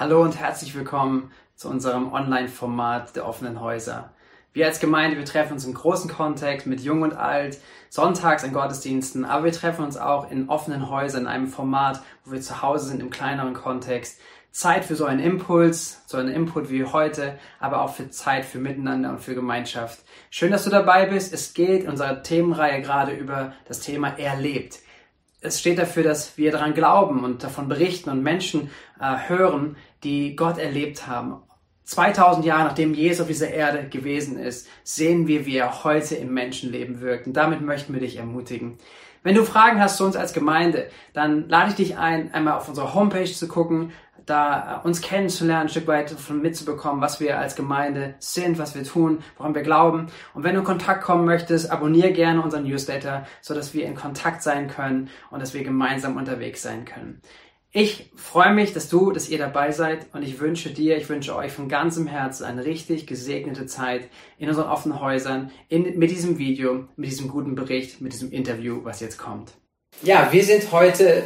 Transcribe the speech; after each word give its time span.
Hallo 0.00 0.22
und 0.22 0.40
herzlich 0.40 0.74
willkommen 0.74 1.30
zu 1.56 1.68
unserem 1.68 2.10
Online-Format 2.10 3.16
der 3.16 3.28
offenen 3.28 3.60
Häuser. 3.60 4.14
Wir 4.54 4.64
als 4.64 4.80
Gemeinde, 4.80 5.18
wir 5.18 5.26
treffen 5.26 5.52
uns 5.52 5.66
im 5.66 5.74
großen 5.74 6.10
Kontext 6.10 6.66
mit 6.66 6.80
Jung 6.80 7.02
und 7.02 7.12
Alt, 7.12 7.58
sonntags 7.90 8.42
in 8.42 8.54
Gottesdiensten, 8.54 9.26
aber 9.26 9.44
wir 9.44 9.52
treffen 9.52 9.84
uns 9.84 9.98
auch 9.98 10.30
in 10.30 10.48
offenen 10.48 10.88
Häusern, 10.88 11.24
in 11.24 11.28
einem 11.28 11.48
Format, 11.48 12.00
wo 12.24 12.32
wir 12.32 12.40
zu 12.40 12.62
Hause 12.62 12.86
sind, 12.86 13.02
im 13.02 13.10
kleineren 13.10 13.52
Kontext. 13.52 14.18
Zeit 14.52 14.86
für 14.86 14.96
so 14.96 15.04
einen 15.04 15.20
Impuls, 15.20 16.00
so 16.06 16.16
einen 16.16 16.30
Input 16.30 16.70
wie 16.70 16.86
heute, 16.86 17.38
aber 17.58 17.82
auch 17.82 17.92
für 17.92 18.08
Zeit 18.08 18.46
für 18.46 18.58
Miteinander 18.58 19.10
und 19.10 19.20
für 19.20 19.34
Gemeinschaft. 19.34 20.00
Schön, 20.30 20.50
dass 20.50 20.64
du 20.64 20.70
dabei 20.70 21.04
bist. 21.04 21.34
Es 21.34 21.52
geht 21.52 21.82
in 21.82 21.90
unserer 21.90 22.22
Themenreihe 22.22 22.80
gerade 22.80 23.12
über 23.12 23.52
das 23.68 23.80
Thema 23.80 24.18
Erlebt 24.18 24.78
es 25.40 25.60
steht 25.60 25.78
dafür, 25.78 26.02
dass 26.02 26.36
wir 26.36 26.52
daran 26.52 26.74
glauben 26.74 27.24
und 27.24 27.42
davon 27.42 27.68
berichten 27.68 28.10
und 28.10 28.22
Menschen 28.22 28.70
äh, 29.00 29.28
hören, 29.28 29.76
die 30.04 30.36
Gott 30.36 30.58
erlebt 30.58 31.06
haben. 31.06 31.42
2000 31.84 32.44
Jahre 32.46 32.64
nachdem 32.64 32.94
Jesus 32.94 33.22
auf 33.22 33.26
dieser 33.26 33.50
Erde 33.50 33.88
gewesen 33.88 34.38
ist, 34.38 34.68
sehen 34.84 35.26
wir, 35.26 35.46
wie 35.46 35.56
er 35.56 35.82
heute 35.82 36.14
im 36.14 36.32
Menschenleben 36.32 37.00
wirkt. 37.00 37.26
Und 37.26 37.32
damit 37.32 37.62
möchten 37.62 37.92
wir 37.94 38.00
dich 38.00 38.16
ermutigen. 38.16 38.78
Wenn 39.22 39.34
du 39.34 39.44
Fragen 39.44 39.80
hast 39.80 39.96
zu 39.96 40.04
uns 40.04 40.16
als 40.16 40.32
Gemeinde, 40.32 40.88
dann 41.12 41.48
lade 41.48 41.70
ich 41.70 41.74
dich 41.74 41.98
ein, 41.98 42.32
einmal 42.32 42.54
auf 42.54 42.68
unsere 42.68 42.94
Homepage 42.94 43.24
zu 43.24 43.48
gucken, 43.48 43.92
da 44.30 44.80
äh, 44.82 44.86
uns 44.86 45.00
kennenzulernen, 45.00 45.66
ein 45.66 45.68
Stück 45.68 45.86
weit 45.86 46.12
davon 46.12 46.40
mitzubekommen, 46.40 47.02
was 47.02 47.20
wir 47.20 47.38
als 47.38 47.56
Gemeinde 47.56 48.14
sind, 48.18 48.58
was 48.58 48.74
wir 48.74 48.84
tun, 48.84 49.22
woran 49.36 49.54
wir 49.54 49.62
glauben. 49.62 50.06
Und 50.34 50.44
wenn 50.44 50.54
du 50.54 50.60
in 50.60 50.66
Kontakt 50.66 51.02
kommen 51.02 51.24
möchtest, 51.24 51.70
abonniere 51.70 52.12
gerne 52.12 52.42
unseren 52.42 52.64
Newsletter, 52.64 53.26
so 53.42 53.54
dass 53.54 53.74
wir 53.74 53.86
in 53.86 53.94
Kontakt 53.94 54.42
sein 54.42 54.68
können 54.68 55.10
und 55.30 55.40
dass 55.40 55.54
wir 55.54 55.64
gemeinsam 55.64 56.16
unterwegs 56.16 56.62
sein 56.62 56.84
können. 56.84 57.20
Ich 57.72 58.10
freue 58.16 58.52
mich, 58.52 58.72
dass 58.72 58.88
du, 58.88 59.12
dass 59.12 59.28
ihr 59.28 59.38
dabei 59.38 59.70
seid 59.70 60.12
und 60.12 60.22
ich 60.22 60.40
wünsche 60.40 60.70
dir, 60.70 60.96
ich 60.96 61.08
wünsche 61.08 61.36
euch 61.36 61.52
von 61.52 61.68
ganzem 61.68 62.08
Herzen 62.08 62.44
eine 62.44 62.64
richtig 62.64 63.06
gesegnete 63.06 63.66
Zeit 63.66 64.08
in 64.38 64.48
unseren 64.48 64.68
offenen 64.68 65.00
Häusern, 65.00 65.52
in, 65.68 65.96
mit 65.96 66.10
diesem 66.10 66.38
Video, 66.38 66.88
mit 66.96 67.10
diesem 67.10 67.28
guten 67.28 67.54
Bericht, 67.54 68.00
mit 68.00 68.12
diesem 68.12 68.32
Interview, 68.32 68.80
was 68.82 68.98
jetzt 68.98 69.18
kommt. 69.18 69.52
Ja, 70.02 70.32
wir 70.32 70.42
sind 70.42 70.72
heute 70.72 71.22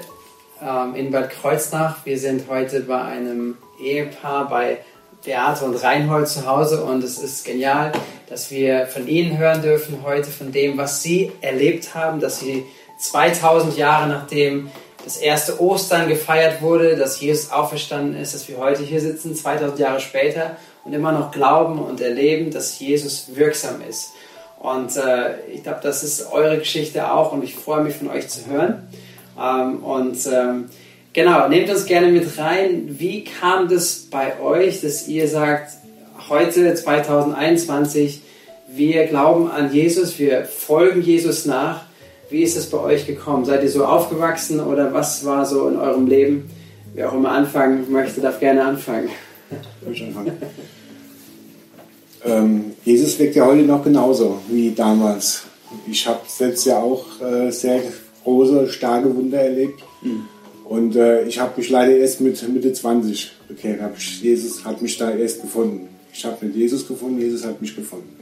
ähm, 0.64 0.94
in 0.94 1.10
Bad 1.10 1.30
Kreuznach. 1.30 1.98
Wir 2.04 2.18
sind 2.18 2.48
heute 2.48 2.80
bei 2.80 3.00
einem 3.00 3.56
Ehepaar 3.80 4.48
bei 4.48 4.78
Beate 5.24 5.64
und 5.64 5.74
Reinhold 5.74 6.28
zu 6.28 6.46
Hause 6.46 6.84
und 6.84 7.02
es 7.02 7.18
ist 7.18 7.44
genial, 7.44 7.92
dass 8.28 8.50
wir 8.50 8.86
von 8.86 9.06
ihnen 9.06 9.38
hören 9.38 9.62
dürfen 9.62 9.98
heute, 10.02 10.30
von 10.30 10.52
dem, 10.52 10.76
was 10.76 11.02
sie 11.02 11.32
erlebt 11.40 11.94
haben, 11.94 12.20
dass 12.20 12.40
sie 12.40 12.64
2000 12.98 13.76
Jahre 13.76 14.08
nachdem 14.08 14.70
das 15.02 15.16
erste 15.18 15.60
Ostern 15.60 16.08
gefeiert 16.08 16.62
wurde, 16.62 16.96
dass 16.96 17.20
Jesus 17.20 17.50
auferstanden 17.50 18.20
ist, 18.20 18.34
dass 18.34 18.48
wir 18.48 18.58
heute 18.58 18.82
hier 18.82 19.00
sitzen, 19.00 19.34
2000 19.34 19.78
Jahre 19.78 20.00
später 20.00 20.56
und 20.84 20.92
immer 20.92 21.12
noch 21.12 21.30
glauben 21.30 21.78
und 21.78 22.00
erleben, 22.00 22.50
dass 22.50 22.78
Jesus 22.78 23.34
wirksam 23.34 23.82
ist. 23.88 24.12
Und 24.60 24.96
äh, 24.96 25.46
ich 25.52 25.62
glaube, 25.62 25.80
das 25.82 26.02
ist 26.02 26.32
eure 26.32 26.56
Geschichte 26.58 27.12
auch 27.12 27.32
und 27.32 27.44
ich 27.44 27.54
freue 27.54 27.82
mich 27.82 27.96
von 27.96 28.08
euch 28.08 28.28
zu 28.28 28.46
hören. 28.46 28.88
Ähm, 29.40 29.78
und 29.82 30.16
ähm, 30.32 30.66
genau, 31.12 31.48
nehmt 31.48 31.70
uns 31.70 31.86
gerne 31.86 32.08
mit 32.08 32.38
rein. 32.38 32.96
Wie 32.98 33.24
kam 33.24 33.68
das 33.68 34.06
bei 34.10 34.40
euch, 34.40 34.80
dass 34.80 35.08
ihr 35.08 35.28
sagt, 35.28 35.72
heute 36.28 36.74
2021, 36.74 38.20
wir 38.68 39.06
glauben 39.06 39.50
an 39.50 39.72
Jesus, 39.72 40.18
wir 40.18 40.44
folgen 40.44 41.02
Jesus 41.02 41.46
nach. 41.46 41.82
Wie 42.30 42.42
ist 42.42 42.56
es 42.56 42.70
bei 42.70 42.78
euch 42.78 43.06
gekommen? 43.06 43.44
Seid 43.44 43.62
ihr 43.62 43.70
so 43.70 43.84
aufgewachsen 43.84 44.60
oder 44.60 44.92
was 44.92 45.24
war 45.24 45.44
so 45.44 45.68
in 45.68 45.76
eurem 45.76 46.06
Leben? 46.06 46.50
Wer 46.94 47.10
auch 47.10 47.14
immer 47.14 47.32
anfangen 47.32 47.90
möchte, 47.90 48.20
darf 48.20 48.40
gerne 48.40 48.64
anfangen. 48.64 49.10
ähm, 52.24 52.72
Jesus 52.84 53.18
wirkt 53.18 53.36
ja 53.36 53.46
heute 53.46 53.62
noch 53.62 53.84
genauso 53.84 54.40
wie 54.48 54.72
damals. 54.72 55.44
Ich 55.86 56.06
habe 56.06 56.20
selbst 56.26 56.64
ja 56.66 56.78
auch 56.78 57.04
äh, 57.20 57.50
sehr 57.50 57.82
große, 58.24 58.68
starke 58.70 59.14
Wunder 59.14 59.38
erlebt. 59.38 59.80
Mhm. 60.02 60.24
Und 60.64 60.96
äh, 60.96 61.24
ich 61.24 61.38
habe 61.38 61.52
mich 61.58 61.70
leider 61.70 61.96
erst 61.96 62.20
mit 62.20 62.48
Mitte 62.48 62.72
20 62.72 63.32
bekehrt. 63.48 63.80
Hab 63.80 63.96
ich, 63.96 64.22
Jesus 64.22 64.64
hat 64.64 64.80
mich 64.80 64.96
da 64.96 65.10
erst 65.10 65.42
gefunden. 65.42 65.88
Ich 66.12 66.24
habe 66.24 66.46
nicht 66.46 66.56
Jesus 66.56 66.86
gefunden, 66.86 67.20
Jesus 67.20 67.44
hat 67.44 67.60
mich 67.60 67.74
gefunden. 67.76 68.14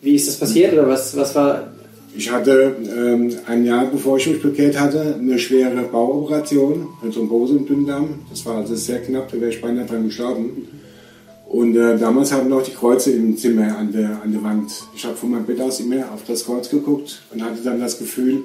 Wie 0.00 0.14
ist 0.14 0.28
das 0.28 0.36
passiert 0.36 0.72
oder 0.72 0.88
was, 0.88 1.16
was 1.16 1.34
war? 1.34 1.72
Ich 2.16 2.30
hatte 2.30 2.76
ähm, 2.96 3.36
ein 3.46 3.64
Jahr 3.64 3.86
bevor 3.86 4.18
ich 4.18 4.26
mich 4.28 4.40
bekehrt 4.40 4.78
hatte, 4.78 5.16
eine 5.18 5.38
schwere 5.38 5.82
Bauoperation 5.82 6.86
mit 7.02 7.12
Thrombose 7.12 7.56
im 7.56 7.66
Dünndarm. 7.66 8.20
Das 8.30 8.46
war 8.46 8.58
also 8.58 8.76
sehr 8.76 9.00
knapp, 9.00 9.32
da 9.32 9.40
wäre 9.40 9.50
ich 9.50 9.60
beinahe 9.60 9.86
dran 9.86 10.04
gestorben. 10.04 10.68
Und 11.48 11.76
äh, 11.76 11.98
damals 11.98 12.32
hatten 12.32 12.48
noch 12.48 12.62
die 12.62 12.72
Kreuze 12.72 13.12
im 13.12 13.36
Zimmer 13.36 13.76
an 13.78 13.92
der, 13.92 14.22
an 14.22 14.32
der 14.32 14.42
Wand. 14.42 14.72
Ich 14.94 15.04
habe 15.04 15.14
von 15.14 15.30
meinem 15.30 15.44
Bett 15.44 15.60
aus 15.60 15.80
immer 15.80 16.10
auf 16.12 16.24
das 16.26 16.44
Kreuz 16.44 16.68
geguckt 16.68 17.22
und 17.32 17.44
hatte 17.44 17.62
dann 17.62 17.80
das 17.80 17.98
Gefühl, 17.98 18.44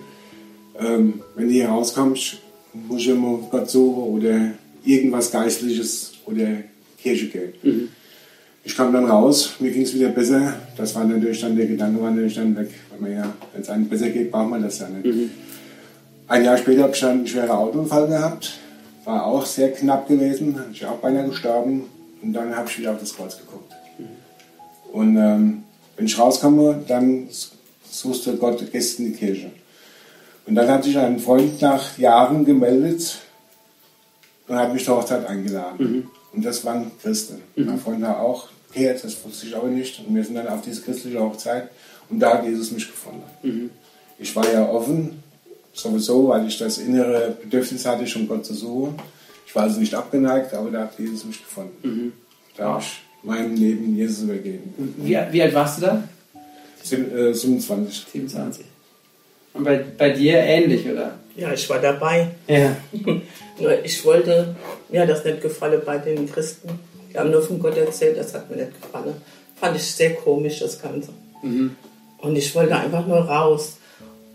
ähm, 0.79 1.21
wenn 1.35 1.49
hier 1.49 1.69
rauskommst, 1.69 2.37
muss 2.73 3.01
ich 3.01 3.09
immer 3.09 3.39
Gott 3.49 3.69
suchen 3.69 4.03
oder 4.03 4.51
irgendwas 4.83 5.31
Geistliches 5.31 6.13
oder 6.25 6.47
Kirche 7.01 7.27
gehen. 7.27 7.53
Mhm. 7.63 7.89
Ich 8.63 8.75
kam 8.75 8.93
dann 8.93 9.05
raus, 9.05 9.55
mir 9.59 9.71
ging 9.71 9.83
es 9.83 9.93
wieder 9.93 10.09
besser. 10.09 10.53
Das 10.77 10.93
war 10.93 11.05
natürlich 11.05 11.41
dann 11.41 11.55
der 11.55 11.65
Gedanke, 11.65 12.01
war 12.01 12.11
natürlich 12.11 12.35
dann 12.35 12.55
weg. 12.55 12.69
Weil 12.91 12.99
man 12.99 13.11
ja, 13.11 13.33
wenn 13.53 13.61
es 13.61 13.69
einem 13.69 13.87
besser 13.87 14.09
geht, 14.09 14.29
braucht 14.29 14.49
man 14.49 14.61
das 14.61 14.79
ja 14.79 14.89
nicht. 14.89 15.05
Mhm. 15.05 15.31
Ein 16.27 16.43
Jahr 16.43 16.57
später 16.57 16.83
habe 16.83 16.93
ich 16.93 16.99
dann 16.99 17.11
einen 17.11 17.27
schweren 17.27 17.49
Autounfall 17.49 18.07
gehabt. 18.07 18.59
War 19.05 19.25
auch 19.25 19.45
sehr 19.45 19.71
knapp 19.71 20.07
gewesen. 20.07 20.59
Ich 20.71 20.85
auch 20.85 20.97
beinahe 20.97 21.29
gestorben 21.29 21.85
und 22.21 22.33
dann 22.33 22.55
habe 22.55 22.69
ich 22.69 22.79
wieder 22.79 22.91
auf 22.91 22.99
das 22.99 23.15
Kreuz 23.15 23.37
geguckt. 23.37 23.73
Und 24.91 25.17
ähm, 25.17 25.63
wenn 25.95 26.05
ich 26.05 26.17
rauskomme, 26.17 26.83
dann 26.87 27.27
suchst 27.89 28.25
du 28.25 28.37
Gott 28.37 28.71
Gäste 28.71 29.03
in 29.03 29.11
die 29.11 29.17
Kirche. 29.17 29.51
Und 30.45 30.55
dann 30.55 30.67
hat 30.67 30.83
sich 30.83 30.97
ein 30.97 31.19
Freund 31.19 31.61
nach 31.61 31.97
Jahren 31.97 32.43
gemeldet 32.43 33.19
und 34.47 34.55
hat 34.55 34.73
mich 34.73 34.83
zur 34.83 34.97
Hochzeit 34.97 35.25
eingeladen. 35.27 35.77
Mhm. 35.77 36.07
Und 36.33 36.45
das 36.45 36.65
waren 36.65 36.91
Christen. 37.01 37.41
Mhm. 37.55 37.65
Mein 37.65 37.79
Freund 37.79 38.01
war 38.01 38.19
auch 38.19 38.47
bekehrt, 38.67 39.03
das 39.03 39.23
wusste 39.23 39.47
ich 39.47 39.55
aber 39.55 39.67
nicht. 39.67 39.99
Und 39.99 40.15
wir 40.15 40.23
sind 40.23 40.35
dann 40.35 40.47
auf 40.47 40.61
diese 40.61 40.81
christliche 40.81 41.19
Hochzeit 41.19 41.69
und 42.09 42.19
da 42.19 42.35
hat 42.35 42.45
Jesus 42.45 42.71
mich 42.71 42.87
gefunden. 42.87 43.23
Mhm. 43.43 43.69
Ich 44.17 44.35
war 44.35 44.51
ja 44.51 44.67
offen, 44.67 45.23
sowieso, 45.73 46.29
weil 46.29 46.47
ich 46.47 46.57
das 46.57 46.77
innere 46.77 47.37
Bedürfnis 47.41 47.85
hatte, 47.85 48.07
schon 48.07 48.27
Gott 48.27 48.45
zu 48.45 48.53
suchen. 48.53 48.95
Ich 49.49 49.55
war 49.55 49.63
also 49.63 49.79
nicht 49.79 49.95
abgeneigt, 49.95 50.53
aber 50.53 50.69
da 50.69 50.81
hat 50.81 50.99
Jesus 50.99 51.25
mich 51.25 51.39
gefunden. 51.39 51.75
Mhm. 51.81 52.13
Da 52.55 52.65
habe 52.65 52.83
ich 52.83 53.01
mein 53.23 53.55
Leben 53.55 53.95
Jesus 53.95 54.21
übergeben. 54.21 54.93
Wie, 54.97 55.17
wie 55.31 55.41
alt 55.41 55.53
warst 55.55 55.79
du 55.79 55.85
da? 55.87 56.03
Sim, 56.83 57.17
äh, 57.17 57.33
27. 57.33 58.05
27. 58.11 58.65
Und 59.55 59.63
bei, 59.63 59.83
bei 59.97 60.11
dir 60.11 60.35
ähnlich, 60.37 60.87
oder? 60.87 61.15
Ja, 61.35 61.51
ich 61.51 61.67
war 61.67 61.79
dabei. 61.79 62.27
Ja. 62.47 62.77
nur 63.59 63.83
ich 63.83 64.05
wollte, 64.05 64.55
mir 64.89 65.01
hat 65.01 65.09
das 65.09 65.25
nicht 65.25 65.41
gefallen 65.41 65.81
bei 65.83 65.97
den 65.97 66.31
Christen. 66.31 66.69
Die 67.11 67.17
haben 67.17 67.31
nur 67.31 67.41
von 67.41 67.59
Gott 67.59 67.75
erzählt, 67.75 68.19
das 68.19 68.35
hat 68.35 68.51
mir 68.51 68.57
nicht 68.57 68.79
gefallen. 68.79 69.15
Fand 69.59 69.75
ich 69.75 69.83
sehr 69.83 70.13
komisch, 70.13 70.59
das 70.59 70.79
Ganze. 70.79 71.09
Mhm. 71.41 71.75
Und 72.19 72.35
ich 72.35 72.53
wollte 72.53 72.75
einfach 72.75 73.07
nur 73.07 73.21
raus. 73.21 73.77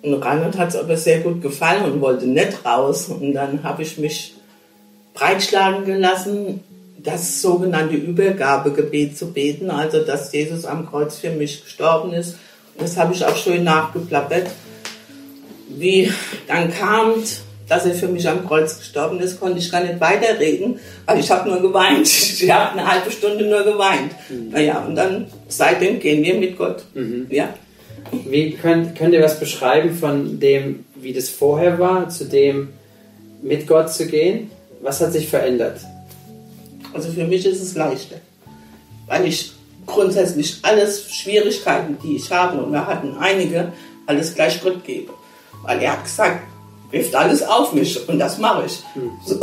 Und 0.02 0.14
Reinhard 0.14 0.58
hat 0.58 0.70
es 0.70 0.76
aber 0.76 0.96
sehr 0.96 1.20
gut 1.20 1.40
gefallen 1.40 1.84
und 1.84 2.00
wollte 2.00 2.26
nicht 2.26 2.64
raus. 2.64 3.06
Und 3.08 3.32
dann 3.32 3.62
habe 3.62 3.82
ich 3.82 3.96
mich 3.96 4.34
breitschlagen 5.14 5.84
gelassen, 5.84 6.60
das 6.98 7.40
sogenannte 7.40 7.94
Übergabegebet 7.94 9.16
zu 9.16 9.32
beten, 9.32 9.70
also 9.70 10.04
dass 10.04 10.32
Jesus 10.32 10.64
am 10.64 10.88
Kreuz 10.88 11.18
für 11.18 11.30
mich 11.30 11.64
gestorben 11.64 12.12
ist. 12.12 12.36
Das 12.78 12.96
habe 12.96 13.14
ich 13.14 13.24
auch 13.24 13.36
schön 13.36 13.62
nachgeplappert. 13.62 14.48
Wie 15.68 16.10
dann 16.48 16.72
kam, 16.72 17.14
dass 17.68 17.86
er 17.86 17.94
für 17.94 18.08
mich 18.08 18.28
am 18.28 18.46
Kreuz 18.46 18.78
gestorben 18.78 19.20
ist, 19.20 19.38
konnte 19.38 19.58
ich 19.58 19.70
gar 19.70 19.82
nicht 19.82 20.00
weiterreden, 20.00 20.78
weil 21.06 21.20
ich 21.20 21.30
habe 21.30 21.48
nur 21.48 21.60
geweint. 21.60 22.06
Ich 22.44 22.50
habe 22.50 22.72
eine 22.72 22.90
halbe 22.90 23.10
Stunde 23.10 23.46
nur 23.46 23.62
geweint. 23.62 24.12
Mhm. 24.28 24.50
Naja, 24.50 24.84
und 24.86 24.96
dann 24.96 25.28
seitdem 25.48 26.00
gehen 26.00 26.22
wir 26.22 26.34
mit 26.34 26.58
Gott. 26.58 26.84
Mhm. 26.94 27.26
Ja. 27.30 27.54
Wie 28.26 28.52
könnt, 28.52 28.96
könnt 28.96 29.14
ihr 29.14 29.22
was 29.22 29.40
beschreiben 29.40 29.94
von 29.94 30.40
dem, 30.40 30.84
wie 30.94 31.12
das 31.12 31.30
vorher 31.30 31.78
war, 31.78 32.08
zu 32.08 32.26
dem 32.26 32.70
mit 33.40 33.66
Gott 33.66 33.92
zu 33.92 34.06
gehen? 34.06 34.50
Was 34.84 35.00
hat 35.00 35.12
sich 35.12 35.28
verändert? 35.28 35.80
Also 36.92 37.10
für 37.10 37.24
mich 37.24 37.46
ist 37.46 37.62
es 37.62 37.74
leichter, 37.74 38.16
weil 39.06 39.26
ich 39.26 39.52
grundsätzlich 39.86 40.58
alles 40.60 41.10
Schwierigkeiten, 41.10 41.96
die 42.04 42.16
ich 42.16 42.30
habe, 42.30 42.62
und 42.62 42.70
wir 42.70 42.86
hatten 42.86 43.16
einige, 43.18 43.72
alles 44.06 44.34
gleich 44.34 44.62
Gott 44.62 44.84
gebe. 44.84 45.10
Weil 45.62 45.80
er 45.80 45.92
hat 45.92 46.04
gesagt, 46.04 46.40
wirft 46.90 47.14
alles 47.14 47.42
auf 47.42 47.72
mich 47.72 48.06
und 48.06 48.18
das 48.18 48.36
mache 48.36 48.66
ich. 48.66 48.82
Hm. 48.92 49.10
So. 49.24 49.40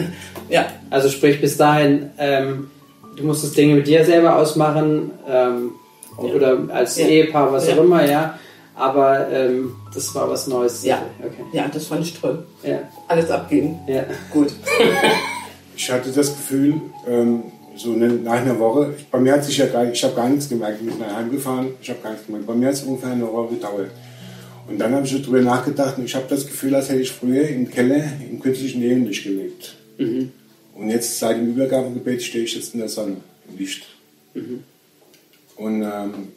ja. 0.50 0.66
Also 0.90 1.08
sprich 1.08 1.40
bis 1.40 1.56
dahin, 1.56 2.10
ähm, 2.18 2.70
du 3.16 3.24
musstest 3.24 3.56
Dinge 3.56 3.76
mit 3.76 3.86
dir 3.86 4.04
selber 4.04 4.36
ausmachen 4.36 5.12
ähm, 5.26 5.70
ja. 6.18 6.24
oder 6.24 6.58
als 6.68 6.98
ja. 6.98 7.06
Ehepaar, 7.06 7.50
was 7.50 7.66
ja. 7.68 7.74
auch 7.74 7.78
immer, 7.78 8.06
ja. 8.06 8.38
Aber 8.74 9.30
ähm, 9.30 9.76
das 9.92 10.14
war 10.14 10.28
was 10.28 10.46
Neues. 10.46 10.84
Ja. 10.84 11.02
Okay. 11.20 11.44
ja, 11.52 11.68
das 11.68 11.86
fand 11.86 12.04
ich 12.04 12.18
toll. 12.18 12.44
Ja. 12.62 12.80
Alles 13.08 13.30
abgeben. 13.30 13.78
Ja. 13.86 14.04
Gut. 14.32 14.52
ich 15.76 15.90
hatte 15.90 16.10
das 16.10 16.34
Gefühl, 16.36 16.80
ähm, 17.06 17.44
so 17.76 17.92
eine, 17.92 18.08
nach 18.08 18.40
einer 18.40 18.58
Woche, 18.58 18.94
bei 19.10 19.18
mir 19.18 19.34
hat 19.34 19.44
sich 19.44 19.58
ja 19.58 19.66
gar, 19.66 19.84
ich 19.90 20.02
habe 20.04 20.14
gar 20.14 20.28
nichts 20.28 20.48
gemerkt, 20.48 20.78
ich 20.80 20.88
bin 20.88 20.98
nach 20.98 21.16
Hause 21.16 21.30
gefahren, 21.30 21.68
ich 21.80 21.90
habe 21.90 22.00
gar 22.00 22.10
nichts 22.10 22.26
gemerkt. 22.26 22.46
Bei 22.46 22.54
mir 22.54 22.68
hat 22.68 22.74
es 22.74 22.82
ungefähr 22.82 23.12
eine 23.12 23.30
Woche 23.30 23.54
gedauert. 23.54 23.90
Und 24.66 24.78
dann 24.78 24.94
habe 24.94 25.04
ich 25.04 25.12
so 25.12 25.18
drüber 25.18 25.40
nachgedacht 25.40 25.98
und 25.98 26.04
ich 26.04 26.14
habe 26.14 26.26
das 26.28 26.46
Gefühl, 26.46 26.74
als 26.74 26.88
hätte 26.88 27.00
ich 27.00 27.12
früher 27.12 27.46
im 27.48 27.70
Keller 27.70 28.02
im 28.30 28.40
künstlichen 28.40 28.80
Nebenlicht 28.80 29.24
gelebt. 29.24 29.76
Mhm. 29.98 30.32
Und 30.74 30.90
jetzt 30.90 31.18
seit 31.18 31.36
dem 31.36 31.52
Übergabegebet 31.52 32.22
stehe 32.22 32.44
ich 32.44 32.54
jetzt 32.54 32.74
in 32.74 32.80
der 32.80 32.88
Sonne, 32.88 33.16
im 33.48 33.58
Licht. 33.58 33.84
Mhm. 34.34 34.64
Und 35.56 35.82
ähm, 35.82 36.28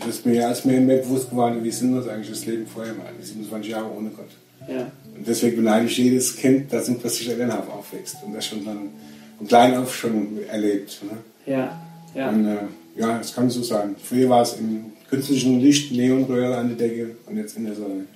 das 0.00 0.08
ist 0.08 0.26
mir 0.26 0.48
als 0.48 0.64
mehr, 0.64 0.80
mehr 0.80 0.98
bewusst 0.98 1.30
geworden, 1.30 1.62
wie 1.62 1.70
sinnlos 1.70 2.08
eigentlich 2.08 2.30
das 2.30 2.46
Leben 2.46 2.66
vorher 2.66 2.96
war, 2.98 3.06
die 3.18 3.24
27 3.24 3.70
Jahre 3.70 3.90
ohne 3.96 4.10
Gott. 4.10 4.30
Ja. 4.68 4.90
Und 5.16 5.26
deswegen 5.26 5.56
beneide 5.56 5.86
ich 5.86 5.96
jedes 5.96 6.36
Kind, 6.36 6.72
das 6.72 6.88
in 6.88 6.98
plötzlich 6.98 7.28
Elternhaft 7.28 7.70
aufwächst 7.70 8.16
und 8.24 8.34
das 8.34 8.46
schon 8.46 8.64
dann 8.64 8.90
von 9.38 9.46
klein 9.46 9.76
auf 9.76 9.94
schon 9.94 10.38
erlebt. 10.48 11.00
Ne? 11.02 11.52
Ja, 11.52 11.80
ja. 12.14 12.28
Und, 12.30 12.46
äh, 12.46 12.56
ja, 12.96 13.18
das 13.18 13.34
kann 13.34 13.50
so 13.50 13.62
sein. 13.62 13.96
Früher 14.02 14.28
war 14.28 14.42
es 14.42 14.54
im 14.54 14.92
künstlichen 15.10 15.60
Licht, 15.60 15.92
Neonröhre 15.92 16.56
an 16.56 16.76
der 16.76 16.88
Decke 16.88 17.16
und 17.26 17.36
jetzt 17.36 17.56
in 17.56 17.66
der 17.66 17.74
Sonne. 17.74 18.06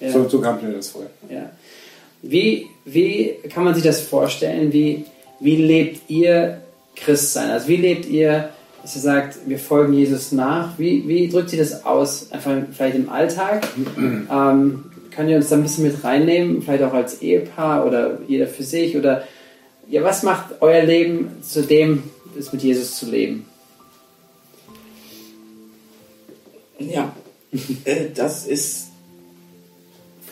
Ja. 0.00 0.12
So, 0.12 0.28
so 0.28 0.40
kam 0.40 0.62
mir 0.62 0.72
das 0.72 0.88
vor. 0.88 1.06
Ja. 1.28 1.50
Wie, 2.22 2.66
wie 2.84 3.34
kann 3.52 3.64
man 3.64 3.74
sich 3.74 3.84
das 3.84 4.00
vorstellen? 4.00 4.72
Wie, 4.72 5.04
wie 5.40 5.56
lebt 5.56 6.10
ihr 6.10 6.60
Christsein? 6.96 7.50
Also 7.50 7.68
wie 7.68 7.76
lebt 7.76 8.06
ihr, 8.06 8.50
dass 8.88 8.96
ihr 8.96 9.02
sagt, 9.02 9.38
wir 9.46 9.58
folgen 9.58 9.92
Jesus 9.92 10.32
nach? 10.32 10.78
Wie, 10.78 11.06
wie 11.06 11.28
drückt 11.28 11.52
ihr 11.52 11.58
das 11.58 11.84
aus? 11.84 12.32
Einfach 12.32 12.56
vielleicht 12.72 12.96
im 12.96 13.10
Alltag? 13.10 13.68
ähm, 13.98 14.84
könnt 15.14 15.28
ihr 15.28 15.36
uns 15.36 15.50
da 15.50 15.56
ein 15.56 15.62
bisschen 15.62 15.84
mit 15.84 16.02
reinnehmen? 16.02 16.62
Vielleicht 16.62 16.82
auch 16.82 16.94
als 16.94 17.20
Ehepaar 17.20 17.86
oder 17.86 18.18
jeder 18.26 18.46
für 18.46 18.62
sich? 18.62 18.96
Oder 18.96 19.24
ja, 19.90 20.02
was 20.04 20.22
macht 20.22 20.62
euer 20.62 20.82
Leben 20.84 21.32
zu 21.42 21.62
dem, 21.62 22.04
es 22.38 22.50
mit 22.50 22.62
Jesus 22.62 22.98
zu 22.98 23.10
leben? 23.10 23.44
Ja, 26.78 27.12
äh, 27.84 28.06
das 28.14 28.46
ist 28.46 28.86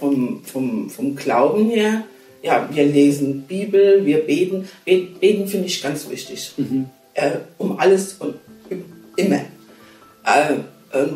vom, 0.00 0.43
vom, 0.44 0.88
vom 0.88 1.14
Glauben 1.14 1.69
her, 1.69 2.05
ja, 2.43 2.67
wir 2.73 2.87
lesen 2.87 3.43
Bibel, 3.43 4.06
wir 4.06 4.20
beten. 4.20 4.67
Beten 4.87 5.47
finde 5.47 5.67
ich 5.67 5.82
ganz 5.82 6.08
wichtig. 6.08 6.53
Mhm. 6.56 6.87
Äh, 7.12 7.32
um 7.58 7.79
alles 7.79 8.14
und 8.14 8.37
immer. 9.16 9.40
Äh, 10.24 10.56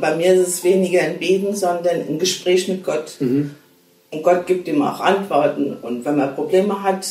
bei 0.00 0.16
mir 0.16 0.34
ist 0.34 0.48
es 0.48 0.64
weniger 0.64 1.02
ein 1.02 1.18
Beten, 1.18 1.54
sondern 1.54 1.96
ein 1.96 2.18
Gespräch 2.18 2.68
mit 2.68 2.84
Gott. 2.84 3.16
Mhm. 3.20 3.54
Und 4.10 4.22
Gott 4.22 4.46
gibt 4.46 4.66
ihm 4.68 4.82
auch 4.82 5.00
Antworten. 5.00 5.76
Und 5.80 6.04
wenn 6.04 6.16
man 6.16 6.34
Probleme 6.34 6.82
hat, 6.82 7.06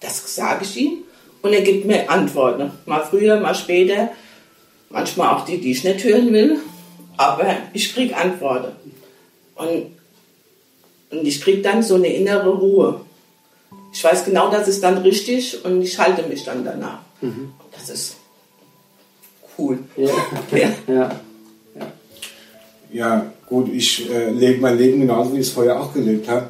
das 0.00 0.34
sage 0.34 0.64
ich 0.64 0.76
ihm. 0.76 0.98
Und 1.42 1.52
er 1.52 1.62
gibt 1.62 1.86
mir 1.86 2.10
Antworten. 2.10 2.70
Mal 2.84 3.02
früher, 3.04 3.40
mal 3.40 3.54
später. 3.54 4.10
Manchmal 4.90 5.34
auch 5.34 5.44
die, 5.44 5.58
die 5.58 5.72
ich 5.72 5.84
nicht 5.84 6.04
hören 6.04 6.32
will. 6.32 6.58
Aber 7.16 7.46
ich 7.72 7.94
kriege 7.94 8.16
Antworten. 8.16 8.72
Und, 9.54 9.86
und 11.10 11.26
ich 11.26 11.40
kriege 11.40 11.62
dann 11.62 11.82
so 11.82 11.94
eine 11.94 12.08
innere 12.08 12.50
Ruhe. 12.50 13.00
Ich 13.92 14.02
weiß 14.04 14.24
genau, 14.24 14.50
das 14.50 14.68
ist 14.68 14.82
dann 14.82 14.98
richtig 14.98 15.64
und 15.64 15.82
ich 15.82 15.98
halte 15.98 16.22
mich 16.28 16.44
dann 16.44 16.64
danach. 16.64 17.00
Mhm. 17.20 17.52
Das 17.72 17.88
ist 17.88 18.16
cool. 19.60 19.78
Ja. 19.96 20.10
ja. 20.56 20.74
ja. 20.88 21.92
ja 22.92 23.32
gut, 23.46 23.72
ich 23.72 24.10
äh, 24.10 24.30
lebe 24.30 24.60
mein 24.60 24.78
Leben 24.78 25.00
genauso, 25.00 25.34
wie 25.34 25.40
ich 25.40 25.46
es 25.46 25.52
vorher 25.52 25.80
auch 25.80 25.92
gelebt 25.92 26.28
habe. 26.28 26.46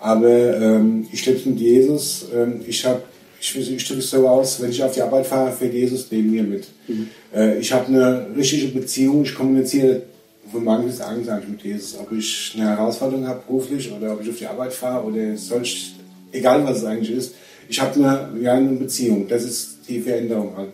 Aber 0.00 0.28
ähm, 0.28 1.06
ich 1.12 1.24
lebe 1.26 1.48
mit 1.48 1.60
Jesus. 1.60 2.26
Ähm, 2.34 2.60
ich 2.66 2.84
habe 2.84 3.02
ich, 3.40 3.56
ich 3.56 3.86
drücke 3.86 4.00
es 4.00 4.10
so 4.10 4.28
aus, 4.28 4.60
wenn 4.60 4.70
ich 4.70 4.82
auf 4.82 4.92
die 4.92 5.02
Arbeit 5.02 5.26
fahre, 5.26 5.52
fährt 5.52 5.72
Jesus 5.72 6.06
neben 6.10 6.30
mir 6.30 6.42
mit. 6.42 6.66
Mhm. 6.88 7.08
Äh, 7.34 7.58
ich 7.58 7.72
habe 7.72 7.86
eine 7.86 8.26
richtige 8.36 8.68
Beziehung, 8.68 9.22
ich 9.22 9.34
kommuniziere 9.34 10.02
von 10.50 10.64
morgen 10.64 10.86
bis 10.86 11.00
abends 11.00 11.28
eigentlich 11.28 11.48
mit 11.48 11.62
Jesus. 11.62 11.98
Ob 11.98 12.10
ich 12.12 12.54
eine 12.56 12.70
Herausforderung 12.70 13.26
habe 13.26 13.42
beruflich 13.46 13.92
oder 13.92 14.12
ob 14.12 14.22
ich 14.22 14.30
auf 14.30 14.38
die 14.38 14.46
Arbeit 14.46 14.72
fahre 14.72 15.06
oder 15.06 15.36
solch, 15.36 15.94
egal 16.32 16.64
was 16.64 16.78
es 16.78 16.84
eigentlich 16.84 17.16
ist. 17.16 17.34
Ich 17.68 17.80
habe 17.80 17.94
eine, 17.94 18.42
ja, 18.42 18.54
eine 18.54 18.70
Beziehung, 18.70 19.28
das 19.28 19.44
ist 19.44 19.78
die 19.88 20.00
Veränderung 20.00 20.56
halt. 20.56 20.70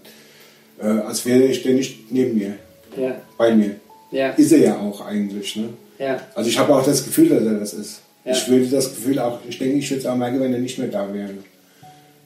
Äh, 0.81 0.87
als 0.87 1.25
wäre 1.25 1.45
ich 1.45 1.61
ständig 1.61 2.05
neben 2.11 2.37
mir, 2.37 2.55
ja. 2.97 3.21
bei 3.39 3.55
mir. 3.55 3.77
Ja. 4.11 4.31
Ist 4.31 4.53
er 4.53 4.59
ja 4.59 4.79
auch 4.79 5.07
eigentlich. 5.07 5.57
Ne? 5.57 5.71
Ja. 5.99 6.21
Also 6.35 6.49
ich 6.49 6.59
habe 6.59 6.75
auch 6.75 6.85
das 6.85 7.05
Gefühl, 7.05 7.29
dass 7.29 7.43
er 7.43 7.59
das 7.59 7.75
ist. 7.75 8.01
Ja. 8.25 8.33
Ich 8.33 8.49
würde 8.49 8.67
das 8.67 8.95
Gefühl 8.95 9.19
auch, 9.19 9.41
ich 9.49 9.59
denke, 9.59 9.77
ich 9.77 9.91
würde 9.91 10.01
es 10.01 10.07
auch 10.07 10.17
merken, 10.17 10.41
wenn 10.41 10.53
er 10.53 10.61
nicht 10.61 10.79
mehr 10.79 10.89
da 10.89 11.13
wäre. 11.13 11.31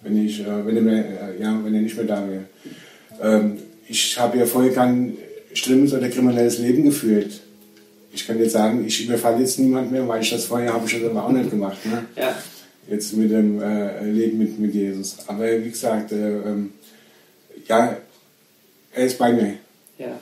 Wenn, 0.03 0.25
ich, 0.25 0.41
äh, 0.41 0.67
wenn, 0.67 0.77
er, 0.77 0.83
mehr, 0.83 1.05
äh, 1.05 1.43
ja, 1.43 1.61
wenn 1.65 1.75
er 1.75 1.81
nicht 1.81 1.97
mehr 1.97 2.07
da 2.07 2.25
wäre. 2.29 2.45
Ähm, 3.21 3.59
ich 3.89 4.19
habe 4.19 4.39
ja 4.39 4.47
vorher 4.47 4.73
kein 4.73 5.17
schlimmes 5.55 5.93
oder 5.93 6.09
kriminelles 6.09 6.59
Leben 6.59 6.85
geführt. 6.85 7.41
Ich 8.13 8.27
kann 8.27 8.39
jetzt 8.39 8.53
sagen, 8.53 8.85
ich 8.87 9.05
überfalle 9.05 9.41
jetzt 9.41 9.59
niemand 9.59 9.91
mehr, 9.91 10.07
weil 10.07 10.23
ich 10.23 10.31
das 10.31 10.45
vorher 10.45 10.73
habe 10.73 10.87
ich 10.87 10.93
das 10.93 11.11
aber 11.11 11.25
auch 11.25 11.33
nicht 11.33 11.51
gemacht. 11.51 11.79
Ne? 11.85 12.05
Ja. 12.17 12.35
Jetzt 12.89 13.15
mit 13.17 13.31
dem 13.31 13.61
äh, 13.61 14.05
Leben 14.05 14.39
mit, 14.39 14.59
mit 14.59 14.75
Jesus. 14.75 15.17
Aber 15.27 15.45
wie 15.63 15.71
gesagt, 15.71 16.13
äh, 16.13 16.37
ähm, 16.39 16.73
ja, 17.67 17.97
er 18.99 19.07
ist 19.07 19.19
bei 19.19 19.33
mir. 19.33 19.55
Ja. 19.99 20.19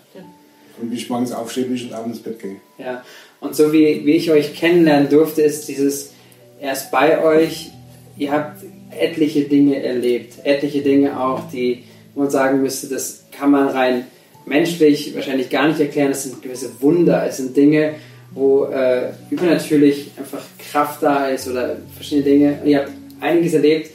Und 0.80 0.90
wie 0.90 0.96
ich 0.96 1.08
morgens 1.08 1.32
aufstehe, 1.32 1.68
wie 1.70 1.74
ich 1.74 1.94
abends 1.94 2.18
ins 2.18 2.24
Bett 2.24 2.40
gehe. 2.40 2.56
Ja. 2.78 3.02
Und 3.40 3.56
so 3.56 3.72
wie, 3.72 4.04
wie 4.04 4.12
ich 4.12 4.30
euch 4.30 4.54
kennenlernen 4.54 5.08
durfte, 5.08 5.42
ist 5.42 5.68
dieses, 5.68 6.12
er 6.60 6.72
ist 6.72 6.90
bei 6.90 7.22
euch, 7.22 7.70
ihr 8.18 8.32
habt 8.32 8.62
etliche 8.90 9.42
Dinge 9.42 9.82
erlebt, 9.82 10.34
etliche 10.44 10.82
Dinge 10.82 11.18
auch, 11.18 11.50
die 11.50 11.84
man 12.14 12.30
sagen 12.30 12.62
müsste, 12.62 12.88
das 12.88 13.24
kann 13.32 13.50
man 13.50 13.68
rein 13.68 14.06
menschlich 14.46 15.14
wahrscheinlich 15.14 15.50
gar 15.50 15.68
nicht 15.68 15.80
erklären, 15.80 16.08
das 16.08 16.22
sind 16.22 16.40
gewisse 16.42 16.70
Wunder, 16.80 17.26
es 17.26 17.38
sind 17.38 17.56
Dinge, 17.56 17.94
wo 18.32 18.66
äh, 18.66 19.10
übernatürlich 19.30 20.10
einfach 20.16 20.42
Kraft 20.70 21.02
da 21.02 21.28
ist 21.28 21.48
oder 21.48 21.76
verschiedene 21.94 22.24
Dinge. 22.24 22.58
Und 22.62 22.68
ihr 22.68 22.78
habt 22.80 22.92
einiges 23.20 23.54
erlebt 23.54 23.90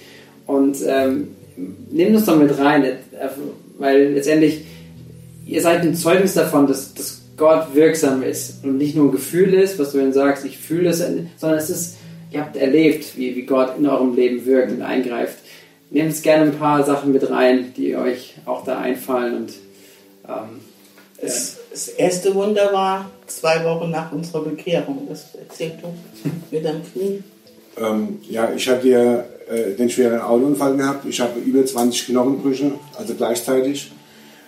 und 0.45 0.77
ähm, 0.85 1.29
nehmt 1.91 2.15
uns 2.15 2.25
doch 2.25 2.37
mit 2.37 2.57
rein, 2.57 2.83
äh, 2.83 2.97
weil 3.77 4.13
letztendlich 4.13 4.61
ihr 5.45 5.61
seid 5.61 5.81
ein 5.81 5.95
Zeugnis 5.95 6.33
davon, 6.33 6.67
dass, 6.67 6.93
dass 6.93 7.21
Gott 7.37 7.73
wirksam 7.73 8.23
ist 8.23 8.63
und 8.63 8.77
nicht 8.77 8.95
nur 8.95 9.05
ein 9.05 9.11
Gefühl 9.11 9.53
ist, 9.53 9.79
was 9.79 9.91
du 9.91 9.97
dann 9.97 10.13
sagst, 10.13 10.45
ich 10.45 10.57
fühle 10.57 10.89
es, 10.89 11.03
sondern 11.37 11.57
es 11.57 11.69
ist, 11.69 11.97
ihr 12.31 12.41
habt 12.41 12.55
erlebt, 12.55 13.17
wie, 13.17 13.35
wie 13.35 13.43
Gott 13.43 13.77
in 13.77 13.87
eurem 13.87 14.15
Leben 14.15 14.45
wirkt 14.45 14.71
und 14.71 14.81
eingreift. 14.81 15.37
Nehmt 15.89 16.11
es 16.11 16.21
gerne 16.21 16.51
ein 16.51 16.57
paar 16.57 16.83
Sachen 16.85 17.11
mit 17.11 17.29
rein, 17.29 17.73
die 17.75 17.95
euch 17.95 18.35
auch 18.45 18.63
da 18.63 18.79
einfallen 18.79 19.35
und 19.37 19.53
ähm, 20.27 20.61
das, 21.21 21.57
das, 21.69 21.87
erste 21.89 22.33
Wunder 22.33 22.73
war 22.73 23.11
zwei 23.27 23.63
Wochen 23.63 23.91
nach 23.91 24.11
unserer 24.11 24.43
Bekehrung. 24.43 25.07
Das 25.07 25.35
erzählt 25.35 25.75
du 25.81 25.93
mit 26.49 26.65
deinem 26.65 26.81
Knie. 26.91 27.23
Ähm, 27.77 28.19
ja, 28.27 28.51
ich 28.55 28.67
hatte 28.67 28.87
ja 28.87 29.23
äh, 29.49 29.75
den 29.77 29.89
schweren 29.89 30.19
Autounfall 30.19 30.75
gehabt. 30.75 31.05
Ich 31.05 31.19
habe 31.19 31.39
über 31.39 31.63
20 31.63 32.07
Knochenbrüche, 32.07 32.71
also 32.97 33.13
gleichzeitig. 33.13 33.91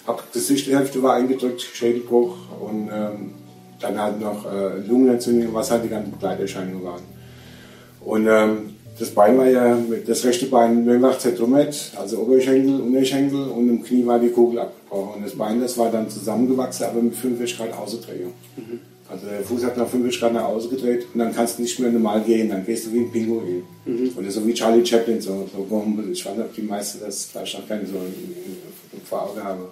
Hab 0.06 0.32
Gesichtshälfte 0.34 1.02
war 1.02 1.16
eingedrückt, 1.16 1.62
Schädelbruch 1.62 2.36
und 2.60 2.90
ähm, 2.92 3.34
dann 3.80 4.02
halt 4.02 4.20
noch 4.20 4.46
äh, 4.46 4.80
Lungenentzündung, 4.88 5.54
was 5.54 5.72
halt 5.72 5.86
die 5.86 5.90
ganzen 5.90 6.12
Begleiterscheinungen 6.12 6.84
waren. 6.84 7.02
Und 8.02 8.28
ähm, 8.28 8.74
das 9.00 9.10
Bein 9.10 9.38
war 9.38 9.48
ja, 9.48 9.78
das 10.06 10.24
rechte 10.24 10.46
Bein 10.48 10.86
mehrfach 10.86 11.18
zertrümmert, 11.18 11.94
also 11.98 12.20
Oberschenkel, 12.20 12.80
Unterschenkel 12.82 13.48
und 13.48 13.70
im 13.70 13.84
Knie 13.84 14.06
war 14.06 14.20
die 14.20 14.30
Kugel 14.30 14.60
abgebrochen. 14.60 15.16
Und 15.16 15.26
das 15.26 15.36
Bein, 15.36 15.62
das 15.62 15.78
war 15.78 15.90
dann 15.90 16.10
zusammengewachsen, 16.10 16.86
aber 16.86 17.02
mit 17.02 17.16
45 17.16 17.58
Grad 17.58 17.74
Außendrehung. 17.74 18.34
Mhm. 18.56 18.80
Also 19.10 19.28
der 19.28 19.42
Fuß 19.42 19.66
hat 19.66 19.78
nach 19.78 19.88
45 19.88 20.22
Grad 20.22 20.34
nach 20.34 20.46
außen 20.46 20.70
gedreht 20.70 21.08
und 21.14 21.20
dann 21.20 21.34
kannst 21.34 21.58
du 21.58 21.62
nicht 21.64 21.80
mehr 21.80 21.92
normal 21.92 22.22
gehen, 22.22 22.50
dann 22.50 22.66
gehst 22.66 22.88
du 22.88 22.94
wie 22.94 23.00
ein 23.00 23.12
Pinguin. 23.12 23.64
Mhm. 23.86 24.12
Oder 24.16 24.32
so 24.32 24.46
wie 24.48 24.54
Charlie 24.54 24.86
Chaplin, 24.86 25.20
so, 25.20 25.48
so 25.52 25.68
ich 26.12 26.26
weiß 26.26 26.36
nicht, 26.36 26.46
ob 26.46 26.54
die 26.54 26.62
meisten 26.62 27.00
das 27.04 27.26
vielleicht 27.26 27.60
noch 27.60 27.68
keine 27.68 27.86
so 27.86 27.96
vor 29.10 29.24
Augen 29.24 29.44
haben. 29.44 29.64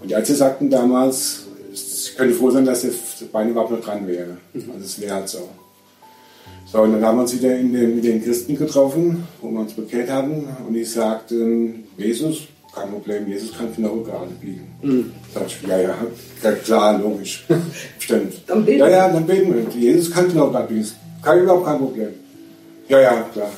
Und 0.00 0.10
die 0.10 0.14
Ärzte 0.14 0.34
sagten 0.34 0.70
damals, 0.70 1.44
ich 1.72 2.16
könnte 2.16 2.34
froh 2.34 2.50
sein, 2.50 2.64
dass 2.64 2.82
das 2.82 2.94
Bein 3.32 3.50
überhaupt 3.50 3.70
noch 3.70 3.80
dran 3.80 4.06
wäre. 4.06 4.36
Mhm. 4.52 4.70
Also 4.72 4.84
es 4.84 5.00
wäre 5.00 5.14
halt 5.14 5.28
so. 5.28 5.48
So, 6.72 6.82
und 6.82 6.92
dann 6.92 7.04
haben 7.04 7.16
wir 7.18 7.22
uns 7.22 7.34
wieder 7.34 7.48
den, 7.48 7.72
mit 7.72 8.04
den 8.04 8.22
Christen 8.22 8.56
getroffen, 8.56 9.26
wo 9.40 9.50
wir 9.50 9.60
uns 9.60 9.72
bekehrt 9.72 10.08
hatten. 10.10 10.46
Und 10.66 10.76
ich 10.76 10.90
sagte, 10.90 11.34
Jesus, 11.96 12.42
kein 12.72 12.90
Problem, 12.90 13.26
Jesus 13.26 13.56
kann 13.56 13.74
von 13.74 13.82
der 13.82 13.92
Rückgrat 13.92 14.40
biegen. 14.40 14.68
Mhm. 14.80 15.12
Da 15.34 15.40
ich, 15.46 15.58
ja, 15.66 15.80
ja, 15.80 15.96
klar, 16.64 16.98
logisch. 16.98 17.44
Stimmt. 17.98 18.34
Dann 18.46 18.64
beten. 18.64 18.78
Ja, 18.78 18.88
ja, 18.88 19.08
dann 19.08 19.26
beten 19.26 19.52
wir. 19.52 19.80
Jesus 19.80 20.12
kann 20.12 20.26
von 20.26 20.34
der 20.34 20.44
Rückgrat 20.44 20.68
biegen. 20.68 20.86
Kein, 21.22 21.42
überhaupt 21.42 21.66
kein 21.66 21.78
Problem. 21.78 22.08
Ja, 22.88 23.00
ja, 23.00 23.26
klar. 23.32 23.50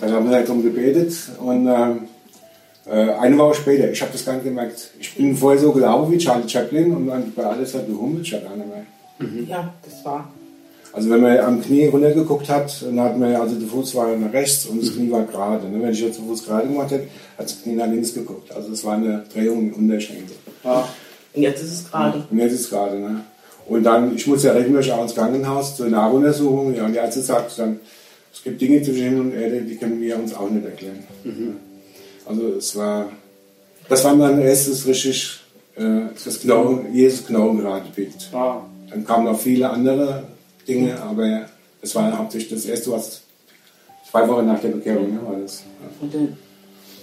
Dann 0.00 0.12
haben 0.12 0.28
wir 0.28 0.36
halt 0.36 0.48
darum 0.48 0.62
gebetet 0.62 1.14
und 1.38 1.66
ähm, 1.66 1.68
äh, 1.68 2.11
eine 2.90 3.38
Woche 3.38 3.54
später, 3.54 3.90
ich 3.90 4.00
habe 4.00 4.12
das 4.12 4.24
gar 4.24 4.34
nicht 4.34 4.44
gemerkt. 4.44 4.90
Ich 4.98 5.14
bin 5.14 5.36
vorher 5.36 5.60
so 5.60 5.72
gelaufen 5.72 6.12
wie 6.12 6.18
Charlie 6.18 6.48
Chaplin 6.48 6.96
und 6.96 7.06
dann 7.06 7.32
bei 7.34 7.44
alles 7.44 7.74
hat 7.74 7.86
gehummelt, 7.86 8.24
ich 8.24 8.32
gar 8.32 8.56
nicht 8.56 8.68
mehr. 8.68 8.84
Mhm. 9.18 9.46
Ja, 9.48 9.72
das 9.84 10.04
war 10.04 10.28
Also 10.92 11.08
wenn 11.10 11.20
man 11.20 11.38
am 11.38 11.62
Knie 11.62 11.86
runtergeguckt 11.86 12.48
hat, 12.48 12.82
dann 12.82 13.00
hat 13.00 13.18
man 13.18 13.34
also 13.36 13.54
der 13.54 13.68
Fuß 13.68 13.94
war 13.94 14.16
nach 14.16 14.32
rechts 14.32 14.66
und 14.66 14.82
das 14.82 14.94
Knie 14.94 15.10
war 15.10 15.24
gerade. 15.24 15.68
Ne? 15.68 15.80
Wenn 15.80 15.92
ich 15.92 16.00
jetzt 16.00 16.18
den 16.18 16.26
Fuß 16.26 16.44
gerade 16.44 16.66
gemacht 16.66 16.90
hätte, 16.90 17.06
hat 17.38 17.46
das 17.46 17.62
Knie 17.62 17.74
nach 17.74 17.86
links 17.86 18.14
geguckt. 18.14 18.54
Also 18.54 18.72
es 18.72 18.84
war 18.84 18.94
eine 18.94 19.24
Drehung 19.32 19.72
im 19.72 19.74
Unterschenkel. 19.74 20.36
Ja. 20.64 20.88
Und 21.34 21.42
jetzt 21.42 21.62
ist 21.62 21.72
es 21.72 21.90
gerade. 21.90 22.24
Und 22.30 22.38
jetzt 22.38 22.52
ist 22.52 22.60
es 22.62 22.70
gerade. 22.70 22.98
Ne? 22.98 23.20
Und 23.66 23.84
dann, 23.84 24.14
ich 24.14 24.26
muss 24.26 24.42
ja 24.42 24.52
regelmäßig 24.52 24.92
auch 24.92 25.02
ins 25.02 25.14
Krankenhaus 25.14 25.76
zur 25.76 25.86
Nachuntersuchung. 25.86 26.74
Ja, 26.74 26.84
und 26.84 26.92
die 26.92 26.98
Ärzte 26.98 27.20
sagt 27.20 27.58
dann, 27.58 27.80
es 28.32 28.42
gibt 28.42 28.60
Dinge 28.60 28.82
zwischen 28.82 29.04
Himmel 29.04 29.20
und 29.20 29.34
Erde, 29.34 29.62
die 29.62 29.76
können 29.76 30.00
wir 30.00 30.18
uns 30.18 30.34
auch 30.34 30.50
nicht 30.50 30.64
erklären. 30.64 31.04
Mhm. 31.24 31.56
Also 32.32 32.54
es 32.56 32.74
war, 32.76 33.12
das 33.90 34.04
war 34.04 34.16
mein 34.16 34.40
erstes 34.40 34.86
richtig, 34.86 35.38
äh, 35.76 36.06
das 36.24 36.40
Knochen, 36.40 36.94
Jesus 36.94 37.26
Knochen 37.26 37.58
gerade 37.58 37.84
biegt. 37.94 38.30
Ah. 38.32 38.62
Dann 38.88 39.04
kamen 39.04 39.26
noch 39.26 39.38
viele 39.38 39.68
andere 39.68 40.24
Dinge, 40.66 40.98
aber 41.02 41.46
es 41.82 41.94
war 41.94 42.16
hauptsächlich 42.16 42.52
das 42.52 42.64
erste, 42.64 42.90
was 42.92 43.22
zwei 44.10 44.26
Wochen 44.28 44.46
nach 44.46 44.60
der 44.60 44.68
Bekehrung 44.68 45.14
ne, 45.14 45.20
war 45.26 45.38
das. 45.40 45.64
Ja. 45.80 45.88
Und 46.00 46.14
dann, 46.14 46.36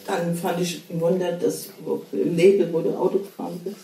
dann 0.07 0.35
fand 0.35 0.61
ich 0.61 0.81
ein 0.89 0.99
Wunder, 0.99 1.31
dass 1.33 1.69
im 2.11 2.35
Nebel, 2.35 2.69
wo 2.71 2.79
du 2.81 2.89
Auto 2.89 3.19
gefahren 3.19 3.59
bist. 3.63 3.77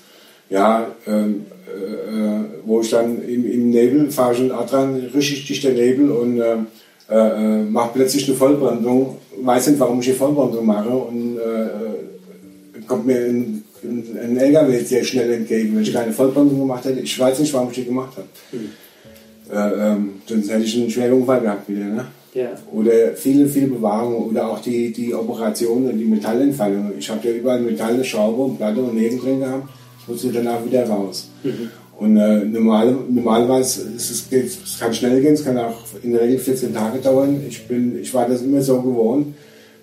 Ja, 0.49 0.95
ähm, 1.05 1.45
äh, 1.67 2.65
wo 2.65 2.81
ich 2.81 2.89
dann 2.89 3.23
im, 3.23 3.51
im 3.51 3.69
Nebel 3.69 4.11
fahre 4.11 4.35
schon 4.35 4.51
auch 4.51 4.67
dran, 4.67 4.95
richtig 5.13 5.45
dichter 5.45 5.71
Nebel 5.71 6.11
und 6.11 6.39
ähm, 6.39 6.67
äh, 7.09 7.15
äh, 7.15 7.63
mache 7.63 7.91
plötzlich 7.93 8.27
eine 8.27 8.35
Vollbrandung, 8.35 9.17
weiß 9.41 9.67
nicht, 9.67 9.79
warum 9.79 9.99
ich 9.99 10.07
eine 10.07 10.15
Vollbrandung 10.15 10.65
mache 10.65 10.89
und 10.89 11.37
äh, 11.37 12.81
kommt 12.87 13.05
mir 13.05 13.17
ein, 13.17 13.63
ein, 13.83 14.37
LKW 14.37 14.79
sehr 14.83 15.03
schnell 15.03 15.31
entgegen, 15.31 15.75
wenn 15.75 15.83
ich 15.83 15.93
keine 15.93 16.11
Vollbrandung 16.11 16.59
gemacht 16.59 16.85
hätte. 16.85 16.99
Ich 16.99 17.19
weiß 17.19 17.39
nicht, 17.39 17.53
warum 17.53 17.69
ich 17.69 17.75
die 17.75 17.85
gemacht 17.85 18.13
habe. 18.17 18.27
Mhm. 18.51 18.69
Äh, 19.51 19.91
ähm, 19.91 20.09
sonst 20.25 20.51
hätte 20.51 20.63
ich 20.63 20.75
einen 20.75 20.89
schweren 20.89 21.13
Unfall 21.13 21.41
gehabt 21.41 21.69
wieder. 21.69 21.85
Ne? 21.85 22.05
Ja. 22.33 22.49
Oder 22.73 23.13
viele, 23.15 23.47
viele 23.47 23.67
Bewahrungen 23.67 24.29
oder 24.29 24.49
auch 24.49 24.59
die, 24.59 24.91
die 24.91 25.13
Operationen, 25.13 25.97
die 25.97 26.05
Metallentfallung. 26.05 26.93
Ich 26.97 27.09
habe 27.09 27.27
ja 27.27 27.35
überall 27.35 27.61
Metalle, 27.61 28.03
Schraube 28.03 28.41
und 28.41 28.57
Platte 28.57 28.81
und 28.81 28.95
Nägel 28.95 29.19
drin 29.19 29.39
gehabt. 29.39 29.69
Ich 30.01 30.07
musste 30.07 30.31
danach 30.31 30.63
wieder 30.65 30.87
raus. 30.87 31.29
Mhm. 31.43 31.69
Und 31.97 32.17
äh, 32.17 32.43
normal, 32.43 32.93
normalerweise 33.09 33.83
ist 33.95 34.11
es, 34.11 34.27
es 34.31 34.79
kann 34.79 34.93
schnell 34.93 35.21
gehen, 35.21 35.33
es 35.33 35.45
kann 35.45 35.57
auch 35.57 35.77
in 36.03 36.11
der 36.11 36.21
Regel 36.21 36.39
14 36.39 36.73
Tage 36.73 36.99
dauern. 36.99 37.41
Ich, 37.47 37.65
bin, 37.67 37.97
ich 37.99 38.13
war 38.13 38.27
das 38.27 38.41
immer 38.41 38.61
so 38.61 38.81
gewohnt. 38.81 39.33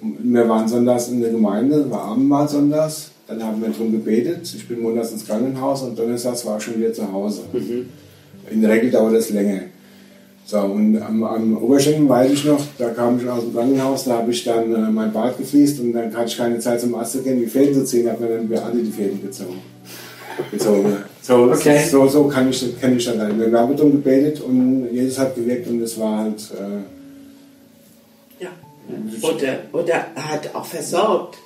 Wir 0.00 0.48
waren 0.48 0.68
sonntags 0.68 1.08
in 1.08 1.20
der 1.20 1.30
Gemeinde, 1.30 1.90
war 1.90 2.02
Abendmahl 2.02 2.48
sonntags. 2.48 3.10
Dann 3.26 3.42
haben 3.42 3.62
wir 3.62 3.70
darum 3.70 3.92
gebetet. 3.92 4.52
Ich 4.54 4.68
bin 4.68 4.80
montags 4.80 5.12
ins 5.12 5.26
Krankenhaus 5.26 5.82
und 5.82 5.98
donnerstags 5.98 6.44
war 6.44 6.58
ich 6.58 6.64
schon 6.64 6.78
wieder 6.78 6.92
zu 6.92 7.10
Hause. 7.10 7.42
Mhm. 7.52 7.86
In 8.50 8.60
der 8.60 8.70
Regel 8.72 8.90
dauert 8.90 9.14
das 9.14 9.30
länger. 9.30 9.60
So, 10.44 10.58
und 10.58 11.00
am, 11.00 11.22
am 11.22 11.56
Oberschenkel 11.56 12.08
weiß 12.08 12.32
ich 12.32 12.44
noch, 12.44 12.60
da 12.76 12.90
kam 12.90 13.18
ich 13.18 13.28
aus 13.28 13.44
dem 13.44 13.54
Krankenhaus, 13.54 14.04
da 14.04 14.18
habe 14.18 14.32
ich 14.32 14.44
dann 14.44 14.74
äh, 14.74 14.90
mein 14.90 15.12
Bart 15.12 15.38
gefliest 15.38 15.80
und 15.80 15.92
dann 15.92 16.14
hatte 16.14 16.26
ich 16.26 16.36
keine 16.36 16.58
Zeit 16.58 16.80
zum 16.80 16.94
Arzt 16.96 17.12
zu 17.12 17.22
gehen, 17.22 17.40
die 17.40 17.46
Fäden 17.46 17.72
zu 17.72 17.84
ziehen, 17.84 18.10
hat 18.10 18.20
mir 18.20 18.28
dann 18.28 18.50
wir 18.50 18.62
alle 18.62 18.82
die 18.82 18.90
Fäden 18.90 19.22
gezogen. 19.22 19.60
Gezogen. 20.50 20.98
So, 21.20 21.50
okay. 21.52 21.84
so, 21.88 22.06
so 22.08 22.28
kann 22.28 22.50
ich, 22.50 22.80
kenne 22.80 22.96
ich 22.96 23.04
dann. 23.04 23.38
Wir 23.38 23.58
haben 23.58 23.76
darum 23.76 23.92
gebetet 23.92 24.40
und 24.40 24.88
Jesus 24.92 25.18
hat 25.18 25.34
gewirkt 25.34 25.68
und 25.68 25.80
es 25.80 25.98
war 25.98 26.18
halt. 26.18 26.50
Äh, 26.52 26.82
ja. 28.44 28.50
Und 29.20 29.42
er, 29.42 29.60
und 29.72 29.88
er 29.88 30.06
hat 30.16 30.54
auch 30.54 30.66
versorgt. 30.66 31.38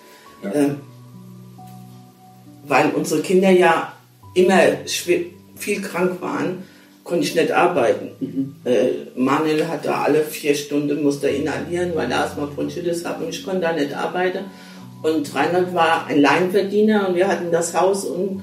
Ja. 0.43 0.53
Ähm, 0.55 0.77
weil 2.67 2.91
unsere 2.91 3.21
Kinder 3.23 3.51
ja 3.51 3.93
immer 4.35 4.61
viel 4.87 5.81
krank 5.81 6.21
waren 6.21 6.65
konnte 7.07 7.25
ich 7.25 7.35
nicht 7.35 7.53
arbeiten. 7.53 8.11
Mhm. 8.21 8.57
Äh, 8.65 8.89
Manuel 9.15 9.69
hatte 9.69 9.95
alle 9.95 10.23
vier 10.25 10.55
Stunden, 10.55 11.03
musste 11.03 11.29
inhalieren, 11.29 11.93
weil 11.95 12.11
er 12.11 12.25
Asthma 12.25 12.47
Bronchitis 12.47 13.05
hat 13.05 13.21
und 13.21 13.29
ich 13.29 13.45
konnte 13.45 13.61
da 13.61 13.73
nicht 13.73 13.95
arbeiten. 13.95 14.41
Und 15.03 15.35
Reinhard 15.35 15.73
war 15.73 16.07
ein 16.07 16.21
Leinverdiener 16.21 17.09
und 17.09 17.15
wir 17.15 17.29
hatten 17.29 17.53
das 17.53 17.75
Haus 17.75 18.05
und 18.05 18.43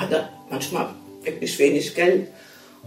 hatte 0.00 0.28
manchmal 0.50 0.88
wirklich 1.22 1.58
wenig 1.58 1.94
Geld. 1.94 2.28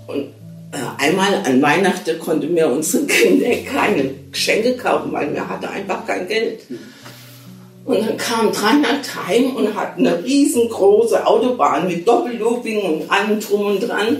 Und 0.07 0.33
äh, 0.71 1.03
einmal 1.03 1.33
an 1.45 1.61
Weihnachten 1.61 2.19
konnten 2.19 2.55
wir 2.55 2.67
unseren 2.67 3.07
Kindern 3.07 3.65
keine 3.65 4.11
Geschenke 4.31 4.75
kaufen, 4.77 5.11
weil 5.11 5.33
wir 5.33 5.47
hatten 5.47 5.65
einfach 5.65 6.05
kein 6.05 6.27
Geld. 6.27 6.61
Und 7.85 7.99
dann 7.99 8.17
kam 8.17 8.49
Reinhard 8.49 9.27
heim 9.27 9.55
und 9.55 9.75
hat 9.75 9.97
eine 9.97 10.23
riesengroße 10.23 11.25
Autobahn 11.25 11.87
mit 11.87 12.07
Doppellooping 12.07 12.81
und 12.81 13.11
allem 13.11 13.39
drum 13.39 13.67
und 13.67 13.79
dran 13.81 14.17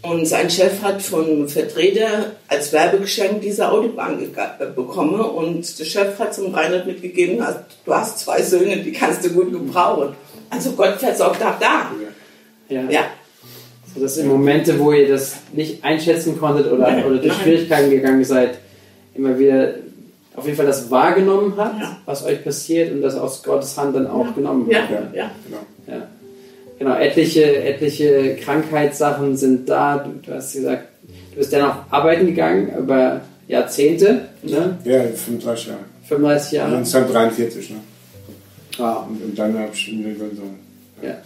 und 0.00 0.26
sein 0.26 0.48
Chef 0.48 0.82
hat 0.82 1.02
von 1.02 1.48
Vertreter 1.48 2.32
als 2.46 2.72
Werbegeschenk 2.72 3.42
diese 3.42 3.70
Autobahn 3.70 4.20
äh, 4.22 4.66
bekommen 4.66 5.20
und 5.20 5.78
der 5.78 5.84
Chef 5.84 6.18
hat 6.18 6.34
zum 6.34 6.54
Reinhard 6.54 6.86
mitgegeben, 6.86 7.44
du 7.84 7.94
hast 7.94 8.20
zwei 8.20 8.40
Söhne, 8.42 8.76
die 8.76 8.92
kannst 8.92 9.24
du 9.24 9.30
gut 9.30 9.52
gebrauchen. 9.52 10.14
Also 10.50 10.72
Gott 10.72 10.98
versorgt 10.98 11.42
auch 11.42 11.58
da. 11.58 11.90
Ja. 12.00 12.07
Ja. 12.68 13.04
So, 13.94 14.00
das 14.00 14.16
sind 14.16 14.28
Momente, 14.28 14.78
wo 14.78 14.92
ihr 14.92 15.08
das 15.08 15.36
nicht 15.52 15.82
einschätzen 15.84 16.38
konntet 16.38 16.70
oder, 16.70 16.90
nein, 16.90 17.04
oder 17.04 17.16
durch 17.16 17.28
nein. 17.28 17.42
Schwierigkeiten 17.42 17.90
gegangen 17.90 18.24
seid, 18.24 18.58
immer 19.14 19.38
wieder 19.38 19.74
auf 20.36 20.44
jeden 20.44 20.56
Fall 20.56 20.66
das 20.66 20.90
wahrgenommen 20.90 21.54
habt, 21.56 21.80
ja. 21.80 21.98
was 22.04 22.24
euch 22.24 22.44
passiert 22.44 22.92
und 22.92 23.02
das 23.02 23.16
aus 23.16 23.42
Gottes 23.42 23.76
Hand 23.76 23.96
dann 23.96 24.06
auch 24.06 24.26
ja. 24.26 24.32
genommen 24.32 24.68
habt. 24.72 24.90
Ja, 24.90 25.00
ja. 25.12 25.30
Genau. 25.46 25.60
ja 25.86 26.06
genau, 26.78 26.94
etliche, 26.94 27.64
etliche 27.64 28.36
Krankheitssachen 28.36 29.36
sind 29.36 29.68
da. 29.68 29.98
Du, 29.98 30.10
du, 30.24 30.34
hast 30.34 30.52
gesagt, 30.52 30.88
du 31.30 31.36
bist 31.36 31.52
dann 31.52 31.70
auch 31.70 31.76
arbeiten 31.90 32.26
gegangen 32.26 32.70
über 32.78 33.20
Jahrzehnte. 33.46 34.28
Ne? 34.42 34.78
Ja, 34.84 35.02
35 35.02 35.66
Jahre. 35.66 35.80
35 36.08 36.52
Jahre. 36.52 36.76
Und 36.76 36.94
dann 36.94 37.08
43, 37.08 37.70
ne? 37.70 37.76
Ah. 38.78 39.06
Und, 39.08 39.22
und 39.22 39.38
dann 39.38 39.58
habe 39.58 39.70
ich 39.72 39.92
eine 39.92 40.14
so. 40.14 40.42
Ja. 41.02 41.16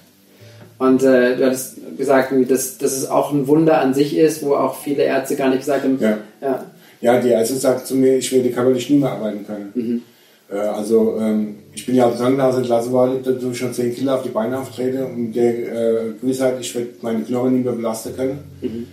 Und 0.83 1.05
äh, 1.05 1.37
du 1.37 1.47
hattest 1.47 1.77
gesagt, 1.97 2.33
dass, 2.51 2.77
dass 2.77 2.93
es 2.93 3.09
auch 3.09 3.33
ein 3.33 3.47
Wunder 3.47 3.81
an 3.81 3.95
sich 3.95 4.17
ist, 4.17 4.43
wo 4.43 4.55
auch 4.55 4.77
viele 4.77 5.05
Ärzte 5.05 5.37
gar 5.37 5.49
nicht 5.49 5.61
gesagt 5.61 5.85
haben. 5.85 5.97
Ja, 6.01 6.19
ja. 6.41 6.65
ja 7.01 7.21
die 7.21 7.29
Ärzte 7.29 7.55
sagten 7.55 7.87
zu 7.87 7.95
mir, 7.95 8.17
ich 8.17 8.33
werde 8.33 8.51
körperlich 8.51 8.91
nie 8.91 8.99
mehr 8.99 9.13
arbeiten 9.13 9.47
können. 9.47 9.71
Mhm. 9.75 10.03
Äh, 10.51 10.59
also 10.59 11.19
ähm, 11.21 11.55
ich 11.73 11.87
bin 11.87 11.95
ja 11.95 12.07
aus 12.07 12.19
Krankenhaus 12.19 12.57
entlassen 12.57 12.91
worden, 12.91 13.21
dadurch 13.23 13.59
schon 13.59 13.73
10 13.73 13.95
Kilo 13.95 14.13
auf 14.13 14.25
die 14.25 14.31
Beine 14.31 14.59
auftrete 14.59 15.07
und 15.07 15.33
der 15.35 15.53
äh, 15.53 16.13
Gewissheit, 16.21 16.55
ich 16.61 16.75
werde 16.75 16.89
meine 17.01 17.23
Knochen 17.23 17.55
nicht 17.55 17.65
mehr 17.65 17.75
belasten 17.75 18.17
können 18.17 18.39
mhm. 18.61 18.87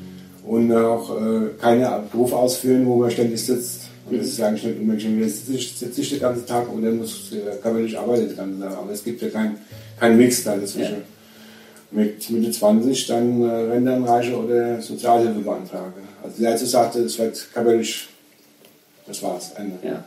und 0.46 0.72
auch 0.72 1.17
äh, 1.17 1.48
keinen 1.60 1.88
Beruf 2.12 2.34
ausführen, 2.34 2.86
wo 2.86 2.98
man 2.98 3.10
ständig 3.10 3.43
sitzt. 3.43 3.89
Und 4.08 4.19
das 4.19 4.27
ist 4.27 4.38
ja 4.38 4.50
eigentlich 4.50 4.63
nicht 4.63 4.79
unbedingt, 4.79 5.05
entweder 5.05 5.27
sitze 5.27 5.53
ich, 5.53 5.75
sitze 5.75 6.01
ich 6.01 6.10
den 6.12 6.19
ganzen 6.19 6.46
Tag 6.46 6.72
oder 6.72 6.91
muss, 6.91 7.31
äh, 7.31 7.81
nicht 7.81 7.98
arbeiten 7.98 8.27
den 8.27 8.38
ganzen 8.38 8.62
Tag. 8.62 8.77
Aber 8.77 8.91
es 8.91 9.03
gibt 9.03 9.24
ja 9.24 9.29
keinen 9.29 9.58
kein 10.00 10.17
Mix 10.17 10.43
da 10.43 10.55
dazwischen. 10.55 10.93
Ja. 10.93 11.18
Mit 11.91 12.29
Mitte 12.29 12.51
20 12.51 13.08
dann 13.08 13.41
äh, 13.41 13.46
Rentenreiche 13.46 14.38
oder 14.38 14.79
Sozialhilfe 14.81 15.39
beantrage. 15.39 15.93
Also 16.24 16.39
der 16.39 16.51
Ärzte 16.51 16.67
sagte, 16.67 17.00
es 17.00 17.17
wird 17.17 17.48
körperlich, 17.51 18.08
das 19.08 19.24
war's, 19.24 19.53
Ende. 19.58 19.75
Ja. 19.84 20.03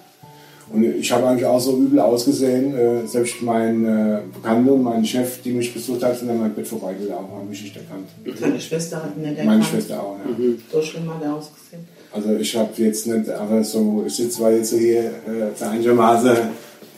Und 0.73 0.85
ich 0.85 1.13
habe 1.13 1.27
eigentlich 1.27 1.45
auch 1.45 1.61
so 1.61 1.77
übel 1.77 2.01
ausgesehen. 2.01 2.75
Äh, 2.75 3.07
selbst 3.07 3.43
mein 3.43 3.85
äh, 3.85 4.21
Bekannter 4.33 4.73
und 4.73 4.83
mein 4.83 5.05
Chef, 5.05 5.43
die 5.43 5.53
mich 5.53 5.75
besucht 5.75 6.03
hat, 6.03 6.19
sind 6.19 6.31
an 6.31 6.39
meinem 6.39 6.55
Bett 6.55 6.67
vorbeigelaufen, 6.67 7.31
haben 7.31 7.49
mich 7.49 7.63
nicht 7.63 7.77
erkannt. 7.77 8.09
Deine 8.41 8.61
Schwester 8.61 9.03
hat 9.03 9.17
nicht 9.17 9.29
erkannt? 9.31 9.47
Meine 9.47 9.65
Schwester 9.65 10.03
auch, 10.03 10.17
ja. 10.25 10.31
Mhm. 10.33 10.63
So 10.71 10.81
schlimm 10.81 11.13
hat 11.13 11.23
er 11.23 11.35
ausgesehen. 11.35 11.87
Also 12.13 12.37
ich 12.37 12.57
habe 12.57 12.71
jetzt 12.77 13.07
nicht, 13.07 13.29
aber 13.29 13.65
so, 13.65 14.05
ich 14.07 14.15
sitze 14.15 14.39
zwar 14.39 14.53
jetzt 14.53 14.71
so 14.71 14.77
hier 14.77 15.11
äh, 15.27 15.65
einigermaßen 15.65 16.37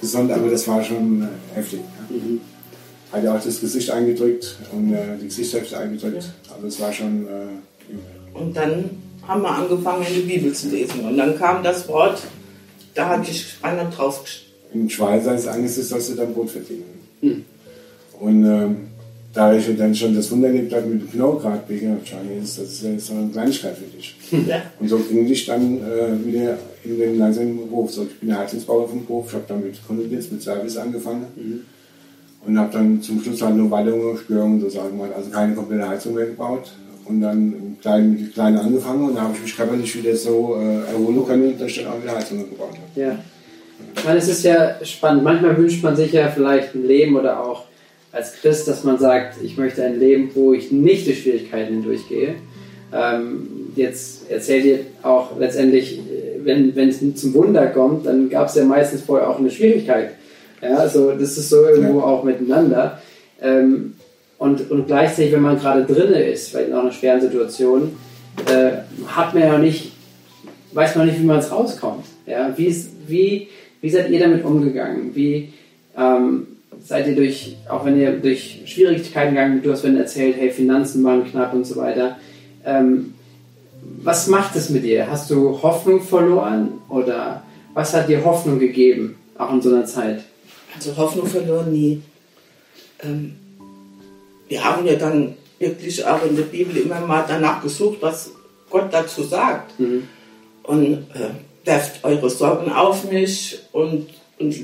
gesund, 0.01 0.31
aber 0.31 0.51
das 0.51 0.69
war 0.69 0.83
schon 0.83 1.23
äh, 1.23 1.57
heftig. 1.57 1.81
Ja. 1.81 2.17
Mhm. 2.17 2.41
Hat 3.15 3.25
ja 3.25 3.37
auch 3.37 3.43
das 3.43 3.61
Gesicht 3.61 3.91
eingedrückt 3.91 4.57
und 4.73 4.93
äh, 4.93 5.17
die 5.21 5.27
Gesichtshälfte 5.27 5.79
eingedrückt. 5.79 6.23
Ja. 6.23 6.55
Also 6.55 6.67
es 6.67 6.81
war 6.81 6.93
schon 6.93 7.27
äh, 7.27 7.93
übel. 7.93 8.05
Und 8.35 8.57
dann 8.57 8.91
haben 9.27 9.43
wir 9.43 9.51
angefangen, 9.51 10.05
die 10.09 10.23
Bibel 10.23 10.53
zu 10.53 10.69
lesen. 10.69 11.01
Und 11.01 11.17
dann 11.17 11.39
kam 11.39 11.63
das 11.63 11.89
Wort 11.89 12.21
da 12.95 13.09
habe 13.09 13.25
ich 13.29 13.47
einer 13.63 13.91
draufgeschrieben. 13.91 14.55
In 14.73 14.91
Schweizer 14.91 15.35
ist 15.35 15.47
Angst, 15.47 15.79
ist, 15.79 15.93
dass 15.93 16.07
sie 16.07 16.17
dann 16.17 16.33
Brot 16.33 16.51
verdienen. 16.51 16.85
Hm. 17.21 17.45
Und 18.21 18.45
ähm, 18.45 18.77
da 19.33 19.53
ich 19.55 19.67
dann 19.77 19.95
schon 19.95 20.15
das 20.15 20.31
Wunder 20.31 20.49
erlebt 20.49 20.73
habe 20.73 20.87
mit 20.87 21.03
dem 21.03 21.11
Knochenradbeger, 21.11 21.97
ist 22.41 22.59
das 22.59 22.83
ist 22.83 23.07
so 23.07 23.15
eine 23.15 23.31
Kleinigkeit 23.31 23.77
für 23.77 23.97
dich. 23.97 24.15
Ja. 24.49 24.63
Und 24.79 24.89
so 24.89 24.99
ging 24.99 25.27
ich 25.27 25.47
dann 25.47 25.79
äh, 25.79 26.25
wieder 26.25 26.59
in 26.85 26.99
den 26.99 27.19
langsamen 27.19 27.57
Beruf. 27.57 27.93
So, 27.93 28.05
ich 28.05 28.21
bin 28.21 28.29
ja 28.29 28.39
Heizungsbauer 28.39 28.89
vom 28.89 29.05
Beruf, 29.05 29.27
ich 29.29 29.35
habe 29.35 29.45
dann 29.49 29.63
mit 29.63 29.85
Kundendienst, 29.87 30.33
mit 30.33 30.43
Service 30.43 30.77
angefangen. 30.77 31.27
Mhm. 31.35 31.61
Und 32.47 32.59
habe 32.59 32.73
dann 32.73 33.01
zum 33.01 33.23
Schluss 33.23 33.41
halt 33.41 33.57
nur 33.57 33.71
Wallungen, 33.71 34.19
Störungen, 34.19 34.61
so 34.61 34.69
sagen 34.69 34.99
wir 34.99 35.17
also 35.17 35.31
keine 35.31 35.55
komplette 35.55 35.89
Heizung 35.89 36.15
mehr 36.15 36.27
gebaut 36.27 36.73
und 37.07 37.21
dann 37.21 37.77
klein, 37.81 38.13
mit 38.13 38.35
klein 38.35 38.57
angefangen 38.57 39.09
und 39.09 39.15
da 39.17 39.23
habe 39.23 39.35
ich 39.35 39.43
mich 39.43 39.57
körperlich 39.57 39.97
wieder 39.97 40.15
so 40.17 40.57
äh, 40.59 40.91
erholen 40.93 41.27
können, 41.27 41.59
dass 41.59 41.69
ich 41.69 41.83
dann 41.83 41.93
auch 41.93 42.03
wieder 42.03 42.17
Heizungen 42.17 42.49
gebaut 42.49 42.71
habe. 42.71 43.01
Ja. 43.01 43.19
Ich 43.97 44.05
meine, 44.05 44.19
es 44.19 44.29
ist 44.29 44.45
ja 44.45 44.77
spannend. 44.85 45.25
Manchmal 45.25 45.57
wünscht 45.57 45.83
man 45.83 45.97
sich 45.97 46.13
ja 46.13 46.29
vielleicht 46.29 46.75
ein 46.75 46.87
Leben 46.87 47.17
oder 47.17 47.43
auch 47.45 47.65
als 48.13 48.35
Christ, 48.35 48.69
dass 48.69 48.85
man 48.85 48.99
sagt, 48.99 49.37
ich 49.43 49.57
möchte 49.57 49.83
ein 49.83 49.99
Leben, 49.99 50.31
wo 50.35 50.53
ich 50.53 50.71
nicht 50.71 51.07
durch 51.07 51.23
Schwierigkeiten 51.23 51.75
hindurchgehe. 51.75 52.37
Ähm, 52.93 53.49
jetzt 53.75 54.31
erzählt 54.31 54.65
ihr 54.65 54.79
auch 55.03 55.39
letztendlich, 55.39 56.01
wenn, 56.45 56.77
wenn 56.77 56.91
es 56.91 57.01
zum 57.17 57.35
Wunder 57.35 57.67
kommt, 57.69 58.07
dann 58.07 58.31
gab 58.31 58.49
es 58.49 58.55
ja 58.55 58.65
meistens 58.65 59.03
vorher 59.03 59.29
auch 59.29 59.39
eine 59.39 59.51
Schwierigkeit. 59.51 60.11
Ja, 60.65 60.79
also 60.79 61.13
das 61.13 61.37
ist 61.37 61.51
so 61.51 61.65
irgendwo 61.67 62.01
auch 62.01 62.25
miteinander. 62.25 63.01
Ähm, 63.41 63.95
und, 64.39 64.71
und 64.71 64.87
gleichzeitig, 64.87 65.33
wenn 65.33 65.43
man 65.43 65.59
gerade 65.59 65.85
drin 65.85 66.13
ist, 66.13 66.51
vielleicht 66.51 66.69
in 66.69 66.75
einer 66.75 66.93
schweren 66.93 67.21
Situation, 67.21 67.97
äh, 68.47 68.79
hat 69.07 69.35
man 69.35 69.43
ja 69.43 69.59
nicht, 69.59 69.93
weiß 70.73 70.97
man 70.97 71.07
nicht, 71.07 71.21
wie 71.21 71.27
man 71.27 71.39
es 71.39 71.51
rauskommt. 71.51 72.05
Ja, 72.27 72.53
wie, 72.57 72.67
ist, 72.67 72.91
wie, 73.07 73.49
wie 73.81 73.91
seid 73.91 74.11
ihr 74.11 74.21
damit 74.21 74.45
umgegangen? 74.45 75.15
Wie 75.15 75.53
ähm, 75.97 76.47
seid 76.83 77.07
ihr 77.07 77.15
durch, 77.15 77.57
auch 77.69 77.85
wenn 77.85 78.01
ihr 78.01 78.13
durch 78.13 78.63
Schwierigkeiten 78.67 79.35
gegangen, 79.35 79.63
du 79.63 79.73
hast 79.73 79.83
vorhin 79.83 79.99
erzählt, 79.99 80.37
hey, 80.39 80.51
Finanzen 80.51 81.05
waren 81.05 81.25
knapp 81.25 81.55
und 81.55 81.67
so 81.67 81.77
weiter. 81.77 82.17
Ähm, 82.65 83.15
was 84.03 84.27
macht 84.27 84.57
es 84.57 84.71
mit 84.71 84.85
dir? 84.85 85.11
Hast 85.11 85.31
du 85.31 85.63
Hoffnung 85.63 86.01
verloren 86.01 86.81
oder 86.89 87.43
was 87.75 87.95
hat 87.95 88.09
dir 88.09 88.25
Hoffnung 88.25 88.59
gegeben, 88.59 89.17
auch 89.37 89.53
in 89.53 89.63
so 89.63 89.71
einer 89.71 89.85
Zeit? 89.85 90.25
Also 90.75 90.97
Hoffnung 90.97 91.27
verloren 91.27 91.73
nie. 91.73 92.03
Ähm, 93.03 93.37
wir 94.49 94.65
haben 94.65 94.87
ja 94.87 94.95
dann 94.95 95.37
wirklich 95.59 96.05
auch 96.05 96.25
in 96.25 96.37
der 96.37 96.45
Bibel 96.45 96.77
immer 96.77 97.01
mal 97.01 97.25
danach 97.27 97.63
gesucht, 97.63 97.99
was 98.01 98.31
Gott 98.71 98.93
dazu 98.93 99.23
sagt. 99.23 99.79
Mhm. 99.79 100.09
Und 100.63 100.93
äh, 101.15 101.31
werft 101.65 102.05
eure 102.05 102.31
Sorgen 102.31 102.73
auf 102.73 103.11
mich 103.11 103.59
und, 103.73 104.09
und 104.39 104.55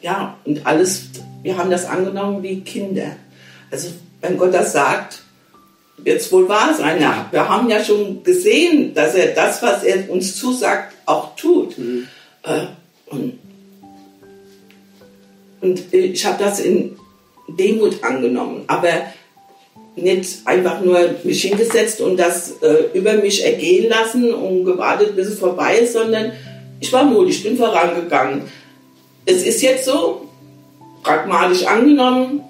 ja, 0.00 0.36
und 0.44 0.66
alles, 0.66 1.08
wir 1.42 1.56
haben 1.56 1.70
das 1.70 1.84
angenommen 1.84 2.42
wie 2.42 2.60
Kinder. 2.60 3.16
Also 3.70 3.90
wenn 4.20 4.38
Gott 4.38 4.54
das 4.54 4.72
sagt, 4.72 5.22
wird 5.98 6.20
es 6.20 6.32
wohl 6.32 6.48
wahr 6.48 6.74
sein. 6.74 7.00
Ja, 7.00 7.26
wir 7.30 7.48
haben 7.48 7.68
ja 7.68 7.82
schon 7.84 8.22
gesehen, 8.22 8.94
dass 8.94 9.14
er 9.14 9.34
das, 9.34 9.62
was 9.62 9.84
er 9.84 10.10
uns 10.10 10.36
zusagt, 10.36 10.94
auch 11.06 11.36
tut. 11.36 11.78
Mhm. 11.78 12.08
Äh, 12.42 12.66
und, 13.06 13.38
und 15.60 15.92
ich 15.92 16.24
habe 16.24 16.42
das 16.42 16.60
in 16.60 16.96
Demut 17.48 18.02
angenommen, 18.02 18.64
aber 18.66 18.88
nicht 19.96 20.46
einfach 20.46 20.80
nur 20.80 21.16
mich 21.24 21.42
hingesetzt 21.42 22.00
und 22.00 22.16
das 22.16 22.62
äh, 22.62 22.96
über 22.96 23.14
mich 23.14 23.44
ergehen 23.44 23.88
lassen 23.88 24.32
und 24.32 24.64
gewartet, 24.64 25.16
bis 25.16 25.28
es 25.28 25.38
vorbei 25.38 25.78
ist, 25.78 25.92
sondern 25.92 26.32
ich 26.80 26.92
war 26.92 27.04
mutig, 27.04 27.36
ich 27.36 27.42
bin 27.42 27.56
vorangegangen. 27.56 28.42
Es 29.26 29.44
ist 29.44 29.62
jetzt 29.62 29.84
so, 29.84 30.28
pragmatisch 31.02 31.66
angenommen, 31.66 32.42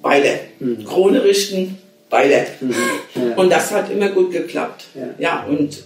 beide. 0.00 0.40
Mhm. 0.58 0.84
Krone 0.84 1.22
richten, 1.22 1.78
beide. 2.08 2.46
Mhm. 2.60 2.74
Ja. 3.14 3.36
Und 3.36 3.50
das 3.50 3.70
hat 3.70 3.90
immer 3.90 4.08
gut 4.08 4.30
geklappt. 4.32 4.86
Ja. 4.94 5.08
ja, 5.18 5.46
und 5.48 5.82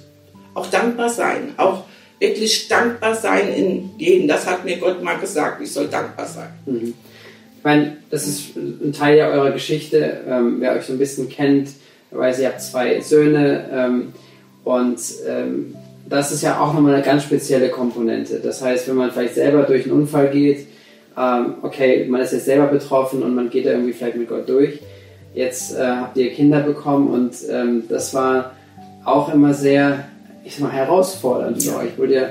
auch 0.55 0.67
dankbar 0.67 1.09
sein, 1.09 1.55
auch 1.57 1.85
wirklich 2.19 2.69
dankbar 2.69 3.15
sein 3.15 3.53
in 3.53 3.91
jedem. 3.99 4.29
Das 4.29 4.47
hat 4.47 4.65
mir 4.65 4.79
Gott 4.79 5.03
mal 5.03 5.19
gesagt, 5.19 5.61
ich 5.63 5.73
soll 5.73 5.89
dankbar 5.89 6.27
sein. 6.27 6.49
Mhm. 6.67 6.95
Ich 7.59 7.65
meine, 7.65 7.97
das 8.11 8.27
ist 8.27 8.57
ein 8.57 8.93
Teil 8.93 9.19
ja 9.19 9.29
eurer 9.29 9.51
Geschichte. 9.51 10.21
Ähm, 10.29 10.57
wer 10.61 10.75
euch 10.75 10.85
so 10.85 10.93
ein 10.93 10.99
bisschen 10.99 11.29
kennt, 11.29 11.71
weiß, 12.11 12.39
ihr 12.41 12.49
habt 12.49 12.63
zwei 12.63 13.01
Söhne 13.01 13.69
ähm, 13.73 14.13
und 14.65 14.99
ähm, 15.29 15.75
das 16.09 16.33
ist 16.33 16.43
ja 16.43 16.61
auch 16.61 16.73
nochmal 16.73 16.95
eine 16.95 17.03
ganz 17.03 17.25
spezielle 17.25 17.69
Komponente. 17.69 18.41
Das 18.41 18.63
heißt, 18.63 18.89
wenn 18.89 18.97
man 18.97 19.11
vielleicht 19.11 19.35
selber 19.35 19.63
durch 19.63 19.85
einen 19.85 20.01
Unfall 20.01 20.31
geht, 20.31 20.67
ähm, 21.19 21.55
okay, 21.63 22.07
man 22.09 22.21
ist 22.21 22.33
jetzt 22.33 22.45
selber 22.45 22.67
betroffen 22.67 23.23
und 23.23 23.35
man 23.35 23.51
geht 23.51 23.67
da 23.67 23.71
irgendwie 23.71 23.93
vielleicht 23.93 24.17
mit 24.17 24.29
Gott 24.29 24.49
durch. 24.49 24.81
Jetzt 25.35 25.75
äh, 25.77 25.83
habt 25.83 26.17
ihr 26.17 26.31
Kinder 26.31 26.61
bekommen 26.61 27.09
und 27.09 27.35
ähm, 27.51 27.85
das 27.89 28.15
war 28.15 28.53
auch 29.05 29.33
immer 29.33 29.55
sehr, 29.55 30.09
ich 30.47 30.55
sag 30.55 30.63
mal, 30.63 30.73
herausfordernd 30.73 31.61
für 31.63 31.77
euch. 31.77 31.89
Ich 31.89 31.99
würde 31.99 32.15
ja 32.15 32.29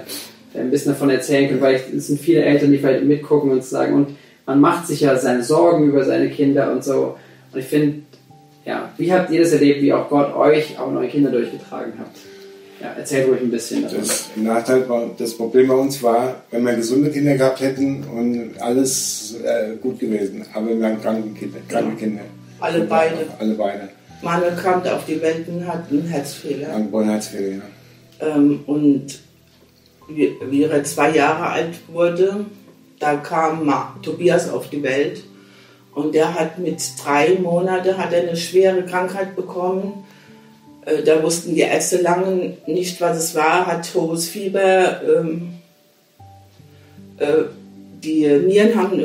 ein 0.57 0.71
bisschen 0.71 0.93
davon 0.93 1.09
erzählen 1.09 1.49
können, 1.49 1.61
weil 1.61 1.81
es 1.95 2.07
sind 2.07 2.19
viele 2.19 2.43
Eltern, 2.43 2.71
die 2.71 2.77
vielleicht 2.77 3.03
mitgucken 3.03 3.51
und 3.51 3.63
sagen, 3.63 3.93
und 3.93 4.07
man 4.45 4.61
macht 4.61 4.87
sich 4.87 5.01
ja 5.01 5.17
seine 5.17 5.43
Sorgen 5.43 5.89
über 5.89 6.05
seine 6.05 6.29
Kinder 6.29 6.71
und 6.71 6.83
so. 6.83 7.17
Und 7.51 7.59
ich 7.59 7.65
finde, 7.65 7.99
ja, 8.65 8.89
wie 8.97 9.11
habt 9.11 9.29
ihr 9.31 9.41
das 9.41 9.51
erlebt, 9.51 9.81
wie 9.81 9.91
auch 9.91 10.09
Gott 10.09 10.33
euch, 10.33 10.79
auch 10.79 10.91
eure 10.93 11.07
Kinder 11.07 11.29
durchgetragen 11.29 11.93
habt? 11.99 12.17
Ja, 12.81 12.93
erzähl 12.97 13.25
ruhig 13.25 13.41
ein 13.41 13.51
bisschen 13.51 13.83
davon. 13.83 13.99
Das 13.99 14.29
Nachteil 14.35 14.87
war, 14.87 15.09
das 15.17 15.33
Problem 15.35 15.67
bei 15.67 15.75
uns 15.75 16.01
war, 16.01 16.35
wenn 16.51 16.63
wir 16.63 16.75
gesunde 16.75 17.11
Kinder 17.11 17.35
gehabt 17.35 17.59
hätten 17.59 18.03
und 18.03 18.61
alles 18.61 19.35
äh, 19.43 19.75
gut 19.81 19.99
gewesen, 19.99 20.45
aber 20.53 20.77
wir 20.77 20.85
haben 20.85 21.01
kranke 21.01 21.29
Kinder. 21.37 21.59
Kranke 21.67 21.95
Kinder. 21.97 22.21
Alle 22.61 22.81
beide. 22.81 23.17
Alle 23.39 23.53
beide. 23.55 23.89
Manuel 24.21 24.55
kam 24.55 24.81
auf 24.83 25.05
die 25.05 25.21
Welt 25.21 25.47
und 25.47 25.67
hat 25.67 25.89
einen 25.89 26.07
Herzfehler. 26.07 26.73
Einen 26.73 27.09
Herzfehler, 27.09 27.55
ja. 27.55 27.61
Ähm, 28.19 28.61
und 28.65 29.19
wie, 30.07 30.35
wie 30.49 30.63
er 30.63 30.83
zwei 30.83 31.15
Jahre 31.15 31.47
alt 31.47 31.75
wurde, 31.87 32.45
da 32.99 33.15
kam 33.15 33.65
Ma 33.65 33.95
Tobias 34.01 34.49
auf 34.49 34.69
die 34.69 34.83
Welt 34.83 35.23
und 35.93 36.13
der 36.13 36.33
hat 36.33 36.59
mit 36.59 36.81
drei 37.03 37.37
Monaten 37.41 37.97
hat 37.97 38.13
er 38.13 38.21
eine 38.21 38.37
schwere 38.37 38.83
Krankheit 38.83 39.35
bekommen 39.35 40.05
äh, 40.85 41.03
da 41.03 41.21
wussten 41.21 41.55
die 41.55 41.61
Ärzte 41.61 42.01
lange 42.01 42.57
nicht, 42.67 43.01
was 43.01 43.17
es 43.17 43.35
war, 43.35 43.65
hat 43.65 43.91
hohes 43.93 44.29
Fieber. 44.29 45.01
Ähm, 45.01 45.53
äh, 47.17 47.43
die 48.03 48.27
Nieren 48.27 48.75
haben 48.75 49.01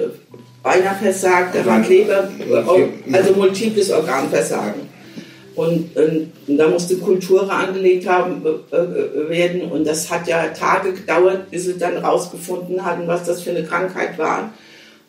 beinahe 0.62 0.96
versagt, 0.96 1.54
da 1.54 1.64
war 1.64 1.80
Leber, 1.80 2.28
äh, 2.38 3.14
also 3.16 3.32
multiples 3.34 3.90
Organversagen. 3.90 4.89
Und, 5.60 5.94
und, 5.94 6.32
und, 6.46 6.56
da 6.56 6.68
musste 6.68 6.96
Kultur 6.96 7.52
angelegt 7.52 8.08
haben, 8.08 8.42
äh, 8.72 8.76
äh, 8.76 9.28
werden. 9.28 9.70
Und 9.70 9.86
das 9.86 10.10
hat 10.10 10.26
ja 10.26 10.46
Tage 10.48 10.94
gedauert, 10.94 11.50
bis 11.50 11.64
sie 11.64 11.76
dann 11.76 11.98
rausgefunden 11.98 12.82
hatten, 12.82 13.06
was 13.06 13.24
das 13.24 13.42
für 13.42 13.50
eine 13.50 13.64
Krankheit 13.64 14.16
war 14.16 14.54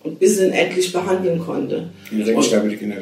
und 0.03 0.19
bis 0.19 0.37
sie 0.37 0.47
ihn 0.47 0.51
endlich 0.51 0.91
behandeln 0.91 1.39
konnte. 1.39 1.89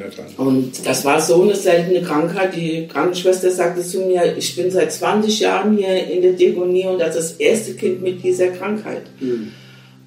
Dran. 0.09 0.47
Und 0.47 0.85
das 0.85 1.03
war 1.05 1.19
so 1.19 1.41
eine 1.41 1.55
seltene 1.55 2.03
Krankheit. 2.03 2.55
Die 2.55 2.87
Krankenschwester 2.87 3.49
sagte 3.49 3.81
zu 3.81 4.01
mir, 4.01 4.37
ich 4.37 4.55
bin 4.55 4.69
seit 4.69 4.91
20 4.91 5.39
Jahren 5.39 5.75
hier 5.75 6.07
in 6.07 6.21
der 6.21 6.33
Degonie 6.33 6.85
und 6.85 6.99
das 6.99 7.15
ist 7.15 7.31
das 7.31 7.39
erste 7.39 7.73
Kind 7.73 8.03
mit 8.03 8.23
dieser 8.23 8.49
Krankheit. 8.49 9.03
Mhm. 9.19 9.53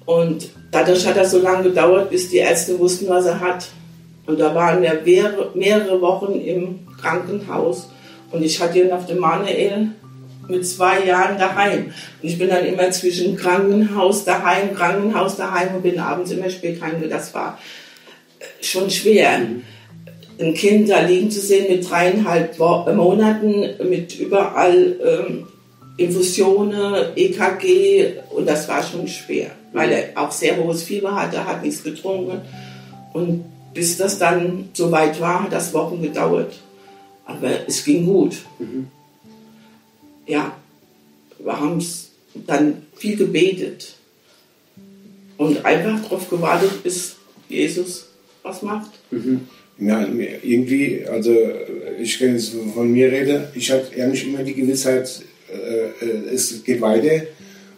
Und 0.05 0.49
dadurch 0.71 1.05
hat 1.05 1.17
das 1.17 1.31
so 1.31 1.41
lange 1.41 1.63
gedauert, 1.63 2.09
bis 2.09 2.29
die 2.29 2.37
Ärzte 2.37 2.79
wussten, 2.79 3.09
was 3.09 3.25
er 3.25 3.41
hat. 3.41 3.67
Und 4.27 4.39
da 4.39 4.55
waren 4.55 4.81
wir 4.81 5.01
mehrere 5.55 5.99
Wochen 5.99 6.39
im 6.39 6.79
Krankenhaus 7.03 7.89
und 8.31 8.43
ich 8.43 8.59
hatte 8.61 8.79
ihn 8.79 8.91
auf 8.91 9.05
dem 9.05 9.19
Manuel 9.19 9.89
mit 10.47 10.67
zwei 10.67 11.05
Jahren 11.05 11.37
daheim. 11.37 11.85
Und 12.21 12.29
ich 12.29 12.37
bin 12.37 12.49
dann 12.49 12.65
immer 12.65 12.89
zwischen 12.91 13.35
Krankenhaus 13.35 14.25
daheim, 14.25 14.73
Krankenhaus 14.73 15.37
daheim 15.37 15.75
und 15.75 15.83
bin 15.83 15.99
abends 15.99 16.31
immer 16.31 16.49
spät 16.49 16.81
heim. 16.81 16.95
Das 17.09 17.33
war 17.33 17.59
äh, 18.39 18.63
schon 18.63 18.89
schwer. 18.89 19.39
Ein 20.39 20.53
Kind 20.55 20.89
da 20.89 21.01
liegen 21.01 21.29
zu 21.29 21.39
sehen 21.39 21.67
mit 21.69 21.89
dreieinhalb 21.89 22.59
äh, 22.59 22.93
Monaten, 22.93 23.65
mit 23.87 24.19
überall 24.19 24.95
ähm, 25.05 25.47
Infusionen, 25.97 27.15
EKG 27.15 28.13
und 28.31 28.47
das 28.47 28.67
war 28.67 28.83
schon 28.83 29.07
schwer, 29.07 29.51
weil 29.73 29.91
er 29.91 30.03
auch 30.15 30.31
sehr 30.31 30.57
hohes 30.57 30.81
Fieber 30.81 31.15
hatte, 31.15 31.45
hat 31.45 31.63
nichts 31.63 31.83
getrunken 31.83 32.41
und 33.13 33.45
bis 33.75 33.97
das 33.97 34.17
dann 34.17 34.69
soweit 34.73 35.21
war, 35.21 35.43
hat 35.43 35.53
das 35.53 35.71
Wochen 35.73 36.01
gedauert. 36.01 36.53
Aber 37.25 37.67
es 37.67 37.83
ging 37.83 38.05
gut. 38.05 38.37
Mhm 38.59 38.87
ja, 40.25 40.57
wir 41.39 41.59
haben 41.59 41.83
dann 42.47 42.83
viel 42.95 43.17
gebetet 43.17 43.95
und 45.37 45.65
einfach 45.65 46.01
darauf 46.03 46.29
gewartet, 46.29 46.83
bis 46.83 47.15
Jesus 47.49 48.07
was 48.41 48.61
macht. 48.61 48.91
Mhm. 49.11 49.41
Ja, 49.79 50.05
irgendwie, 50.43 51.03
also 51.05 51.35
ich 51.99 52.19
kann 52.19 52.33
jetzt 52.33 52.53
von 52.73 52.91
mir 52.91 53.11
reden, 53.11 53.45
ich 53.55 53.71
habe 53.71 53.83
eigentlich 53.97 54.27
immer 54.27 54.43
die 54.43 54.53
Gewissheit, 54.53 55.23
äh, 55.51 56.05
äh, 56.05 56.33
es 56.33 56.63
geht 56.63 56.79
weiter 56.79 57.25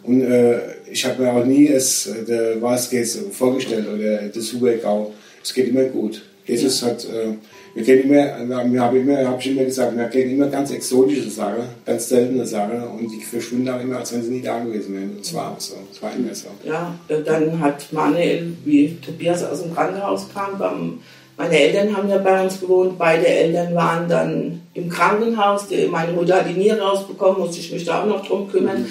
und 0.02 0.20
äh, 0.20 0.60
ich 0.90 1.04
habe 1.06 1.22
mir 1.22 1.32
auch 1.32 1.44
nie 1.44 1.68
es, 1.68 2.08
der 2.28 2.60
was 2.60 2.90
geht 2.90 3.08
vorgestellt 3.32 3.88
oder 3.88 4.28
das 4.28 4.52
Huberg 4.52 4.84
auch, 4.84 5.14
es 5.42 5.54
geht 5.54 5.68
immer 5.68 5.84
gut. 5.84 6.22
Jesus 6.46 6.80
ja. 6.80 6.88
hat 6.88 7.04
äh, 7.04 7.34
wir 7.76 7.84
kennen 7.84 8.04
immer, 8.04 8.72
wir 8.72 8.80
haben 8.80 8.96
immer, 8.96 9.28
habe 9.28 9.38
ich 9.38 9.50
immer 9.50 9.64
gesagt, 9.64 9.94
wir 9.94 10.04
kennen 10.04 10.30
immer 10.30 10.46
ganz 10.46 10.70
exotische 10.70 11.28
Sachen, 11.28 11.64
ganz 11.84 12.08
seltene 12.08 12.46
Sachen 12.46 12.82
und 12.82 13.12
die 13.12 13.20
verschwinden 13.20 13.68
auch 13.68 13.78
immer, 13.78 13.98
als 13.98 14.14
wenn 14.14 14.22
sie 14.22 14.30
nie 14.30 14.40
da 14.40 14.60
gewesen 14.60 14.94
wären. 14.94 15.10
Und 15.10 15.22
zwar 15.22 15.52
auch 15.52 15.60
so. 15.60 15.74
Es 15.92 16.00
war 16.00 16.10
immer 16.16 16.34
so. 16.34 16.48
Ja, 16.64 16.94
dann 17.06 17.60
hat 17.60 17.92
Manuel, 17.92 18.54
wie 18.64 18.96
Tobias 19.04 19.44
aus 19.44 19.62
dem 19.62 19.74
Krankenhaus 19.74 20.26
kam, 20.32 21.00
meine 21.36 21.60
Eltern 21.60 21.94
haben 21.94 22.08
ja 22.08 22.16
bei 22.16 22.42
uns 22.42 22.58
gewohnt, 22.58 22.96
beide 22.96 23.26
Eltern 23.26 23.74
waren 23.74 24.08
dann 24.08 24.62
im 24.72 24.88
Krankenhaus, 24.88 25.66
meine 25.90 26.12
Mutter 26.12 26.36
hat 26.36 26.48
die 26.48 26.58
Niere 26.58 26.80
rausbekommen, 26.80 27.40
musste 27.40 27.60
ich 27.60 27.72
mich 27.72 27.84
da 27.84 28.02
auch 28.02 28.06
noch 28.06 28.26
drum 28.26 28.50
kümmern. 28.50 28.84
Mhm. 28.84 28.86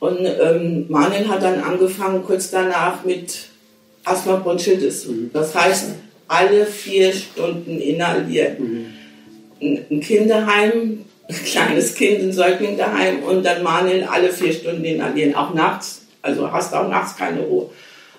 Und 0.00 0.18
ähm, 0.20 0.86
Manuel 0.88 1.28
hat 1.28 1.42
dann 1.42 1.60
angefangen, 1.60 2.24
kurz 2.24 2.50
danach 2.50 3.04
mit 3.04 3.48
Asthma 4.04 4.36
Bronchitis. 4.36 5.06
Mhm. 5.06 5.30
Das 5.34 5.54
heißt, 5.54 5.90
alle 6.32 6.66
vier 6.66 7.12
Stunden 7.12 7.78
inhalieren. 7.78 8.94
Mhm. 9.60 9.86
Ein 9.90 10.00
Kinderheim 10.00 11.04
ein 11.28 11.44
kleines 11.44 11.94
Kind, 11.94 12.22
ein 12.22 12.32
Säugling 12.32 12.76
daheim 12.76 13.22
und 13.22 13.44
dann 13.44 13.62
Manuel 13.62 14.04
alle 14.04 14.30
vier 14.30 14.52
Stunden 14.52 14.84
inhalieren, 14.84 15.34
auch 15.34 15.54
nachts. 15.54 16.02
Also 16.20 16.50
hast 16.52 16.74
auch 16.74 16.88
nachts 16.88 17.16
keine 17.16 17.40
Ruhe. 17.40 17.70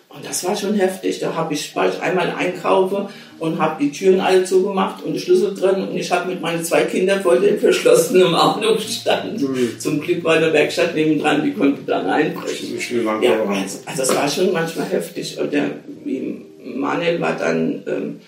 Und 0.10 0.26
das 0.26 0.44
war 0.44 0.56
schon 0.56 0.76
heftig. 0.76 1.20
Da 1.20 1.34
habe 1.34 1.54
ich, 1.54 1.76
war 1.76 1.90
ich 1.90 2.00
einmal 2.00 2.32
einkaufe 2.38 3.10
und 3.40 3.60
habe 3.60 3.84
die 3.84 3.92
Türen 3.92 4.20
alle 4.20 4.44
zugemacht 4.44 5.04
und 5.04 5.14
die 5.14 5.20
Schlüssel 5.20 5.56
drin 5.56 5.88
und 5.88 5.96
ich 5.96 6.12
habe 6.12 6.30
mit 6.30 6.40
meinen 6.40 6.64
zwei 6.64 6.84
Kindern 6.84 7.22
vor 7.22 7.38
dem 7.38 7.60
verschlossenen 7.60 8.36
Auto 8.36 8.76
gestanden. 8.76 9.42
Mhm. 9.42 9.80
Zum 9.80 10.02
Glück 10.02 10.24
war 10.24 10.36
eine 10.36 10.54
Werkstatt 10.54 10.94
nebendran, 10.94 11.44
die 11.44 11.54
konnte 11.54 11.82
dann 11.82 12.06
einbrechen. 12.06 12.78
Ja, 13.22 13.40
also, 13.40 13.80
also 13.86 13.98
das 13.98 14.16
war 14.16 14.30
schon 14.30 14.54
manchmal 14.54 14.88
heftig. 14.88 15.40
Und 15.40 15.52
der 15.52 15.72
Manuel 16.64 17.20
war 17.22 17.36
dann, 17.36 17.84
ähm, 17.88 18.22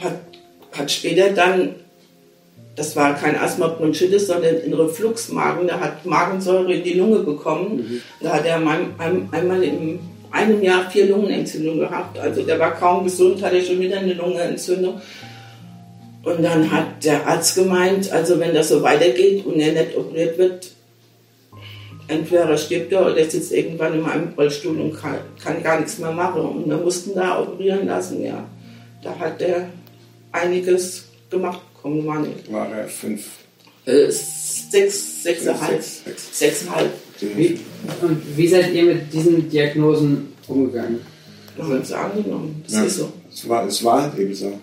hat, 0.00 0.20
hat 0.72 0.90
später 0.90 1.30
dann 1.30 1.76
das 2.76 2.96
war 2.96 3.14
kein 3.14 3.36
Asthma 3.36 3.68
bronchitis, 3.68 4.26
sondern 4.26 4.56
ein 4.64 4.74
Refluxmagen. 4.74 5.68
Der 5.68 5.78
hat 5.78 6.04
Magensäure 6.04 6.74
in 6.74 6.82
die 6.82 6.94
Lunge 6.94 7.20
bekommen. 7.20 7.76
Mhm. 7.76 8.02
Da 8.20 8.32
hat 8.32 8.46
er 8.46 8.56
einmal 8.56 9.62
im 9.62 10.00
einem 10.34 10.62
Jahr 10.62 10.90
vier 10.90 11.06
Lungenentzündungen 11.06 11.80
gehabt. 11.80 12.18
Also 12.18 12.42
der 12.42 12.58
war 12.58 12.72
kaum 12.72 13.04
gesund, 13.04 13.42
hatte 13.42 13.62
schon 13.62 13.80
wieder 13.80 13.98
eine 13.98 14.14
Lungenentzündung. 14.14 15.00
Und 16.24 16.42
dann 16.42 16.70
hat 16.72 17.04
der 17.04 17.26
Arzt 17.26 17.54
gemeint, 17.54 18.10
also 18.10 18.40
wenn 18.40 18.52
das 18.52 18.70
so 18.70 18.82
weitergeht 18.82 19.46
und 19.46 19.60
er 19.60 19.72
nicht 19.72 19.96
operiert 19.96 20.36
wird, 20.36 20.70
entweder 22.08 22.56
stirbt 22.56 22.92
er 22.92 23.02
oder 23.02 23.16
er 23.16 23.30
sitzt 23.30 23.52
irgendwann 23.52 23.94
in 23.94 24.02
meinem 24.02 24.28
Rollstuhl 24.36 24.78
und 24.80 24.94
kann, 24.94 25.18
kann 25.42 25.62
gar 25.62 25.78
nichts 25.78 25.98
mehr 25.98 26.12
machen. 26.12 26.42
Und 26.42 26.68
wir 26.68 26.76
mussten 26.76 27.14
da 27.14 27.40
operieren 27.40 27.86
lassen, 27.86 28.22
ja. 28.22 28.46
Da 29.02 29.18
hat 29.18 29.40
er 29.40 29.68
einiges 30.32 31.04
gemacht 31.30 31.60
bekommen, 31.84 32.06
war 32.06 32.20
nicht. 32.20 32.52
War 32.52 32.68
er 32.70 32.88
fünf? 32.88 33.26
Äh, 33.84 34.10
sechs, 34.10 35.22
sechseinhalb. 35.22 35.82
Sechs, 35.82 36.04
sechs. 36.04 36.38
Sechseinhalb. 36.38 36.92
Wie, 37.20 37.60
und 38.00 38.36
wie 38.36 38.48
seid 38.48 38.72
ihr 38.72 38.84
mit 38.84 39.12
diesen 39.12 39.48
Diagnosen 39.48 40.32
umgegangen? 40.48 41.00
Wir 41.56 41.64
haben 41.64 41.80
es 41.80 41.92
angenommen. 41.92 42.62
Das 42.66 42.74
ja, 42.74 42.84
ist 42.84 42.96
so. 42.96 43.12
Es 43.32 43.48
war, 43.48 43.66
es 43.66 43.84
war 43.84 44.02
halt 44.02 44.18
eben 44.18 44.34
so. 44.34 44.58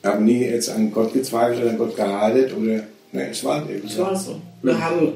Wir 0.00 0.12
haben 0.12 0.24
nie 0.24 0.44
jetzt 0.44 0.70
an 0.70 0.90
Gott 0.92 1.12
gezweifelt 1.12 1.60
oder 1.62 1.70
an 1.70 1.78
Gott 1.78 1.96
gehalten 1.96 2.54
oder. 2.54 2.84
Nein, 3.12 3.28
es 3.30 3.44
war 3.44 3.60
halt 3.60 3.70
eben 3.70 3.88
so. 3.88 3.94
Es 3.94 3.98
war 3.98 4.16
so. 4.16 4.40
Wir 4.62 4.80
haben, 4.80 5.12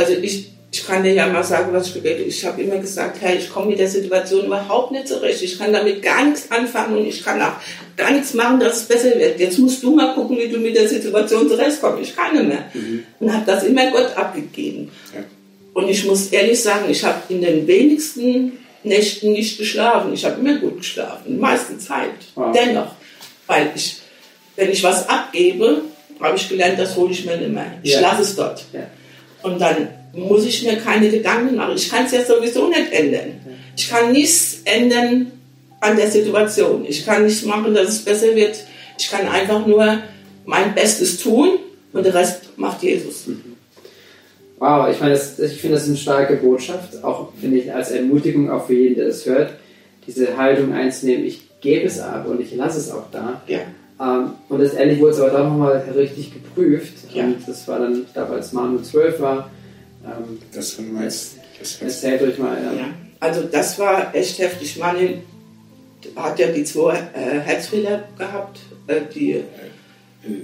also 0.00 0.14
ich, 0.14 0.50
ich 0.72 0.86
kann 0.86 1.02
dir 1.02 1.12
ja 1.12 1.26
mal 1.26 1.44
sagen, 1.44 1.72
was 1.72 1.88
ich 1.88 1.94
gebetet 1.94 2.26
Ich 2.26 2.44
habe 2.44 2.62
immer 2.62 2.78
gesagt, 2.78 3.18
hey, 3.20 3.38
ich 3.38 3.50
komme 3.50 3.70
mit 3.70 3.78
der 3.78 3.88
Situation 3.88 4.46
überhaupt 4.46 4.92
nicht 4.92 5.08
zurecht. 5.08 5.42
Ich 5.42 5.58
kann 5.58 5.72
damit 5.72 6.02
gar 6.02 6.24
nichts 6.24 6.50
anfangen 6.50 6.98
und 6.98 7.06
ich 7.06 7.24
kann 7.24 7.40
auch 7.42 7.54
gar 7.96 8.12
nichts 8.12 8.34
machen, 8.34 8.60
dass 8.60 8.78
es 8.78 8.82
besser 8.84 9.18
wird. 9.18 9.38
Jetzt 9.38 9.58
musst 9.58 9.82
du 9.82 9.94
mal 9.94 10.14
gucken, 10.14 10.38
wie 10.38 10.48
du 10.48 10.58
mit 10.58 10.76
der 10.76 10.88
Situation 10.88 11.48
zurechtkommst. 11.48 12.02
Ich 12.02 12.16
kann 12.16 12.34
nicht 12.34 12.48
mehr. 12.48 12.64
Mhm. 12.72 13.04
Und 13.18 13.32
habe 13.32 13.44
das 13.46 13.64
immer 13.64 13.90
Gott 13.90 14.16
abgegeben. 14.16 14.90
Ja. 15.14 15.24
Und 15.74 15.88
ich 15.88 16.04
muss 16.04 16.28
ehrlich 16.28 16.60
sagen, 16.60 16.90
ich 16.90 17.04
habe 17.04 17.20
in 17.28 17.42
den 17.42 17.66
wenigsten 17.66 18.58
Nächten 18.82 19.32
nicht 19.32 19.58
geschlafen. 19.58 20.12
Ich 20.12 20.24
habe 20.24 20.40
immer 20.40 20.58
gut 20.58 20.78
geschlafen, 20.78 21.24
die 21.26 21.34
meiste 21.34 21.78
Zeit. 21.78 22.10
Wow. 22.34 22.54
Dennoch, 22.54 22.94
weil 23.46 23.70
ich, 23.74 23.98
wenn 24.56 24.70
ich 24.70 24.82
was 24.82 25.08
abgebe, 25.08 25.82
habe 26.20 26.36
ich 26.36 26.48
gelernt, 26.48 26.78
das 26.78 26.96
hole 26.96 27.12
ich 27.12 27.24
mir 27.24 27.36
nicht 27.36 27.52
mehr. 27.52 27.72
Ich 27.82 27.92
ja. 27.92 28.00
lasse 28.00 28.22
es 28.22 28.36
dort. 28.36 28.64
Ja. 28.72 28.86
Und 29.42 29.60
dann 29.60 29.88
muss 30.12 30.44
ich 30.44 30.62
mir 30.64 30.76
keine 30.76 31.08
Gedanken 31.08 31.56
machen. 31.56 31.74
Ich 31.76 31.90
kann 31.90 32.06
es 32.06 32.12
ja 32.12 32.24
sowieso 32.24 32.68
nicht 32.68 32.92
ändern. 32.92 33.40
Ich 33.76 33.88
kann 33.88 34.12
nichts 34.12 34.62
ändern 34.64 35.32
an 35.80 35.96
der 35.96 36.10
Situation. 36.10 36.84
Ich 36.86 37.04
kann 37.04 37.24
nicht 37.24 37.46
machen, 37.46 37.74
dass 37.74 37.88
es 37.88 38.04
besser 38.04 38.34
wird. 38.34 38.64
Ich 38.98 39.10
kann 39.10 39.26
einfach 39.28 39.66
nur 39.66 39.98
mein 40.44 40.74
Bestes 40.74 41.18
tun 41.18 41.58
und 41.92 42.04
der 42.04 42.14
Rest 42.14 42.58
macht 42.58 42.82
Jesus. 42.82 43.28
Wow, 44.58 44.90
ich 44.92 45.00
meine, 45.00 45.12
das, 45.12 45.38
ich 45.38 45.58
finde 45.58 45.76
das 45.76 45.88
eine 45.88 45.96
starke 45.96 46.36
Botschaft, 46.36 47.02
auch 47.02 47.32
finde 47.40 47.58
ich 47.58 47.72
als 47.72 47.92
Ermutigung 47.92 48.50
auch 48.50 48.66
für 48.66 48.74
jeden, 48.74 48.96
der 48.96 49.06
das 49.06 49.24
hört, 49.24 49.54
diese 50.06 50.36
Haltung 50.36 50.74
einzunehmen, 50.74 51.24
ich 51.24 51.40
gebe 51.62 51.86
es 51.86 51.98
ab 51.98 52.26
und 52.26 52.40
ich 52.42 52.54
lasse 52.54 52.78
es 52.78 52.90
auch 52.90 53.10
da. 53.10 53.40
Ja. 53.46 53.60
Ähm, 54.00 54.32
und 54.48 54.60
letztendlich 54.60 54.98
wurde 54.98 55.12
es 55.12 55.20
aber 55.20 55.30
doch 55.30 55.44
nochmal 55.44 55.84
richtig 55.94 56.32
geprüft. 56.32 56.94
Ja. 57.12 57.24
Und 57.24 57.46
das 57.46 57.68
war 57.68 57.80
dann, 57.80 58.02
ich 58.06 58.12
glaube, 58.12 58.34
als 58.34 58.52
Manu 58.52 58.80
12 58.80 59.20
war, 59.20 59.50
ähm, 60.04 60.38
das 60.54 60.78
meist, 60.78 61.36
das 61.58 61.82
erzählt 61.82 62.22
euch 62.22 62.38
mal. 62.38 62.56
Ja. 62.62 62.72
ja. 62.72 62.86
Also 63.20 63.42
das 63.42 63.78
war 63.78 64.14
echt 64.14 64.38
heftig. 64.38 64.78
Manu 64.78 65.18
hat 66.16 66.38
ja 66.38 66.46
die 66.46 66.64
zwei 66.64 66.94
äh, 66.94 67.40
Herzfehler 67.40 68.04
gehabt, 68.16 68.60
äh, 68.86 69.02
die 69.14 69.32
äh, 69.32 69.42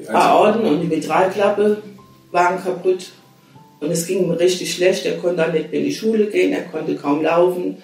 also, 0.07 0.13
Aorten 0.13 0.67
und 0.67 0.83
die 0.83 0.95
Mitralklappe 0.95 1.79
waren 2.31 2.63
kaputt. 2.63 3.13
Und 3.81 3.91
es 3.91 4.07
ging 4.07 4.25
ihm 4.25 4.31
richtig 4.33 4.75
schlecht. 4.75 5.07
Er 5.07 5.17
konnte 5.17 5.37
dann 5.37 5.53
nicht 5.53 5.71
mehr 5.71 5.81
in 5.81 5.87
die 5.87 5.95
Schule 5.95 6.27
gehen, 6.27 6.53
er 6.53 6.63
konnte 6.63 6.95
kaum 6.97 7.23
laufen. 7.23 7.79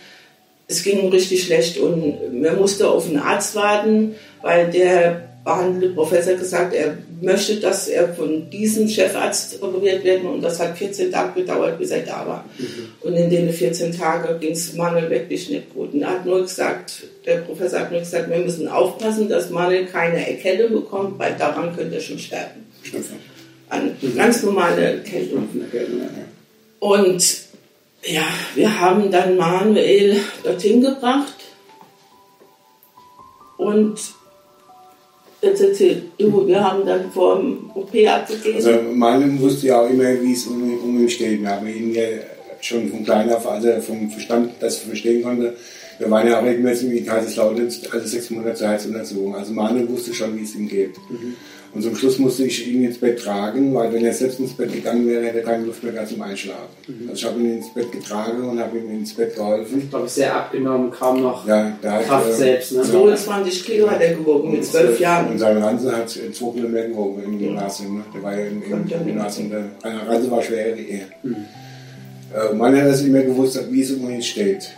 Es 0.69 0.83
ging 0.83 1.01
ihm 1.01 1.09
richtig 1.09 1.45
schlecht 1.45 1.79
und 1.79 2.41
man 2.43 2.59
musste 2.59 2.89
auf 2.89 3.07
einen 3.07 3.19
Arzt 3.19 3.55
warten, 3.55 4.15
weil 4.43 4.71
der 4.71 5.32
behandelte 5.45 5.95
Professor 5.95 6.35
gesagt, 6.35 6.75
er 6.75 6.99
möchte, 7.21 7.57
dass 7.57 7.89
er 7.89 8.15
von 8.15 8.49
diesem 8.51 8.89
Chefarzt 8.89 9.61
operiert 9.63 10.05
wird 10.05 10.25
und 10.25 10.41
das 10.41 10.61
hat 10.61 10.79
14 10.79 11.11
Tage 11.11 11.41
gedauert, 11.41 11.79
bis 11.79 11.91
er 11.91 12.03
da 12.03 12.27
war. 12.27 12.45
Mhm. 12.59 12.89
Und 13.01 13.15
in 13.15 13.29
den 13.29 13.53
14 13.53 13.97
Tagen 13.97 14.39
ging 14.39 14.53
es 14.53 14.75
Manuel 14.75 15.11
wirklich 15.11 15.51
nicht 15.51 15.75
gut. 15.75 15.95
Und 15.95 16.03
er 16.03 16.11
hat 16.11 16.27
nur 16.27 16.43
gesagt, 16.43 17.05
der 17.27 17.39
Professor 17.39 17.81
hat 17.81 17.91
nur 17.91 18.01
gesagt, 18.01 18.31
wir 18.31 18.39
müssen 18.39 18.69
aufpassen, 18.69 19.29
dass 19.29 19.51
Manuel 19.51 19.87
keine 19.87 20.29
Erkältung 20.29 20.81
bekommt, 20.81 21.19
weil 21.19 21.35
daran 21.37 21.75
könnte 21.75 21.97
er 21.97 22.01
schon 22.01 22.19
sterben. 22.19 22.67
An 23.69 23.97
mhm. 24.01 24.17
ganz 24.17 24.43
normale 24.43 24.99
Erkältung. 24.99 25.49
Und 26.79 27.43
ja, 28.05 28.25
wir 28.55 28.81
haben 28.81 29.11
dann 29.11 29.37
Manuel 29.37 30.17
dorthin 30.45 30.83
gebracht 30.83 31.35
und 33.57 33.99
Jetzt 35.43 35.61
erzähl 35.61 36.03
du, 36.19 36.47
wir 36.47 36.63
haben 36.63 36.87
dann 36.87 37.11
vor 37.11 37.37
dem 37.37 37.71
OP 37.75 37.93
abgegeben. 38.07 38.55
Also 38.55 38.71
Malen 38.95 39.41
wusste 39.41 39.67
ja 39.67 39.81
auch 39.81 39.91
immer, 39.91 40.21
wie 40.23 40.33
es 40.33 40.47
um, 40.47 40.79
um 40.85 41.01
ihn 41.01 41.11
steht. 41.11 41.41
Wir 41.41 41.51
haben 41.51 41.67
ihn 41.67 41.93
ja 41.93 42.03
schon 42.61 42.89
von 42.89 43.05
klein 43.05 43.29
auf, 43.33 43.47
also 43.49 43.69
vom 43.81 44.09
Verstand, 44.09 44.53
dass 44.61 44.81
er 44.83 44.87
verstehen 44.87 45.25
konnte. 45.25 45.55
Wir 45.99 46.09
waren 46.11 46.29
ja 46.29 46.39
auch 46.39 46.45
regelmäßig 46.45 46.91
in 46.97 47.07
Kaiserslautern, 47.07 47.69
alle 47.91 48.07
sechs 48.07 48.31
Monate 48.31 48.55
zur 48.55 48.69
Heizuntersuchung. 48.69 49.35
Also 49.35 49.53
Manu 49.53 49.89
wusste 49.89 50.15
schon, 50.15 50.37
wie 50.39 50.45
es 50.45 50.55
ihm 50.55 50.69
geht. 50.69 50.97
Mhm. 51.11 51.35
Und 51.75 51.81
zum 51.83 51.97
Schluss 51.97 52.19
musste 52.19 52.45
ich 52.45 52.69
ihn 52.69 52.85
ins 52.85 52.99
Bett 52.99 53.19
tragen, 53.19 53.75
weil 53.75 53.91
wenn 53.93 54.05
er 54.05 54.13
selbst 54.13 54.39
ins 54.39 54.53
Bett 54.53 54.73
gegangen 54.73 55.09
wäre, 55.09 55.25
hätte 55.25 55.39
er 55.39 55.45
keine 55.45 55.65
Luft 55.65 55.83
mehr 55.83 56.05
zum 56.05 56.21
Einschlafen. 56.21 56.69
Mhm. 56.87 57.09
Also 57.09 57.15
ich 57.15 57.25
habe 57.25 57.41
ihn 57.41 57.57
ins 57.57 57.73
Bett 57.73 57.91
getragen 57.91 58.45
und 58.45 58.61
habe 58.61 58.79
ihm 58.79 58.91
ins 58.91 59.15
Bett 59.15 59.35
geholfen. 59.35 59.79
Ich 59.79 59.91
glaube, 59.91 60.07
sehr 60.09 60.37
abgenommen, 60.37 60.91
kaum 60.91 61.23
noch 61.23 61.49
ja, 61.49 61.73
Kraft 61.81 62.11
hat, 62.11 62.29
äh, 62.29 62.33
selbst. 62.33 62.73
Ne? 62.73 62.83
22 62.83 63.65
Kilo 63.65 63.91
hat 63.91 64.03
er 64.03 64.15
gewogen 64.15 64.53
mit 64.53 64.65
12 64.65 65.01
Jahren. 65.01 65.33
Und 65.33 65.39
seine 65.39 65.65
Ranse 65.65 65.97
hat 65.97 66.11
2 66.11 66.31
Kilo 66.31 66.69
mehr 66.69 66.89
gewogen 66.89 67.23
im 67.25 67.39
Gymnasium. 67.39 67.99
Ne? 67.99 68.05
Der 68.15 68.23
war 68.23 68.39
ja 68.39 68.47
im, 68.47 68.63
im 68.63 68.87
Gymnasium. 68.87 69.51
Seine 69.83 70.09
Ranse 70.09 70.31
war 70.31 70.43
schwerer 70.43 70.77
wie 70.77 70.91
er. 70.91 71.07
Mhm. 71.23 71.37
Äh, 72.35 72.55
man 72.55 72.77
hat 72.77 72.87
das 72.87 73.01
immer 73.01 73.23
gewusst, 73.23 73.59
wie 73.71 73.81
es 73.81 73.93
um 73.93 74.11
ihn 74.11 74.23
steht. 74.23 74.75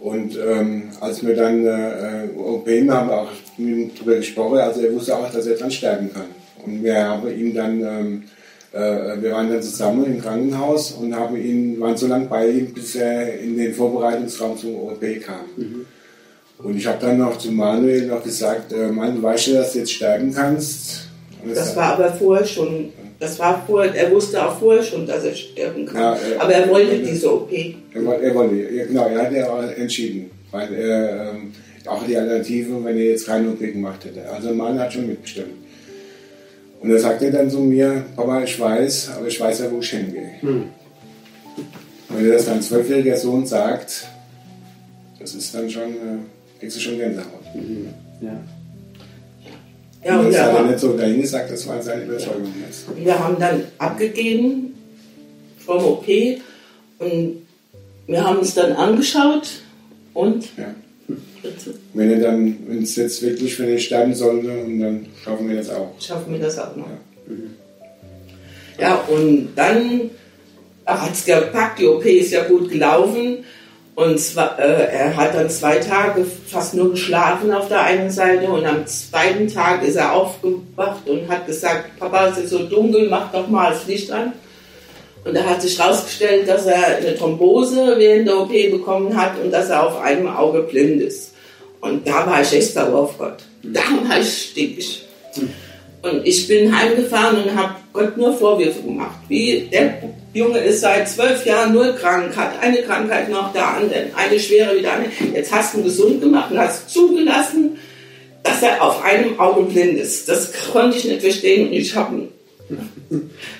Und 0.00 0.38
ähm, 0.38 0.90
als 1.00 1.24
wir 1.24 1.36
dann 1.36 1.66
äh, 1.66 2.28
OP 2.36 2.66
haben 2.66 3.08
wir 3.08 3.20
auch 3.20 3.28
mit 3.64 3.76
ihm 3.76 3.90
darüber 3.94 4.16
gesprochen, 4.16 4.58
also 4.58 4.80
er 4.80 4.92
wusste 4.92 5.16
auch, 5.16 5.30
dass 5.30 5.46
er 5.46 5.56
dran 5.56 5.70
sterben 5.70 6.12
kann. 6.12 6.26
Und 6.64 6.82
wir 6.84 7.02
haben 7.02 7.28
ihm 7.28 7.54
dann, 7.54 7.80
ähm, 7.80 8.22
äh, 8.72 9.22
wir 9.22 9.32
waren 9.32 9.50
dann 9.50 9.62
zusammen 9.62 10.04
im 10.06 10.20
Krankenhaus 10.20 10.92
und 10.92 11.14
haben 11.14 11.36
ihn, 11.36 11.80
waren 11.80 11.96
so 11.96 12.06
lange 12.06 12.26
bei 12.26 12.48
ihm, 12.48 12.74
bis 12.74 12.96
er 12.96 13.38
in 13.40 13.56
den 13.56 13.74
Vorbereitungsraum 13.74 14.56
zum 14.56 14.74
OP 14.76 15.00
kam. 15.24 15.46
Mhm. 15.56 15.86
Und 16.58 16.76
ich 16.76 16.86
habe 16.86 16.98
dann 17.00 17.18
noch 17.18 17.38
zu 17.38 17.50
Manuel 17.50 18.06
noch 18.06 18.22
gesagt, 18.22 18.72
äh, 18.72 18.88
Mann, 18.88 19.22
weißt 19.22 19.48
du, 19.48 19.52
dass 19.54 19.72
du 19.72 19.78
jetzt 19.78 19.92
sterben 19.92 20.34
kannst? 20.34 21.08
Das, 21.46 21.54
das 21.56 21.76
war 21.76 21.94
aber 21.94 22.12
vorher 22.12 22.44
schon 22.44 22.92
das 23.20 23.38
war 23.38 23.62
vorher, 23.66 23.94
er 23.94 24.10
wusste 24.10 24.42
auch 24.42 24.58
vorher 24.58 24.82
schon, 24.82 25.06
dass 25.06 25.24
er 25.24 25.34
sterben 25.34 25.84
kann. 25.84 25.96
Ja, 25.96 26.14
er, 26.14 26.42
Aber 26.42 26.52
er 26.54 26.68
wollte 26.70 26.92
er, 26.92 26.98
diese 27.00 27.30
OP. 27.30 27.52
Er, 27.52 28.22
er 28.22 28.34
wollte, 28.34 28.56
genau, 28.86 29.08
er 29.08 29.22
hat 29.22 29.32
ja 29.32 29.62
entschieden. 29.72 30.30
Weil 30.50 30.74
er, 30.74 31.32
ähm, 31.34 31.52
auch 31.90 32.06
die 32.06 32.16
Alternative, 32.16 32.84
wenn 32.84 32.96
er 32.96 33.04
jetzt 33.04 33.26
keine 33.26 33.50
OP 33.50 33.58
gemacht 33.58 34.04
hätte. 34.04 34.28
Also 34.30 34.52
Mann 34.54 34.78
hat 34.78 34.92
schon 34.92 35.06
mitbestimmt. 35.06 35.54
Und 36.80 36.90
er 36.90 37.30
dann 37.30 37.50
zu 37.50 37.58
mir, 37.60 38.04
Papa, 38.16 38.42
ich 38.42 38.58
weiß, 38.58 39.10
aber 39.16 39.26
ich 39.26 39.38
weiß 39.38 39.60
ja, 39.60 39.70
wo 39.70 39.80
ich 39.80 39.90
hingehe. 39.90 40.30
Hm. 40.40 40.64
Wenn 42.08 42.26
er 42.26 42.32
das 42.32 42.46
dann 42.46 42.62
zwölfjähriger 42.62 43.16
Sohn 43.16 43.46
sagt, 43.46 44.06
das 45.18 45.34
ist 45.34 45.54
dann 45.54 45.68
schon, 45.68 45.90
äh, 45.90 46.58
kriegst 46.58 46.76
du 46.76 46.80
schon 46.80 46.98
Gänsehaut. 46.98 47.54
Mhm. 47.54 47.88
Ja. 48.22 48.40
Ja, 50.02 50.18
und 50.18 50.32
das 50.32 50.40
hat 50.40 50.54
er 50.54 50.62
nicht 50.64 50.78
so 50.78 50.96
dahingesagt, 50.96 51.52
das 51.52 51.68
war 51.68 51.82
seine 51.82 52.04
Überzeugung 52.04 52.54
jetzt. 52.66 52.84
Wir 52.96 53.18
haben 53.18 53.38
dann 53.38 53.64
abgegeben 53.76 54.74
vom 55.58 55.84
OP 55.84 56.06
und 56.98 57.46
wir 58.06 58.24
haben 58.24 58.38
uns 58.38 58.54
dann 58.54 58.72
angeschaut 58.72 59.60
und. 60.14 60.56
Ja. 60.56 60.74
Wenn 61.94 62.10
er 62.10 62.20
dann, 62.20 62.56
wenn 62.66 62.82
es 62.82 62.96
jetzt 62.96 63.22
wirklich, 63.22 63.58
wenn 63.58 63.70
er 63.70 63.78
sterben 63.78 64.14
sollte, 64.14 64.50
und 64.50 64.80
dann 64.80 65.06
schaffen 65.22 65.48
wir 65.48 65.56
das 65.56 65.70
auch. 65.70 65.94
Schaffen 66.00 66.32
wir 66.32 66.40
das 66.40 66.58
auch 66.58 66.76
noch. 66.76 66.86
Ja. 66.86 67.36
Ja, 68.80 68.94
und 69.08 69.50
dann 69.54 70.10
hat 70.86 71.12
es 71.12 71.24
gepackt, 71.24 71.78
die 71.78 71.86
OP 71.86 72.04
ist 72.04 72.32
ja 72.32 72.44
gut 72.44 72.70
gelaufen. 72.70 73.44
Und 73.94 74.18
zwar, 74.18 74.58
äh, 74.58 74.86
er 74.86 75.16
hat 75.16 75.34
dann 75.34 75.50
zwei 75.50 75.76
Tage 75.76 76.24
fast 76.46 76.74
nur 76.74 76.92
geschlafen 76.92 77.52
auf 77.52 77.68
der 77.68 77.82
einen 77.82 78.10
Seite 78.10 78.48
und 78.48 78.64
am 78.64 78.86
zweiten 78.86 79.46
Tag 79.46 79.84
ist 79.84 79.96
er 79.96 80.14
aufgewacht 80.14 81.06
und 81.06 81.28
hat 81.28 81.46
gesagt, 81.46 81.98
Papa, 81.98 82.28
es 82.28 82.38
ist 82.38 82.50
so 82.50 82.60
dunkel, 82.60 83.08
mach 83.10 83.30
doch 83.30 83.46
mal 83.48 83.72
das 83.72 83.86
Licht 83.86 84.10
an. 84.10 84.32
Und 85.22 85.34
da 85.34 85.44
hat 85.44 85.60
sich 85.60 85.78
herausgestellt, 85.78 86.48
dass 86.48 86.64
er 86.64 86.96
eine 86.96 87.14
Thrombose 87.14 87.96
während 87.98 88.26
der 88.26 88.38
OP 88.38 88.52
bekommen 88.70 89.14
hat 89.14 89.32
und 89.42 89.50
dass 89.50 89.68
er 89.68 89.86
auf 89.86 90.00
einem 90.00 90.28
Auge 90.28 90.62
blind 90.62 91.02
ist. 91.02 91.34
Und 91.80 92.06
da 92.06 92.26
war 92.26 92.42
ich 92.42 92.52
echt 92.52 92.74
sauer 92.74 93.00
auf 93.00 93.18
Gott. 93.18 93.38
Da 93.62 93.80
war 93.80 94.20
ich 94.20 94.50
stinkig. 94.50 95.02
Und 96.02 96.26
ich 96.26 96.48
bin 96.48 96.74
heimgefahren 96.76 97.42
und 97.42 97.54
habe 97.54 97.74
Gott 97.92 98.16
nur 98.16 98.36
Vorwürfe 98.36 98.82
gemacht. 98.82 99.18
Wie 99.28 99.68
der 99.70 100.02
Junge 100.32 100.58
ist 100.58 100.80
seit 100.80 101.08
zwölf 101.08 101.44
Jahren 101.44 101.74
nur 101.74 101.92
krank, 101.92 102.34
hat 102.36 102.60
eine 102.62 102.82
Krankheit 102.82 103.28
nach 103.28 103.52
der 103.52 103.66
anderen, 103.66 104.14
eine 104.14 104.38
schwere 104.38 104.76
wie 104.76 104.82
der 104.82 104.94
andere. 104.94 105.10
Jetzt 105.34 105.52
hast 105.52 105.74
du 105.74 105.78
ihn 105.78 105.84
gesund 105.84 106.20
gemacht 106.20 106.50
und 106.50 106.58
hast 106.58 106.88
zugelassen, 106.88 107.78
dass 108.42 108.62
er 108.62 108.82
auf 108.82 109.02
einem 109.02 109.38
Auge 109.38 109.62
blind 109.64 109.98
ist. 109.98 110.28
Das 110.28 110.52
konnte 110.72 110.96
ich 110.96 111.04
nicht 111.04 111.20
verstehen 111.20 111.68
und 111.68 111.74
ich 111.74 111.94
habe 111.94 112.28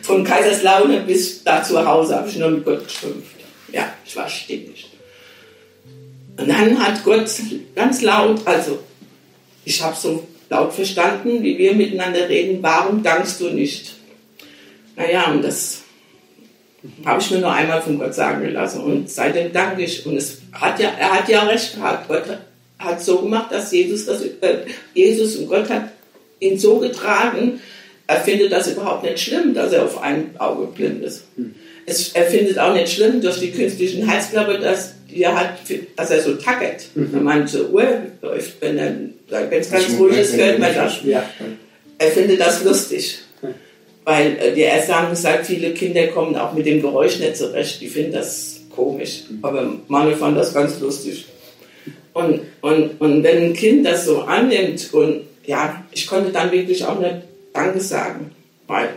von 0.03 0.25
Kaiserslautern 0.25 1.07
bis 1.07 1.43
da 1.43 1.63
zu 1.63 1.85
Hause 1.85 2.17
habe 2.17 2.29
ich 2.29 2.37
nur 2.37 2.51
mit 2.51 2.65
Gott 2.65 2.87
geschimpft. 2.87 3.37
Ja, 3.73 3.93
ich 4.05 4.17
war 4.17 4.29
stinkig. 4.29 4.80
Und 6.41 6.49
dann 6.49 6.79
hat 6.83 7.05
Gott 7.05 7.31
ganz 7.75 8.01
laut, 8.01 8.47
also 8.47 8.79
ich 9.65 9.83
habe 9.83 9.95
so 9.95 10.27
laut 10.49 10.73
verstanden, 10.73 11.43
wie 11.43 11.59
wir 11.59 11.75
miteinander 11.75 12.29
reden, 12.29 12.63
warum 12.63 13.03
dankst 13.03 13.41
du 13.41 13.51
nicht? 13.51 13.95
Naja, 14.97 15.31
und 15.31 15.43
das 15.43 15.83
habe 17.05 17.21
ich 17.21 17.31
mir 17.31 17.41
nur 17.41 17.53
einmal 17.53 17.83
von 17.83 17.99
Gott 17.99 18.15
sagen 18.15 18.49
lassen 18.53 18.81
und 18.81 19.11
seitdem 19.11 19.53
danke 19.53 19.83
ich. 19.83 20.07
Und 20.07 20.17
es 20.17 20.41
hat 20.53 20.81
ja, 20.81 20.91
er 20.99 21.13
hat 21.13 21.29
ja 21.29 21.43
recht 21.43 21.75
gehabt. 21.75 22.09
Gott 22.09 22.25
hat 22.79 23.03
so 23.03 23.19
gemacht, 23.19 23.53
dass 23.53 23.71
Jesus, 23.71 24.07
das, 24.07 24.23
äh, 24.23 24.65
Jesus 24.95 25.37
und 25.37 25.49
Gott 25.49 25.69
hat 25.69 25.91
ihn 26.41 26.59
so 26.59 26.79
getragen, 26.79 27.61
er 28.07 28.21
findet 28.23 28.51
das 28.51 28.73
überhaupt 28.73 29.05
nicht 29.05 29.21
schlimm, 29.21 29.53
dass 29.53 29.73
er 29.73 29.85
auf 29.85 30.03
einem 30.03 30.31
Auge 30.39 30.67
blind 30.69 31.05
ist. 31.05 31.25
Es, 31.91 32.11
er 32.13 32.27
findet 32.27 32.59
auch 32.59 32.73
nicht 32.73 32.93
schlimm 32.93 33.21
durch 33.21 33.39
die 33.41 33.51
künstlichen 33.51 34.07
Heizkörper, 34.11 34.59
dass, 34.59 34.95
die 35.11 35.23
er 35.23 35.39
hat, 35.39 35.59
dass 35.97 36.11
er 36.11 36.23
so 36.23 36.35
tackert. 36.35 36.85
Mhm. 36.95 37.09
Wenn 37.13 37.23
man 37.23 37.49
zur 37.49 37.71
Uhr 37.71 37.89
läuft, 38.23 38.61
wenn 38.61 39.15
es 39.29 39.71
ganz 39.71 39.99
ruhig 39.99 40.19
ist, 40.19 40.37
hört 40.37 40.59
man 40.59 40.75
das. 40.75 41.01
Ja. 41.05 41.25
Er 41.99 42.11
findet 42.11 42.41
das 42.41 42.65
lustig. 42.65 43.19
Weil 44.05 44.37
äh, 44.41 44.53
die 44.55 44.63
Ärzte 44.63 44.95
haben 44.95 45.11
gesagt, 45.11 45.47
viele 45.47 45.73
Kinder 45.75 46.07
kommen 46.09 46.35
auch 46.37 46.53
mit 46.53 46.67
dem 46.67 46.81
Geräusch 46.81 47.19
nicht 47.19 47.37
zurecht. 47.37 47.81
Die 47.81 47.89
finden 47.89 48.13
das 48.13 48.61
komisch. 48.75 49.25
Aber 49.43 49.75
Manuel 49.89 50.17
fand 50.17 50.39
das 50.39 50.55
ganz 50.55 50.81
lustig. 50.81 51.27
Und, 52.13 52.41
und, 52.61 53.01
und 53.01 53.23
wenn 53.23 53.45
ein 53.45 53.53
Kind 53.53 53.87
das 53.87 54.07
so 54.07 54.23
annimmt 54.23 54.93
und 54.93 55.23
ja, 55.47 55.85
ich 55.93 56.07
konnte 56.07 56.31
dann 56.31 56.51
wirklich 56.51 56.85
auch 56.85 56.99
nicht 56.99 57.17
Danke 57.53 57.81
sagen, 57.81 58.31
weil 58.67 58.89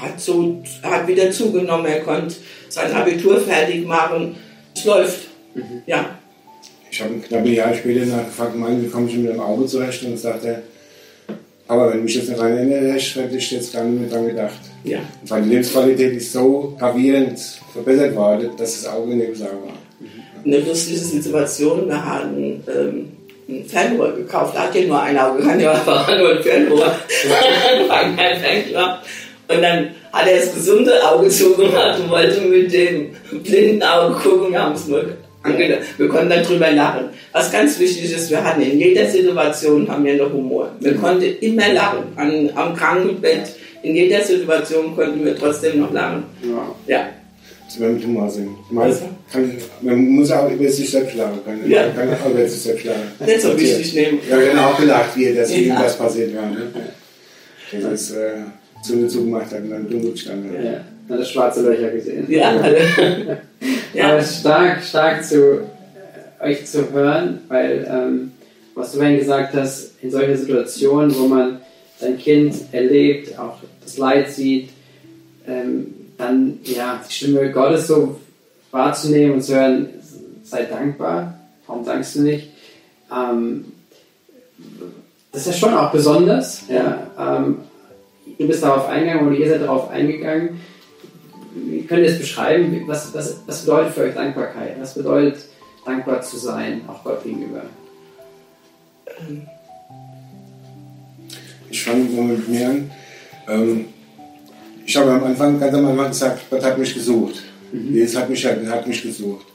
hat, 0.00 0.20
so, 0.20 0.62
hat 0.82 1.06
wieder 1.08 1.30
zugenommen, 1.30 1.86
er 1.86 2.00
konnte 2.00 2.34
sein 2.68 2.92
Abitur 2.92 3.40
fertig 3.40 3.86
machen. 3.86 4.36
Es 4.74 4.84
läuft, 4.84 5.28
mhm. 5.54 5.82
ja. 5.86 6.18
Ich 6.90 7.00
habe 7.02 7.14
ein 7.14 7.22
knappe 7.22 7.48
Jahr 7.48 7.74
später 7.74 8.06
nachgefragt, 8.06 8.56
Mann, 8.56 8.82
wie 8.82 8.88
komme 8.88 9.08
ich 9.08 9.16
mit 9.16 9.30
dem 9.30 9.40
Auge 9.40 9.66
zurecht? 9.66 10.02
Und 10.04 10.18
sagte, 10.18 10.62
aber 11.68 11.92
wenn 11.92 12.04
mich 12.04 12.14
jetzt 12.14 12.28
nicht 12.28 12.38
daran 12.38 12.56
erinnerst, 12.56 13.16
hätte 13.16 13.36
ich 13.36 13.50
jetzt 13.50 13.72
gar 13.72 13.84
nicht 13.84 14.00
mehr 14.00 14.10
dran 14.10 14.28
gedacht. 14.28 14.60
Ja. 14.84 15.00
Weil 15.26 15.42
die 15.42 15.48
Lebensqualität 15.50 16.16
ist 16.16 16.32
so 16.32 16.76
gravierend 16.78 17.38
verbessert 17.72 18.14
worden, 18.14 18.50
dass 18.56 18.82
das 18.82 18.92
Auge 18.92 19.16
nicht 19.16 19.36
sagen 19.36 19.58
war. 19.64 19.74
Eine 20.44 20.58
lustige 20.60 20.98
Situation, 20.98 21.88
wir 21.88 22.04
hatten 22.04 22.62
ähm, 22.68 23.08
ein 23.48 23.64
Fernrohr 23.66 24.12
gekauft. 24.12 24.54
Da 24.54 24.64
hat 24.64 24.74
ja 24.76 24.86
nur 24.86 25.02
ein 25.02 25.18
Auge, 25.18 25.42
kann 25.46 25.58
ja 25.58 25.72
einfach 25.72 26.08
nur 26.16 26.30
ein 26.36 26.42
Fernrohr. 26.42 26.94
kein 27.88 28.16
Fernrohr. 28.16 28.98
Und 29.48 29.62
dann 29.62 29.88
hat 30.12 30.26
er 30.26 30.36
das 30.38 30.54
gesunde 30.54 30.92
Auge 31.08 31.28
zugemacht 31.28 32.00
und 32.00 32.10
wollte 32.10 32.40
mit 32.40 32.72
dem 32.72 33.10
blinden 33.42 33.82
Auge 33.82 34.14
gucken. 34.14 34.52
Wir 34.52 34.62
haben 34.62 34.74
es 34.74 34.88
nur 34.88 35.04
angedacht. 35.42 35.80
Wir 35.98 36.08
konnten 36.08 36.30
dann 36.30 36.42
drüber 36.42 36.70
lachen. 36.72 37.04
Was 37.32 37.52
ganz 37.52 37.78
wichtig 37.78 38.12
ist, 38.12 38.30
wir 38.30 38.42
hatten 38.42 38.62
in 38.62 38.78
jeder 38.78 39.06
Situation 39.06 39.88
haben 39.88 40.04
wir 40.04 40.16
noch 40.16 40.32
Humor. 40.32 40.70
Wir 40.80 40.94
konnten 40.96 41.36
immer 41.40 41.72
lachen. 41.72 42.04
An, 42.16 42.50
am 42.54 42.74
Krankenbett, 42.74 43.52
in 43.82 43.94
jeder 43.94 44.20
Situation 44.22 44.96
konnten 44.96 45.24
wir 45.24 45.36
trotzdem 45.36 45.80
noch 45.80 45.92
lachen. 45.92 46.24
Ja. 46.42 46.74
ja 46.86 47.08
beim 47.78 48.02
Humor 48.02 48.30
singen. 48.30 48.56
Man, 48.70 48.94
kann, 49.32 49.52
man 49.80 49.98
muss 50.08 50.30
auch 50.30 50.50
über 50.50 50.68
sich 50.68 50.90
selbst 50.90 51.16
lachen 51.16 51.40
können. 51.44 51.70
Ja. 51.70 51.86
Man 51.86 51.96
kann 51.96 52.08
auch 52.14 52.30
über 52.30 52.48
sich 52.48 52.60
selbst 52.60 52.84
lachen. 52.84 53.12
Nicht 53.24 53.40
so 53.40 53.58
wichtig 53.58 53.94
nehmen. 53.94 54.18
Ja, 54.28 54.40
wir 54.40 54.56
haben 54.56 54.72
auch 54.72 54.78
gelacht, 54.78 55.16
wie 55.16 55.34
dass 55.34 55.50
ja. 55.50 55.58
irgendwas 55.58 55.96
passiert 55.96 56.36
war. 56.36 56.46
Ne? 56.50 56.72
Das 57.72 57.92
ist 57.92 58.10
äh, 58.12 58.34
Zunge 58.86 59.08
zugemacht 59.08 59.52
hat 59.52 59.60
und 59.60 59.70
dann 59.70 59.88
dumm 59.88 60.12
gestanden 60.12 60.50
hat. 60.56 60.64
Ja, 60.64 61.14
hat 61.14 61.20
das 61.20 61.30
schwarze 61.30 61.62
Löcher 61.62 61.90
gesehen. 61.90 62.26
Ja. 62.28 62.54
ja. 63.94 64.12
Aber 64.12 64.22
stark, 64.22 64.82
stark 64.82 65.24
zu 65.24 65.60
äh, 66.40 66.44
euch 66.44 66.66
zu 66.66 66.90
hören, 66.92 67.40
weil 67.48 67.86
ähm, 67.90 68.32
was 68.74 68.92
du 68.92 68.98
vorhin 68.98 69.18
gesagt 69.18 69.54
hast, 69.54 69.92
in 70.02 70.10
solchen 70.10 70.36
Situationen, 70.36 71.14
wo 71.18 71.26
man 71.26 71.60
sein 71.98 72.18
Kind 72.18 72.54
erlebt, 72.72 73.38
auch 73.38 73.58
das 73.82 73.96
Leid 73.96 74.30
sieht, 74.30 74.68
ähm, 75.48 75.94
dann 76.18 76.58
ja, 76.64 77.02
die 77.08 77.12
Stimme 77.12 77.50
Gottes 77.50 77.86
so 77.86 78.20
wahrzunehmen 78.70 79.34
und 79.36 79.42
zu 79.42 79.54
hören, 79.54 79.88
sei 80.44 80.64
dankbar, 80.64 81.38
warum 81.66 81.84
dankst 81.84 82.16
du 82.16 82.22
nicht? 82.22 82.48
Ähm, 83.10 83.64
das 85.32 85.46
ist 85.46 85.46
ja 85.46 85.52
schon 85.52 85.74
auch 85.74 85.90
besonders. 85.90 86.62
Ja, 86.68 87.10
ähm, 87.18 87.58
du 88.38 88.46
bist 88.46 88.62
darauf 88.62 88.88
eingegangen 88.88 89.26
oder 89.26 89.36
ihr 89.36 89.48
seid 89.48 89.62
darauf 89.62 89.90
eingegangen. 89.90 90.60
Wie 91.54 91.82
könnt 91.86 92.02
ihr 92.02 92.10
es 92.10 92.18
beschreiben? 92.18 92.82
Was, 92.86 93.14
was, 93.14 93.40
was 93.46 93.60
bedeutet 93.62 93.94
für 93.94 94.02
euch 94.02 94.14
Dankbarkeit? 94.14 94.76
Was 94.78 94.94
bedeutet 94.94 95.38
dankbar 95.84 96.20
zu 96.20 96.36
sein, 96.36 96.82
auch 96.86 97.02
Gott 97.02 97.22
gegenüber? 97.24 97.62
Ich 101.70 101.82
fange 101.82 102.04
mal 102.04 102.24
mit 102.24 102.48
mir 102.48 102.68
an. 102.68 102.90
Ähm, 103.48 103.84
ich 104.84 104.96
habe 104.96 105.10
am 105.10 105.24
Anfang, 105.24 105.58
ganz 105.58 105.74
am 105.74 105.86
Anfang 105.86 106.08
gesagt, 106.08 106.50
Gott 106.50 106.62
hat 106.62 106.78
mich 106.78 106.94
gesucht. 106.94 107.42
Mhm. 107.72 107.94
Jesus 107.94 108.20
hat 108.20 108.28
mich, 108.28 108.46
hat 108.46 108.86
mich 108.86 109.02
gesucht. 109.02 109.46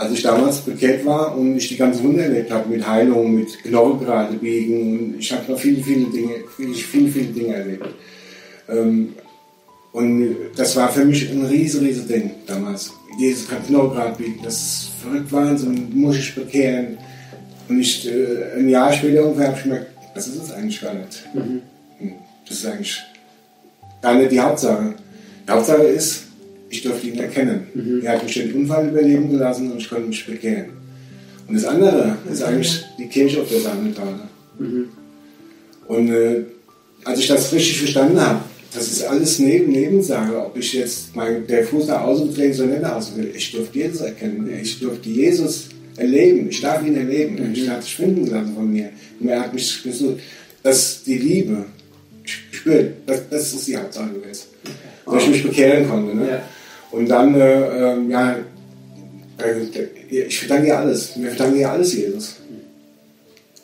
Als 0.00 0.12
ich 0.12 0.22
damals 0.22 0.60
bekehrt 0.60 1.04
war 1.04 1.36
und 1.36 1.58
ich 1.58 1.68
die 1.68 1.76
ganzen 1.76 2.02
Wunder 2.04 2.22
erlebt 2.22 2.50
habe 2.50 2.70
mit 2.70 2.88
Heilung, 2.88 3.34
mit 3.34 3.62
Knochengrade 3.62 4.38
biegen, 4.38 5.14
ich 5.18 5.30
habe 5.30 5.52
noch 5.52 5.58
viele, 5.58 5.82
viele 5.82 6.06
Dinge, 6.06 6.36
viele, 6.56 6.72
viele, 6.72 7.08
viele 7.10 7.26
Dinge 7.26 7.54
erlebt. 7.54 7.86
Ähm, 8.70 9.12
und 9.92 10.36
das 10.56 10.74
war 10.74 10.88
für 10.88 11.04
mich 11.04 11.30
ein 11.30 11.44
riesen, 11.44 11.84
riesen 11.84 12.08
Ding 12.08 12.30
damals. 12.46 12.90
Jesus 13.18 13.46
kann 13.46 13.62
Knochengrad 13.66 14.16
biegen, 14.16 14.40
das 14.42 14.54
ist 14.54 14.90
verrückt 15.02 15.30
Wahnsinn, 15.32 15.90
muss 15.92 16.16
ich 16.16 16.34
bekehren. 16.34 16.96
Und 17.68 17.78
ich, 17.78 18.08
äh, 18.08 18.58
ein 18.58 18.70
Jahr 18.70 18.90
später 18.94 19.26
ungefähr 19.26 19.48
habe 19.48 19.58
ich 19.58 19.64
gemerkt, 19.64 19.86
das 20.14 20.28
ist 20.28 20.44
es 20.44 20.50
eigentlich 20.50 20.80
gar 20.80 20.94
nicht. 20.94 21.28
Mhm. 21.34 21.60
Das 22.48 22.56
ist 22.56 22.64
eigentlich 22.64 23.02
gar 24.00 24.14
nicht 24.14 24.32
die 24.32 24.40
Hauptsache. 24.40 24.94
Die 25.46 25.52
Hauptsache 25.52 25.82
ist, 25.82 26.29
ich 26.70 26.82
durfte 26.82 27.08
ihn 27.08 27.18
erkennen. 27.18 27.66
Mhm. 27.74 28.00
Er 28.02 28.12
hat 28.12 28.22
mich 28.22 28.34
den 28.34 28.52
Unfall 28.52 28.88
überleben 28.88 29.30
gelassen 29.30 29.70
und 29.70 29.78
ich 29.78 29.90
konnte 29.90 30.08
mich 30.08 30.24
bekehren. 30.24 30.66
Und 31.48 31.54
das 31.56 31.64
andere 31.64 32.16
ist 32.30 32.42
eigentlich 32.42 32.84
die 32.96 33.08
Kirche 33.08 33.42
auf 33.42 33.48
der 33.48 33.60
Sammeltage. 33.60 34.20
Mhm. 34.58 34.88
Und 35.88 36.12
äh, 36.12 36.44
als 37.04 37.18
ich 37.18 37.26
das 37.26 37.52
richtig 37.52 37.78
verstanden 37.78 38.20
habe, 38.20 38.40
das 38.72 38.86
ist 38.86 39.02
alles 39.02 39.40
neben 39.40 39.72
Nebensache, 39.72 40.46
ob 40.46 40.56
ich 40.56 40.74
jetzt 40.74 41.16
mein, 41.16 41.44
der 41.48 41.64
Fuß 41.64 41.88
nach 41.88 42.02
außen 42.02 42.32
trägt 42.32 42.56
oder 42.60 42.68
nicht 42.68 42.82
nach 42.82 42.94
außen 42.94 43.16
will. 43.16 43.32
Ich 43.34 43.50
durfte 43.50 43.76
Jesus 43.76 44.00
erkennen. 44.02 44.48
Ich 44.62 44.78
durfte 44.78 45.08
Jesus 45.08 45.70
erleben. 45.96 46.48
Ich 46.48 46.60
darf 46.60 46.86
ihn 46.86 46.96
erleben. 46.96 47.34
Mhm. 47.34 47.52
Ich 47.52 47.66
darf 47.66 47.84
finden 47.84 48.26
lassen 48.26 48.54
von 48.54 48.72
mir. 48.72 48.90
Und 49.18 49.28
er 49.28 49.40
hat 49.40 49.52
mich 49.52 49.82
gesucht. 49.82 50.20
Das 50.62 51.02
die 51.02 51.18
Liebe, 51.18 51.64
spürt. 52.22 52.94
Das, 53.06 53.28
das 53.28 53.52
ist 53.54 53.66
die 53.66 53.76
Hauptsache 53.76 54.10
gewesen. 54.10 54.44
Dass 55.04 55.24
ich 55.24 55.30
mich 55.30 55.42
bekehren 55.42 55.88
konnte. 55.88 56.14
Ne? 56.14 56.28
Ja. 56.28 56.42
Und 56.92 57.08
dann, 57.08 57.34
äh, 57.34 57.92
ähm, 57.92 58.10
ja, 58.10 58.36
ich 60.10 60.38
verdanke 60.38 60.66
dir 60.66 60.78
alles. 60.78 61.16
Mir 61.16 61.28
verdanke 61.28 61.58
dir 61.58 61.70
alles, 61.70 61.94
Jesus. 61.94 62.36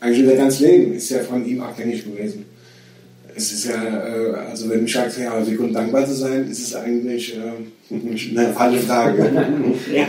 Eigentlich 0.00 0.24
unser 0.24 0.36
ganzes 0.36 0.60
Leben 0.60 0.94
ist 0.94 1.10
ja 1.10 1.18
von 1.20 1.44
ihm 1.46 1.60
abhängig 1.60 2.04
gewesen. 2.04 2.44
Es 3.34 3.52
ist 3.52 3.66
ja, 3.66 3.82
äh, 3.84 4.34
also 4.50 4.70
wenn 4.70 4.86
du 4.86 4.90
sagst, 4.90 5.18
ja, 5.18 5.42
Grund 5.56 5.74
dankbar 5.74 6.06
zu 6.06 6.14
sein, 6.14 6.48
ist 6.50 6.62
es 6.62 6.74
eigentlich 6.74 7.36
äh, 7.36 7.94
eine 8.38 8.52
falsche 8.52 8.80
Frage. 8.80 9.30
ja. 9.92 10.06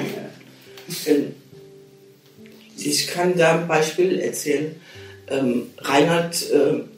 Ich 2.77 3.07
kann 3.07 3.35
da 3.35 3.59
ein 3.59 3.67
Beispiel 3.67 4.19
erzählen. 4.19 4.75
Ähm, 5.29 5.63
Reinhard 5.79 6.35
äh, 6.51 6.96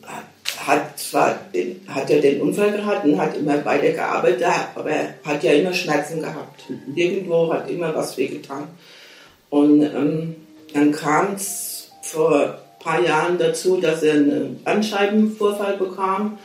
hat 0.67 0.99
zwar 0.99 1.39
den, 1.53 1.81
hat 1.87 2.09
ja 2.09 2.19
den 2.19 2.41
Unfall 2.41 2.71
gehabt 2.71 3.05
und 3.05 3.19
hat 3.19 3.35
immer 3.37 3.63
weiter 3.65 3.91
gearbeitet, 3.91 4.45
aber 4.75 4.89
er 4.89 5.13
hat 5.23 5.43
ja 5.43 5.53
immer 5.53 5.73
Schmerzen 5.73 6.21
gehabt. 6.21 6.69
Mhm. 6.69 6.95
Irgendwo 6.95 7.53
hat 7.53 7.69
immer 7.69 7.93
was 7.95 8.17
wehgetan. 8.17 8.67
Und 9.49 9.81
ähm, 9.81 10.35
dann 10.73 10.91
kam 10.91 11.35
es 11.35 11.91
vor 12.01 12.41
ein 12.41 12.53
paar 12.79 13.01
Jahren 13.01 13.37
dazu, 13.37 13.77
dass 13.77 14.03
er 14.03 14.13
einen 14.13 14.61
Bandscheibenvorfall 14.63 15.77
bekam. 15.77 16.37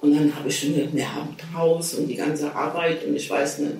Und 0.00 0.14
dann 0.16 0.34
habe 0.34 0.48
ich 0.48 0.58
schon 0.58 0.76
mit 0.76 0.92
mir 0.92 1.06
Haus 1.54 1.94
und 1.94 2.08
die 2.08 2.16
ganze 2.16 2.54
Arbeit 2.54 3.04
und 3.04 3.14
ich 3.14 3.30
weiß 3.30 3.58
nicht, 3.58 3.76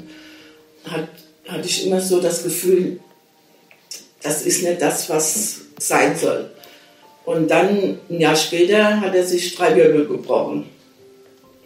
hat, 0.89 1.09
hatte 1.49 1.67
ich 1.67 1.87
immer 1.87 2.01
so 2.01 2.21
das 2.21 2.45
Gefühl, 2.45 3.01
das 4.23 4.43
ist 4.43 4.63
nicht 4.63 4.81
das, 4.81 5.11
was 5.11 5.63
sein 5.79 6.17
soll. 6.17 6.51
Und 7.25 7.51
dann, 7.51 7.99
ein 8.11 8.21
Jahr 8.21 8.37
später, 8.37 9.01
hat 9.01 9.15
er 9.15 9.25
sich 9.25 9.55
drei 9.55 9.77
Wirbel 9.77 10.07
gebrochen. 10.07 10.67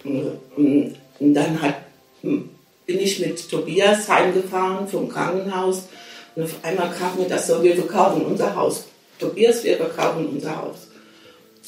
Und, 0.04 0.96
und 1.18 1.34
dann 1.34 1.60
hat, 1.62 1.76
bin 2.22 2.50
ich 2.86 3.18
mit 3.20 3.48
Tobias 3.48 4.08
heimgefahren 4.08 4.86
vom 4.86 5.08
Krankenhaus 5.08 5.84
und 6.36 6.42
auf 6.42 6.54
einmal 6.62 6.90
kam 6.90 7.18
mir 7.18 7.28
das 7.28 7.46
so, 7.46 7.62
wir 7.62 7.74
verkaufen 7.74 8.26
unser 8.26 8.54
Haus. 8.54 8.84
Tobias, 9.18 9.64
wir 9.64 9.78
verkaufen 9.78 10.26
unser 10.26 10.54
Haus. 10.54 10.88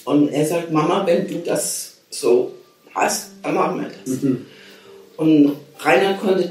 Und 0.04 0.28
er 0.28 0.44
sagt, 0.44 0.70
Mama, 0.70 1.06
wenn 1.06 1.26
du 1.26 1.38
das 1.38 1.96
so 2.10 2.52
hast, 2.94 3.30
dann 3.42 3.54
machen 3.54 3.80
wir 3.80 3.88
das. 3.88 4.22
Mhm. 4.22 4.46
Und 5.16 5.56
Rainer 5.80 6.14
konnte 6.18 6.46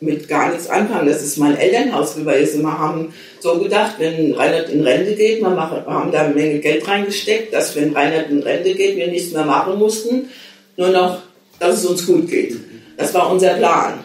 damit 0.00 0.28
gar 0.28 0.50
nichts 0.50 0.68
anfangen. 0.68 1.08
Das 1.08 1.22
ist 1.22 1.38
mein 1.38 1.56
Elternhaus 1.56 2.14
gewesen. 2.14 2.62
Wir 2.62 2.78
haben 2.78 3.12
so 3.40 3.58
gedacht, 3.58 3.94
wenn 3.98 4.32
Reinhard 4.32 4.68
in 4.68 4.82
Rente 4.82 5.14
geht, 5.14 5.40
wir 5.40 5.50
haben 5.50 6.12
da 6.12 6.22
eine 6.22 6.34
Menge 6.34 6.60
Geld 6.60 6.86
reingesteckt, 6.86 7.52
dass 7.52 7.74
wenn 7.76 7.92
Reinhard 7.92 8.30
in 8.30 8.42
Rente 8.42 8.74
geht, 8.74 8.96
wir 8.96 9.08
nichts 9.08 9.32
mehr 9.32 9.44
machen 9.44 9.78
mussten, 9.78 10.28
nur 10.76 10.88
noch, 10.88 11.22
dass 11.58 11.78
es 11.78 11.86
uns 11.86 12.06
gut 12.06 12.28
geht. 12.28 12.56
Das 12.96 13.12
war 13.14 13.30
unser 13.30 13.54
Plan. 13.54 14.00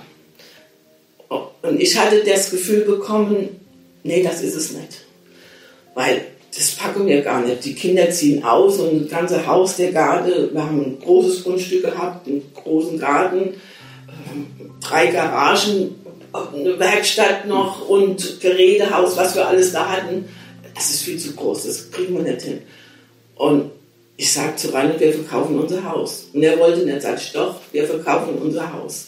Und 1.29 1.79
ich 1.79 1.97
hatte 1.97 2.23
das 2.23 2.51
Gefühl 2.51 2.81
bekommen, 2.81 3.49
nee, 4.03 4.21
das 4.21 4.41
ist 4.41 4.55
es 4.55 4.71
nicht. 4.71 5.05
Weil 5.95 6.25
das 6.55 6.71
packen 6.71 7.07
wir 7.07 7.21
gar 7.21 7.41
nicht. 7.41 7.65
Die 7.65 7.73
Kinder 7.73 8.09
ziehen 8.11 8.43
aus 8.43 8.77
und 8.79 9.03
das 9.03 9.09
ganze 9.09 9.47
Haus 9.47 9.77
der 9.77 9.91
Garde, 9.91 10.49
wir 10.53 10.63
haben 10.63 10.81
ein 10.81 10.99
großes 10.99 11.43
Grundstück 11.43 11.83
gehabt, 11.83 12.27
einen 12.27 12.43
großen 12.53 12.99
Garten, 12.99 13.55
ähm, 14.31 14.62
drei 14.83 15.07
Garagen, 15.07 15.95
eine 16.33 16.79
Werkstatt 16.79 17.47
noch 17.47 17.87
und 17.87 18.39
Gerätehaus, 18.41 19.17
was 19.17 19.35
wir 19.35 19.47
alles 19.47 19.71
da 19.71 19.87
hatten. 19.87 20.25
Das 20.75 20.89
ist 20.89 21.03
viel 21.03 21.19
zu 21.19 21.33
groß, 21.33 21.65
das 21.65 21.91
kriegen 21.91 22.15
wir 22.15 22.23
nicht 22.23 22.41
hin. 22.41 22.61
Und 23.35 23.71
ich 24.17 24.31
sagte 24.31 24.67
zu 24.67 24.73
Reinhard, 24.73 24.99
wir 24.99 25.13
verkaufen 25.13 25.59
unser 25.59 25.83
Haus. 25.83 26.27
Und 26.33 26.43
er 26.43 26.57
wollte 26.59 26.85
nicht, 26.85 27.01
sag 27.01 27.17
ich 27.17 27.31
doch, 27.31 27.59
wir 27.71 27.85
verkaufen 27.85 28.35
unser 28.41 28.73
Haus. 28.73 29.07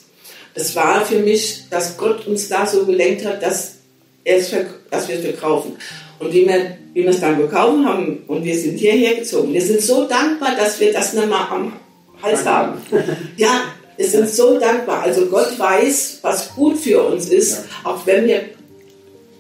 Das 0.54 0.76
war 0.76 1.06
für 1.06 1.20
mich, 1.20 1.64
dass 1.70 1.98
Gott 1.98 2.26
uns 2.28 2.48
da 2.48 2.66
so 2.66 2.86
gelenkt 2.86 3.26
hat, 3.26 3.44
dass, 3.44 3.76
dass 4.24 5.08
wir 5.08 5.16
es 5.16 5.22
verkaufen. 5.22 5.78
Und 6.20 6.34
wie 6.34 6.48
wir, 6.48 6.78
wie 6.94 7.04
wir 7.04 7.10
es 7.10 7.20
dann 7.20 7.38
gekauft 7.38 7.86
haben 7.86 8.24
und 8.28 8.44
wir 8.44 8.58
sind 8.58 8.78
hierher 8.78 9.16
gezogen, 9.16 9.54
wir 9.54 9.62
sind 9.62 9.82
so 9.82 10.08
dankbar, 10.08 10.56
dass 10.56 10.80
wir 10.80 10.94
das 10.94 11.14
nicht 11.14 11.28
mal 11.28 11.48
am 11.50 11.74
Hals 12.22 12.46
haben. 12.46 12.82
Ja, 13.36 13.64
wir 13.98 14.08
sind 14.08 14.30
so 14.30 14.60
dankbar. 14.60 15.04
Also 15.04 15.26
Gott 15.28 15.58
weiß, 15.58 16.20
was 16.22 16.54
gut 16.54 16.78
für 16.78 17.02
uns 17.04 17.30
ist, 17.30 17.64
auch 17.84 18.06
wenn 18.06 18.26
wir 18.26 18.46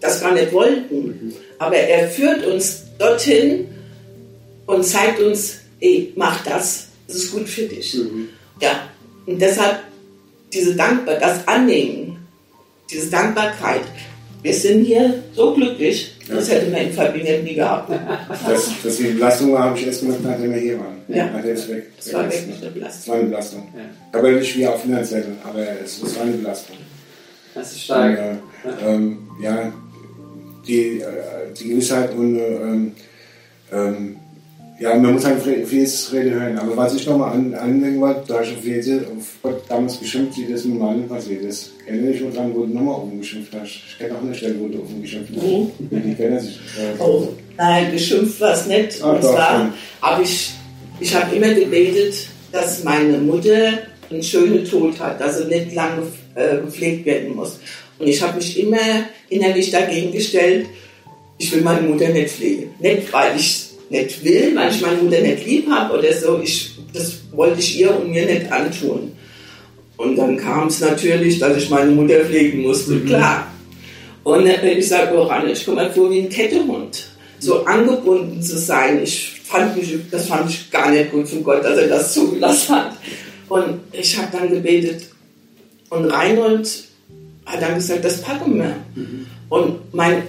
das 0.01 0.21
gar 0.21 0.33
nicht 0.33 0.51
wollten. 0.53 1.33
Aber 1.59 1.75
er 1.75 2.09
führt 2.09 2.45
uns 2.45 2.83
dorthin 2.97 3.67
und 4.65 4.83
zeigt 4.83 5.19
uns, 5.19 5.59
ey, 5.79 6.13
mach 6.15 6.43
das, 6.43 6.87
das 7.07 7.17
ist 7.17 7.31
gut 7.31 7.47
für 7.47 7.63
dich. 7.63 7.93
Mhm. 7.95 8.29
Ja, 8.61 8.89
und 9.25 9.41
deshalb 9.41 9.79
diese 10.53 10.75
Dankbarkeit, 10.75 11.21
das 11.21 11.47
Annehmen, 11.47 12.27
diese 12.89 13.09
Dankbarkeit. 13.09 13.81
Wir 14.45 14.53
sind 14.53 14.83
hier 14.83 15.23
so 15.33 15.55
glücklich, 15.55 16.11
das 16.29 16.51
hätte 16.51 16.69
man 16.69 16.81
in 16.81 16.91
Verbindung 16.91 17.43
nie 17.43 17.55
gehabt. 17.55 17.91
Das, 18.47 18.69
dass 18.83 18.97
die 18.97 19.05
Belastung 19.05 19.53
war, 19.53 19.63
habe 19.63 19.79
ich 19.79 19.87
erst 19.87 20.01
gemacht, 20.01 20.19
nachdem 20.21 20.53
wir 20.53 20.59
hier 20.59 20.79
waren. 20.79 21.01
Ja. 21.07 21.31
Nachdem 21.33 21.53
es 21.53 21.67
weg, 21.67 21.87
das 21.97 22.13
war 22.13 22.25
wirklich 22.25 22.61
eine 22.61 22.69
Belastung. 22.69 22.99
Das 22.99 23.07
war 23.07 23.15
eine 23.15 23.25
Belastung. 23.25 23.73
Ja. 23.75 24.19
Aber 24.19 24.31
nicht 24.31 24.55
wie 24.55 24.67
auf 24.67 24.83
finanziell, 24.83 25.25
aber 25.43 25.63
es, 25.83 26.15
war 26.15 26.21
eine 26.21 26.33
Belastung. 26.33 26.75
Das 27.55 27.71
ist 27.71 27.85
stark. 27.85 28.19
Und, 28.19 28.71
äh, 28.71 28.93
ähm, 28.93 29.17
ja, 29.41 29.73
die, 30.67 30.99
äh, 30.99 31.05
die 31.59 31.69
Gewissheit 31.69 32.13
und 32.13 32.37
ähm, 32.37 32.91
ähm, 33.73 34.17
ja, 34.79 34.95
man 34.95 35.13
muss 35.13 35.25
halt 35.25 35.41
vieles 35.41 36.11
reden 36.11 36.33
hören. 36.33 36.57
Aber 36.59 36.75
was 36.75 36.95
ich 36.95 37.05
nochmal 37.05 37.31
an, 37.31 37.99
wollte, 37.99 38.23
da 38.27 38.41
ich 38.41 38.51
auf 38.51 39.37
Gott 39.41 39.63
damals 39.69 39.99
geschimpft, 39.99 40.37
wie 40.37 40.51
das 40.51 40.65
normal 40.65 40.97
passiert 41.07 41.43
ist. 41.43 41.71
Erinnere 41.87 42.11
ich 42.11 42.21
mich 42.21 42.35
dran, 42.35 42.53
wo 42.53 42.65
du 42.65 42.73
nochmal 42.73 42.95
umgeschimpft 43.01 43.53
hast. 43.59 43.81
Ich 43.89 43.97
kenne 43.97 44.15
auch 44.15 44.21
eine 44.21 44.35
Stelle, 44.35 44.59
wo 44.59 44.67
du 44.67 44.79
umgeschimpft 44.79 45.31
hast. 45.35 45.43
Mhm. 45.43 45.71
Ich 46.11 46.17
kenne 46.17 46.35
das. 46.35 46.45
Äh, 46.45 46.99
oh, 46.99 47.29
nein, 47.57 47.91
geschimpft 47.91 48.41
war 48.41 48.53
es 48.53 48.65
nicht. 48.65 48.99
Ach, 49.01 49.13
und 49.13 49.23
doch, 49.23 49.33
zwar 49.33 49.73
habe 50.01 50.23
ich, 50.23 50.51
ich 50.99 51.15
habe 51.15 51.35
immer 51.35 51.53
gebetet, 51.53 52.27
dass 52.51 52.83
meine 52.83 53.17
Mutter 53.17 53.79
einen 54.09 54.23
schönen 54.23 54.65
Tod 54.65 54.99
hat, 54.99 55.21
dass 55.21 55.37
sie 55.37 55.45
nicht 55.45 55.73
lange 55.73 56.03
äh, 56.35 56.57
gepflegt 56.57 57.05
werden 57.05 57.35
muss. 57.35 57.59
Und 57.97 58.07
ich 58.07 58.21
habe 58.21 58.35
mich 58.35 58.59
immer 58.59 59.05
innerlich 59.29 59.71
dagegen 59.71 60.11
gestellt, 60.11 60.67
ich 61.37 61.51
will 61.53 61.61
meine 61.61 61.87
Mutter 61.87 62.09
nicht 62.09 62.29
pflegen. 62.29 62.71
Nicht, 62.79 63.11
weil 63.11 63.35
ich 63.37 63.64
nicht 63.89 64.23
will, 64.23 64.55
weil 64.55 64.71
ich 64.71 64.81
meine 64.81 64.97
Mutter 64.97 65.21
nicht 65.21 65.45
lieb 65.45 65.69
habe 65.69 65.97
oder 65.97 66.13
so. 66.13 66.39
Ich, 66.43 66.71
das 66.93 67.13
wollte 67.31 67.59
ich 67.59 67.79
ihr 67.79 67.95
und 67.95 68.11
mir 68.11 68.25
nicht 68.25 68.51
antun. 68.51 69.11
Und 69.97 70.15
dann 70.17 70.37
kam 70.37 70.67
es 70.67 70.81
natürlich, 70.81 71.39
dass 71.39 71.57
ich 71.57 71.69
meine 71.69 71.91
Mutter 71.91 72.25
pflegen 72.25 72.61
musste, 72.61 72.93
mhm. 72.93 73.05
klar. 73.05 73.51
Und 74.23 74.47
ich 74.47 74.87
sage, 74.87 75.15
oh 75.15 75.29
ich 75.47 75.65
komme 75.65 75.89
vor 75.91 76.09
wie 76.09 76.21
ein 76.21 76.29
Kettehund. 76.29 77.07
So 77.39 77.63
angebunden 77.65 78.41
zu 78.41 78.57
sein, 78.57 79.03
ich 79.03 79.41
fand 79.43 79.77
mich, 79.77 79.95
das 80.09 80.27
fand 80.27 80.49
ich 80.49 80.71
gar 80.71 80.89
nicht 80.89 81.11
gut 81.11 81.27
von 81.27 81.43
Gott, 81.43 81.63
dass 81.63 81.77
er 81.77 81.87
das 81.87 82.13
zugelassen 82.13 82.75
hat. 82.75 82.97
Und 83.47 83.81
ich 83.91 84.17
habe 84.17 84.29
dann 84.35 84.49
gebetet 84.49 85.03
und 85.89 86.05
Reinhold 86.05 86.85
hat 87.45 87.61
dann 87.61 87.75
gesagt, 87.75 88.03
das 88.03 88.21
packen 88.21 88.57
wir. 88.57 88.75
Mhm. 88.95 89.27
Und, 89.49 89.93
mein, 89.93 90.23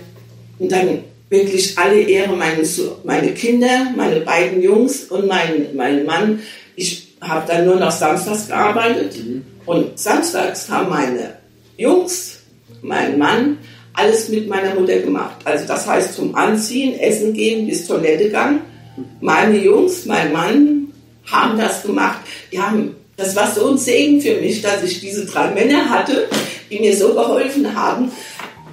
und 0.58 0.70
dann 0.70 0.98
wirklich 1.28 1.76
alle 1.76 2.00
Ehre 2.00 2.36
meine, 2.36 2.62
meine 3.04 3.32
Kinder, 3.32 3.92
meine 3.96 4.20
beiden 4.20 4.62
Jungs 4.62 5.04
und 5.04 5.26
mein, 5.26 5.68
mein 5.74 6.04
Mann. 6.04 6.40
Ich 6.76 7.16
habe 7.20 7.44
dann 7.46 7.64
nur 7.64 7.76
noch 7.76 7.90
samstags 7.90 8.48
gearbeitet 8.48 9.16
mhm. 9.16 9.44
und 9.64 9.98
samstags 9.98 10.68
haben 10.68 10.90
meine 10.90 11.34
Jungs, 11.76 12.40
mein 12.82 13.18
Mann, 13.18 13.58
alles 13.92 14.28
mit 14.28 14.48
meiner 14.48 14.74
Mutter 14.74 14.98
gemacht. 14.98 15.36
Also 15.44 15.66
das 15.66 15.86
heißt 15.86 16.14
zum 16.14 16.34
Anziehen, 16.34 16.98
Essen 16.98 17.32
gehen, 17.32 17.66
bis 17.66 17.86
Toilette 17.86 18.30
gang. 18.30 18.60
Meine 19.20 19.58
Jungs, 19.58 20.04
mein 20.04 20.32
Mann 20.32 20.92
haben 21.24 21.58
das 21.58 21.82
gemacht. 21.82 22.20
Die 22.52 22.60
haben, 22.60 22.94
das 23.16 23.34
war 23.34 23.50
so 23.50 23.70
ein 23.70 23.78
Segen 23.78 24.20
für 24.20 24.40
mich, 24.40 24.62
dass 24.62 24.82
ich 24.82 25.00
diese 25.00 25.24
drei 25.24 25.50
Männer 25.50 25.88
hatte, 25.88 26.28
die 26.70 26.78
mir 26.78 26.94
so 26.94 27.14
geholfen 27.14 27.74
haben. 27.74 28.12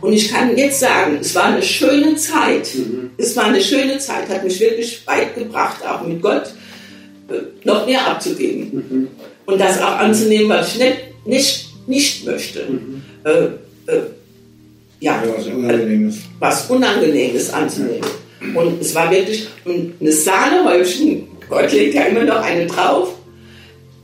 Und 0.03 0.11
ich 0.11 0.29
kann 0.29 0.57
jetzt 0.57 0.81
sagen, 0.81 1.19
es 1.21 1.33
war 1.33 1.45
eine 1.45 1.63
schöne 1.63 2.17
Zeit. 2.17 2.67
Mhm. 2.75 3.11
Es 3.17 3.37
war 3.37 3.45
eine 3.45 3.61
schöne 3.61 3.97
Zeit, 3.99 4.27
hat 4.27 4.43
mich 4.43 4.59
wirklich 4.59 5.01
weit 5.07 5.33
gebracht, 5.33 5.77
auch 5.87 6.05
mit 6.05 6.21
Gott 6.21 6.53
äh, 7.29 7.35
noch 7.65 7.85
mehr 7.85 8.05
abzugeben. 8.05 8.69
Mhm. 8.73 9.07
Und 9.45 9.61
das 9.61 9.81
auch 9.81 9.97
anzunehmen, 9.99 10.49
was 10.49 10.73
ich 10.73 10.79
nicht, 10.79 10.97
nicht, 11.25 11.87
nicht 11.87 12.25
möchte. 12.25 12.65
Mhm. 12.65 13.01
Äh, 13.23 13.91
äh, 13.91 14.01
ja, 14.99 15.23
was 15.37 15.47
Unangenehmes. 15.47 16.17
Was 16.37 16.69
Unangenehmes 16.69 17.53
anzunehmen. 17.53 18.01
Ja. 18.41 18.59
Und 18.59 18.81
es 18.81 18.93
war 18.93 19.09
wirklich 19.09 19.47
eine 19.65 20.11
Sahnehäubchen. 20.11 21.29
Gott 21.47 21.71
legt 21.71 21.93
ja 21.93 22.03
immer 22.03 22.25
noch 22.25 22.43
eine 22.43 22.67
drauf. 22.67 23.13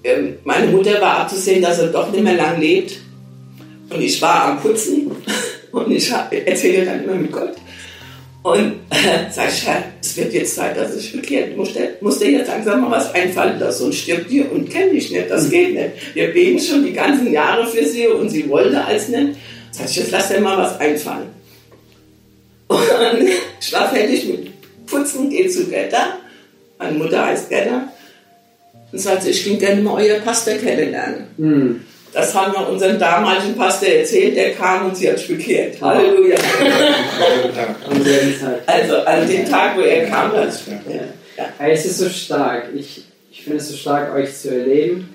Ähm, 0.05 0.37
meine 0.45 0.67
Mutter 0.67 1.01
war 1.01 1.17
abzusehen, 1.19 1.61
dass 1.61 1.79
er 1.79 1.87
doch 1.87 2.09
nicht 2.09 2.23
mehr 2.23 2.37
lang 2.37 2.61
lebt. 2.61 2.99
Und 3.89 4.01
ich 4.01 4.21
war 4.21 4.45
am 4.45 4.61
Putzen 4.61 5.11
und 5.71 5.91
ich 5.91 6.11
erzähle 6.11 6.85
dann 6.85 7.03
immer 7.03 7.15
mit 7.15 7.31
Gott. 7.31 7.55
Und 8.41 8.79
äh, 8.89 9.31
sage 9.31 9.49
ich, 9.53 9.67
Herr, 9.67 9.83
es 10.01 10.15
wird 10.15 10.33
jetzt 10.33 10.55
Zeit, 10.55 10.77
dass 10.77 10.95
ich 10.95 11.11
bekehrt. 11.11 11.57
Muss 11.57 11.71
muss 11.99 12.19
der 12.19 12.31
jetzt 12.31 12.47
langsam 12.47 12.81
mal 12.81 12.91
was 12.91 13.13
einfallen 13.13 13.59
lassen 13.59 13.85
und 13.85 13.95
stirbt 13.95 14.31
dir 14.31 14.49
und 14.51 14.69
kennt 14.69 14.93
dich 14.93 15.11
nicht, 15.11 15.29
das 15.29 15.49
geht 15.49 15.73
nicht. 15.73 16.15
Wir 16.15 16.27
beten 16.31 16.59
schon 16.59 16.85
die 16.85 16.93
ganzen 16.93 17.31
Jahre 17.33 17.67
für 17.67 17.85
sie 17.85 18.07
und 18.07 18.29
sie 18.29 18.47
wollte 18.47 18.83
als 18.83 19.09
nicht. 19.09 19.35
Sag 19.71 19.89
ich, 19.89 19.97
jetzt 19.97 20.11
lass 20.11 20.29
dir 20.29 20.39
mal 20.39 20.57
was 20.57 20.79
einfallen. 20.79 21.27
Und 22.67 22.79
fertig 23.59 24.25
mit 24.25 24.51
Putzen, 24.87 25.29
gehe 25.29 25.49
zu 25.49 25.65
Gerda. 25.65 26.17
Meine 26.77 26.97
Mutter 26.97 27.25
heißt 27.25 27.49
Gerda. 27.49 27.91
Und 28.91 28.99
sagt, 28.99 29.27
ich 29.27 29.43
ging 29.43 29.59
gerne 29.59 29.81
mal 29.81 30.01
euer 30.01 30.19
Pastor 30.19 30.55
kennenlernen. 30.55 31.27
Mhm. 31.37 31.81
Das 32.13 32.33
haben 32.33 32.53
wir 32.53 32.67
unserem 32.67 32.97
damaligen 32.97 33.55
Pastor 33.55 33.89
erzählt, 33.89 34.35
der 34.35 34.53
kam 34.53 34.87
und 34.87 34.97
sie 34.97 35.09
hat 35.09 35.27
bekehrt. 35.27 35.79
Halleluja. 35.81 36.37
also 38.65 38.95
an 38.97 39.27
dem 39.27 39.45
Tag, 39.45 39.77
wo 39.77 39.81
er 39.81 40.07
kam, 40.07 40.31
hat 40.33 40.49
ja. 40.87 40.95
ja. 41.37 41.67
Es 41.67 41.85
ist 41.85 41.99
so 41.99 42.09
stark. 42.09 42.69
Ich, 42.75 43.03
ich 43.31 43.43
finde 43.43 43.59
es 43.59 43.69
so 43.69 43.77
stark, 43.77 44.13
euch 44.15 44.35
zu 44.35 44.49
erleben. 44.49 45.09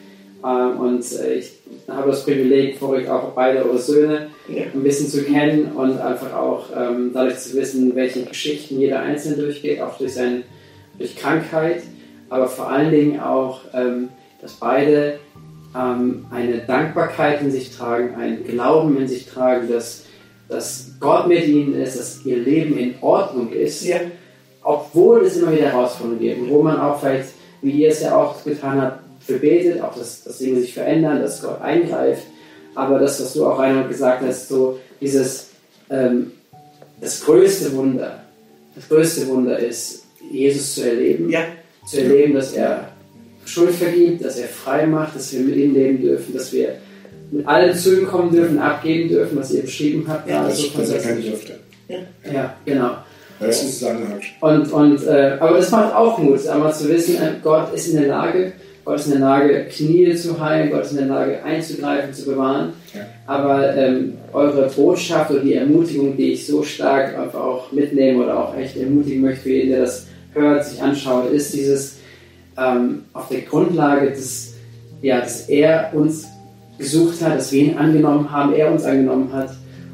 Ähm, 0.45 0.79
und 0.79 1.05
äh, 1.21 1.35
ich 1.35 1.53
habe 1.89 2.11
das 2.11 2.25
Privileg, 2.25 2.79
vor 2.79 2.91
euch 2.91 3.09
auch 3.09 3.33
beide 3.33 3.65
eure 3.65 3.79
Söhne 3.79 4.29
ein 4.49 4.83
bisschen 4.83 5.09
zu 5.09 5.25
kennen 5.25 5.73
und 5.73 5.99
einfach 5.99 6.35
auch 6.35 6.67
ähm, 6.77 7.11
dadurch 7.15 7.39
zu 7.39 7.55
wissen, 7.55 7.95
welche 7.97 8.25
Geschichten 8.25 8.79
jeder 8.79 9.01
Einzelne 9.01 9.37
durchgeht, 9.37 9.81
auch 9.81 9.97
durch, 9.97 10.15
seine, 10.15 10.43
durch 10.99 11.17
Krankheit, 11.17 11.83
aber 12.29 12.47
vor 12.47 12.69
allen 12.69 12.91
Dingen 12.91 13.21
auch, 13.21 13.61
ähm, 13.73 14.11
dass 14.43 14.53
beide 14.55 15.19
ähm, 15.77 16.27
eine 16.31 16.59
Dankbarkeit 16.59 17.41
in 17.43 17.51
sich 17.51 17.77
tragen, 17.77 18.15
einen 18.15 18.45
Glauben 18.45 18.97
in 18.99 19.09
sich 19.09 19.27
tragen, 19.27 19.69
dass, 19.71 20.05
dass 20.49 20.93
Gott 21.01 21.27
mit 21.29 21.47
ihnen 21.47 21.75
ist, 21.75 21.99
dass 21.99 22.25
ihr 22.25 22.39
Leben 22.39 22.79
in 22.79 22.95
Ordnung 23.01 23.53
ist 23.53 23.85
Ja. 23.85 23.97
obwohl 24.63 25.25
es 25.25 25.37
immer 25.37 25.53
wieder 25.53 25.71
Herausforderungen 25.73 26.21
gibt, 26.21 26.49
wo 26.51 26.63
man 26.63 26.79
auch 26.81 27.01
vielleicht, 27.01 27.31
wie 27.63 27.73
ihr 27.73 27.89
es 27.91 28.01
ja 28.03 28.17
auch 28.17 28.43
getan 28.45 28.81
habt, 28.81 29.01
für 29.21 29.39
betet, 29.39 29.81
auch 29.83 29.95
dass, 29.97 30.23
dass 30.23 30.39
Dinge 30.39 30.61
sich 30.61 30.75
verändern, 30.75 31.21
dass 31.23 31.43
Gott 31.43 31.61
eingreift, 31.63 32.23
aber 32.75 32.99
das, 32.99 33.21
was 33.21 33.33
du 33.35 33.47
auch 33.47 33.59
einmal 33.59 33.89
gesagt 33.89 34.23
hast, 34.27 34.49
so 34.49 34.79
dieses, 35.01 35.51
ähm, 35.91 36.33
das 37.01 37.25
größte 37.25 37.75
Wunder, 37.75 38.21
das 38.75 38.89
größte 38.89 39.27
Wunder 39.29 39.59
ist, 39.59 40.05
Jesus 40.31 40.75
zu 40.75 40.89
erleben, 40.89 41.29
Ja. 41.31 41.41
zu 41.87 42.01
erleben, 42.01 42.35
dass 42.35 42.53
er 42.53 42.89
Schuld 43.45 43.75
vergibt, 43.75 44.25
dass 44.25 44.39
er 44.39 44.49
frei 44.49 44.87
macht, 44.87 45.15
dass 45.17 45.33
wir 45.33 45.41
mit 45.41 45.57
ihm 45.57 45.75
leben 45.75 46.01
dürfen, 46.01 46.35
dass 46.35 46.53
wir 46.53 46.77
mit 47.31 47.47
allem 47.47 47.75
zu 47.77 47.99
ihm 48.01 48.07
kommen 48.07 48.33
dürfen, 48.33 48.59
abgeben 48.59 49.09
dürfen, 49.09 49.39
was 49.39 49.53
ihr 49.53 49.63
beschrieben 49.63 50.05
habt. 50.09 50.29
Ja, 50.29 50.43
gerade 50.43 50.51
Das, 50.51 50.73
das 50.73 50.91
erkennen 50.91 51.23
fantastisch. 51.23 51.57
dürfte. 51.89 52.33
Ja, 52.33 52.55
genau. 52.65 52.91
Das 53.41 53.63
ist 53.63 53.79
zusammenhang. 53.81 54.21
Und, 54.41 54.73
und, 54.73 55.07
äh, 55.07 55.37
aber 55.41 55.57
das 55.59 55.71
macht 55.71 55.95
auch 55.95 56.19
Mut, 56.19 56.47
einmal 56.47 56.73
zu 56.73 56.89
wissen, 56.89 57.17
äh, 57.17 57.33
Gott 57.43 57.75
ist 57.75 57.89
in 57.89 57.99
der 57.99 58.09
Lage, 58.09 58.53
Gott 58.85 58.97
ist 59.01 59.07
in 59.07 59.13
der 59.13 59.21
Lage, 59.21 59.67
Knie 59.71 60.15
zu 60.15 60.39
heilen, 60.41 60.71
Gott 60.71 60.85
ist 60.85 60.93
in 60.93 60.99
der 60.99 61.07
Lage, 61.07 61.43
einzugreifen, 61.43 62.15
zu 62.15 62.27
bewahren. 62.27 62.73
Ja. 62.95 63.01
Aber 63.27 63.77
ähm, 63.77 64.15
eure 64.33 64.69
Botschaft 64.71 65.31
oder 65.33 65.41
die 65.41 65.55
Ermutigung, 65.55 66.17
die 66.17 66.33
ich 66.33 66.47
so 66.47 66.63
stark 66.63 67.19
einfach 67.19 67.41
auch 67.41 67.73
mitnehme 67.73 68.23
oder 68.25 68.39
auch 68.39 68.57
echt 68.57 68.77
ermutigen 68.77 69.23
möchte 69.23 69.43
für 69.43 69.51
jeden, 69.51 69.71
der 69.71 69.81
das 69.81 70.07
hört, 70.33 70.65
sich 70.65 70.81
anschaut, 70.81 71.31
ist 71.33 71.53
dieses 71.55 71.97
ähm, 72.59 73.05
auf 73.13 73.29
der 73.29 73.43
Grundlage, 73.43 74.11
des, 74.11 74.55
ja, 75.03 75.21
dass 75.21 75.49
er 75.49 75.91
uns 75.95 76.27
gesucht 76.79 77.23
hat, 77.23 77.39
dass 77.39 77.53
wir 77.53 77.65
ihn 77.65 77.77
angenommen 77.77 78.31
haben, 78.31 78.53
er 78.55 78.71
uns 78.73 78.85
angenommen 78.85 79.33
hat 79.33 79.51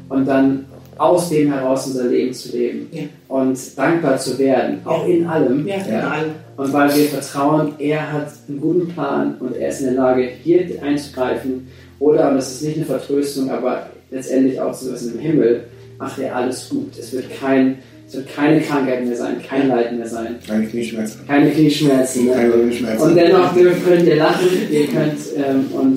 und 0.09 0.25
dann 0.25 0.65
aus 0.97 1.29
dem 1.29 1.51
heraus 1.51 1.87
unser 1.87 2.05
Leben 2.05 2.33
zu 2.33 2.55
leben 2.55 2.87
Ja. 2.91 3.03
und 3.27 3.57
dankbar 3.77 4.17
zu 4.17 4.37
werden, 4.37 4.81
auch 4.85 5.07
in 5.07 5.25
allem. 5.25 5.67
Ja, 5.67 5.75
in 5.75 5.95
allem. 5.95 6.31
Und 6.57 6.73
weil 6.73 6.95
wir 6.95 7.05
vertrauen, 7.05 7.73
er 7.79 8.11
hat 8.11 8.27
einen 8.47 8.61
guten 8.61 8.87
Plan 8.89 9.35
und 9.39 9.55
er 9.55 9.69
ist 9.69 9.79
in 9.79 9.87
der 9.87 9.95
Lage, 9.95 10.29
hier 10.43 10.65
einzugreifen. 10.83 11.67
Oder, 11.99 12.29
und 12.29 12.35
das 12.35 12.51
ist 12.51 12.63
nicht 12.63 12.77
eine 12.77 12.85
Vertröstung, 12.85 13.49
aber 13.49 13.87
letztendlich 14.11 14.59
auch 14.59 14.77
zu 14.77 14.91
wissen, 14.91 15.13
im 15.15 15.19
Himmel 15.19 15.63
macht 15.97 16.19
er 16.19 16.35
alles 16.35 16.69
gut. 16.69 16.97
Es 16.99 17.13
wird, 17.13 17.25
kein, 17.39 17.79
es 18.11 18.17
wird 18.17 18.35
keine 18.35 18.59
Krankheit 18.59 19.05
mehr 19.05 19.15
sein, 19.15 19.41
kein 19.47 19.69
Leiden 19.69 19.97
mehr 19.99 20.07
sein, 20.07 20.35
Keine 20.45 20.67
Knieschmerzen. 20.67 21.21
keine 21.25 21.49
Knieschmerzen. 21.49 22.25
Ne? 22.25 22.31
Keine 22.33 22.53
Rückenschmerzen. 22.53 23.07
Und 23.07 23.15
dennoch 23.15 23.55
könnt 23.55 24.05
ihr 24.05 24.15
lachen, 24.17 24.47
ihr 24.69 24.87
könnt, 24.87 25.17
ähm, 25.37 25.65
und, 25.73 25.93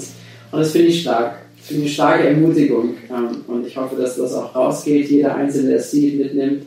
und 0.52 0.58
das 0.60 0.70
finde 0.70 0.88
ich 0.88 1.00
stark. 1.02 1.38
Das 1.58 1.66
finde 1.66 1.82
ich 1.82 1.88
eine 1.88 1.94
starke 1.94 2.28
Ermutigung. 2.28 2.94
Ähm, 3.10 3.44
und 3.48 3.66
ich 3.66 3.76
hoffe, 3.76 3.96
dass 4.00 4.16
das 4.16 4.32
auch 4.32 4.54
rausgeht, 4.54 5.10
jeder 5.10 5.34
Einzelne, 5.34 5.70
der 5.70 5.78
es 5.78 5.90
sieht, 5.90 6.16
mitnimmt, 6.16 6.62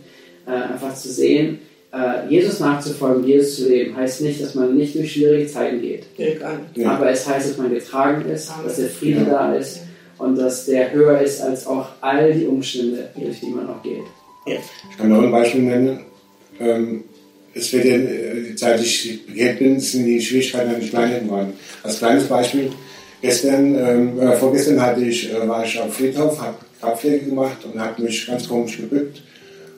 äh, 0.46 0.74
einfach 0.74 0.94
zu 0.94 1.08
sehen, 1.10 1.60
äh, 1.94 2.30
Jesus 2.30 2.60
nachzufolgen, 2.60 3.26
Jesus 3.26 3.56
zu 3.56 3.70
leben, 3.70 3.96
heißt 3.96 4.20
nicht, 4.24 4.44
dass 4.44 4.54
man 4.54 4.76
nicht 4.76 4.96
durch 4.96 5.14
schwierige 5.14 5.48
Zeiten 5.48 5.80
geht. 5.82 6.04
Ja. 6.76 6.92
Aber 6.92 7.10
es 7.10 7.26
heißt, 7.26 7.52
dass 7.52 7.58
man 7.58 7.74
getragen 7.74 8.30
ist, 8.30 8.52
dass 8.66 8.76
der 8.76 8.90
Friede 8.90 9.22
Ja. 9.22 9.30
da 9.30 9.56
ist 9.56 9.80
und 10.18 10.38
dass 10.38 10.66
der 10.66 10.92
höher 10.92 11.22
ist 11.22 11.40
als 11.42 11.66
auch 11.68 11.88
all 12.02 12.34
die 12.34 12.48
Umstände, 12.48 13.08
durch 13.16 13.40
die 13.40 13.52
man 13.52 13.70
auch 13.70 13.82
geht. 13.82 14.04
Ich 14.48 14.98
kann 14.98 15.10
noch 15.10 15.22
ein 15.22 15.32
Beispiel 15.32 15.62
nennen. 15.62 16.00
Ähm, 16.60 17.04
es 17.54 17.74
wird 17.74 17.86
ja, 17.86 17.98
seit 18.56 18.82
ich 18.82 19.26
begehrt 19.26 19.60
bin, 19.60 19.80
sind 19.80 20.06
die 20.06 20.22
Schwierigkeiten 20.22 20.76
an 20.76 20.82
kleiner 20.82 21.20
geworden. 21.20 21.54
Als 21.84 22.00
kleines 22.00 22.26
Beispiel, 22.26 22.72
gestern, 23.22 23.76
ähm, 23.76 24.20
äh, 24.20 24.34
vorgestern 24.34 24.82
hatte 24.82 25.04
ich, 25.04 25.34
äh, 25.34 25.48
war 25.48 25.66
ich 25.66 25.82
am 25.82 25.92
Friedhof, 25.92 26.40
habe 26.40 26.58
Grabpflege 26.80 27.26
gemacht 27.26 27.58
und 27.66 27.80
habe 27.80 28.02
mich 28.04 28.28
ganz 28.28 28.48
komisch 28.48 28.78
gebückt 28.78 29.22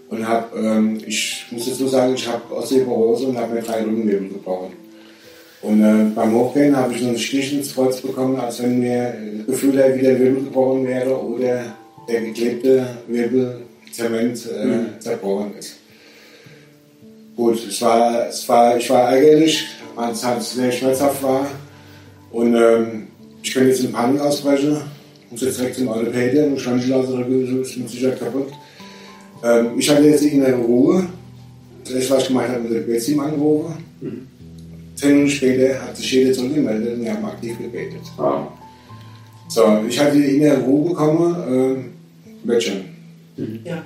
und 0.09 0.27
habe, 0.27 0.59
ähm, 0.59 0.99
ich 1.05 1.45
muss 1.51 1.69
dazu 1.69 1.87
sagen, 1.87 2.13
ich 2.15 2.27
habe 2.27 2.53
Osteoporose 2.53 3.27
und 3.27 3.37
habe 3.37 3.53
mir 3.53 3.61
drei 3.61 3.81
Rückenwirbel 3.81 4.29
gebrochen. 4.29 4.73
Und 5.61 5.81
äh, 5.81 6.05
beim 6.15 6.33
Hochgehen 6.33 6.75
habe 6.75 6.93
ich 6.93 7.01
so 7.01 7.07
einen 7.07 7.17
Stich 7.17 7.53
ins 7.53 7.73
Kreuz 7.73 8.01
bekommen, 8.01 8.39
als 8.39 8.61
wenn 8.61 8.79
mir 8.79 9.13
äh, 9.13 9.43
gefühlt 9.45 9.75
wieder 9.75 10.19
Wirbel 10.19 10.43
gebrochen 10.45 10.87
wäre 10.87 11.21
oder 11.21 11.75
der 12.09 12.21
geklebte 12.21 12.85
Wirbel 13.07 13.61
Zement 13.91 14.45
äh, 14.45 14.99
zerbrochen 14.99 15.53
ist. 15.57 15.75
Gut, 17.35 17.65
es 17.67 17.81
war, 17.81 18.27
es 18.27 18.47
war, 18.49 18.77
ich 18.77 18.89
war 18.89 19.11
ärgerlich, 19.11 19.65
weil 19.95 20.11
es 20.11 20.23
halt 20.23 20.41
sehr 20.41 20.71
schmerzhaft 20.71 21.23
war. 21.23 21.47
Und 22.31 22.55
ähm, 22.55 23.07
ich 23.41 23.53
kann 23.53 23.67
jetzt 23.67 23.83
in 23.83 23.91
Panik 23.91 24.21
ausbrechen, 24.21 24.77
muss 25.31 25.41
jetzt 25.41 25.59
direkt 25.59 25.77
zum 25.77 25.87
Orthopäden 25.87 26.51
und 26.51 26.59
Schwanzschlauser 26.59 27.25
ist 27.27 27.77
mit 27.77 27.89
Sicherheit 27.89 28.19
kaputt. 28.19 28.51
Ähm, 29.43 29.77
ich 29.77 29.89
hatte 29.89 30.03
jetzt 30.03 30.23
die 30.23 30.29
innere 30.29 30.55
Ruhe. 30.55 31.07
Das 31.83 31.93
erste, 31.93 32.15
was 32.15 32.21
ich 32.23 32.27
gemacht 32.27 32.49
habe, 32.49 32.61
mit 32.61 32.71
dem 32.71 32.85
Gebetsteam 32.85 33.19
angerufen. 33.21 34.27
Zehn 34.95 35.11
Minuten 35.11 35.29
später 35.29 35.81
hat 35.81 35.95
sich 35.95 36.11
jeder 36.11 36.33
zurückgemeldet 36.33 36.95
und 36.95 37.03
wir 37.05 37.13
haben 37.13 37.23
aktiv 37.23 37.57
gebetet. 37.57 38.01
Wow. 38.17 38.49
So, 39.47 39.83
ich 39.87 39.97
hatte 39.97 40.17
die 40.17 40.35
innere 40.35 40.59
Ruhe 40.59 40.89
bekommen, 40.89 41.35
ähm, 41.49 41.85
wird 42.43 42.63
schon. 42.63 42.88
Ja. 43.63 43.83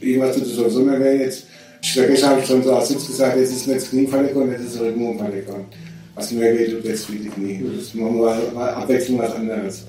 Irgendwas 0.00 0.36
tut 0.36 0.44
es 0.44 0.56
sowieso 0.56 0.80
mehr 0.80 1.00
weh 1.00 1.18
jetzt. 1.18 1.46
Ich 1.82 1.92
vergesse, 1.92 2.28
habe 2.28 2.40
ich 2.40 2.46
schon 2.46 2.62
so 2.62 2.72
aus 2.72 2.88
Sitz 2.88 3.06
gesagt, 3.06 3.36
jetzt 3.36 3.52
ist 3.52 3.66
mir 3.66 3.74
das 3.74 3.90
Knie 3.90 4.06
verletzt 4.06 4.36
jetzt 4.36 4.74
ist 4.74 4.80
Rücken 4.80 5.18
verletzt 5.18 5.50
Was 6.14 6.30
mir 6.30 6.58
weh 6.58 6.66
tut, 6.66 6.84
jetzt 6.84 7.08
die 7.08 7.28
Knie. 7.28 7.64
Das 7.64 7.86
ist 7.86 7.94
mal, 7.94 8.10
mal 8.54 8.70
Abwechslung 8.70 9.18
was 9.18 9.34
anderes. 9.34 9.84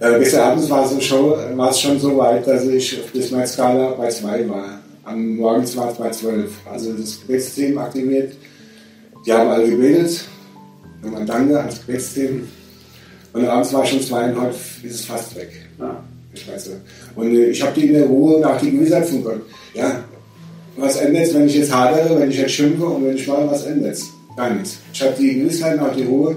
Äh, 0.00 0.18
gestern 0.18 0.40
Abend 0.40 0.68
war 0.68 0.84
es, 0.84 1.04
schon, 1.04 1.56
war 1.56 1.70
es 1.70 1.80
schon 1.80 1.98
so 2.00 2.16
weit, 2.16 2.46
dass 2.46 2.66
ich 2.66 3.00
auf 3.00 3.12
der 3.12 3.22
Schmerzskala 3.22 3.92
bei 3.92 4.08
2 4.08 4.48
war. 4.48 4.80
Am 5.04 5.36
Morgens 5.36 5.76
war 5.76 5.92
es 5.92 5.98
bei 5.98 6.10
12. 6.10 6.50
Also 6.70 6.92
das 6.94 7.20
Gebetssystem 7.20 7.78
aktiviert. 7.78 8.34
Die 9.24 9.32
haben 9.32 9.48
alle 9.48 9.68
gebetet. 9.68 10.24
Nochmal 11.02 11.24
Danke 11.24 11.58
ans 11.58 11.86
Gebetssystem. 11.86 12.48
Und 13.32 13.46
abends 13.46 13.72
war 13.72 13.84
es 13.84 13.90
schon 13.90 14.02
zwei 14.02 14.24
und 14.24 14.40
heute 14.40 14.56
ist 14.82 14.94
es 14.94 15.04
fast 15.04 15.34
weg. 15.36 15.50
Ja. 15.78 16.02
Ich 16.34 16.48
weiß 16.48 16.68
nicht. 16.68 16.80
Und 17.14 17.34
äh, 17.34 17.50
ich 17.50 17.62
habe 17.62 17.78
die 17.78 17.88
in 17.88 17.94
der 17.94 18.06
Ruhe 18.06 18.40
nach 18.40 18.60
die 18.60 18.70
Gewissheit 18.70 19.06
von 19.06 19.24
Gott. 19.24 19.40
Ja, 19.74 20.04
was 20.76 20.96
ändert 20.96 21.34
wenn 21.34 21.46
ich 21.46 21.56
jetzt 21.56 21.74
hadere, 21.74 22.18
wenn 22.18 22.30
ich 22.30 22.38
jetzt 22.38 22.52
schimpfe 22.52 22.86
und 22.86 23.04
wenn 23.04 23.16
ich 23.16 23.26
mache, 23.26 23.50
was 23.50 23.66
ändert 23.66 23.98
Gar 24.36 24.54
nichts. 24.54 24.78
Ich 24.92 25.02
habe 25.02 25.14
die 25.18 25.40
Gewissheit 25.40 25.76
nach 25.76 25.94
die 25.94 26.04
Ruhe. 26.04 26.36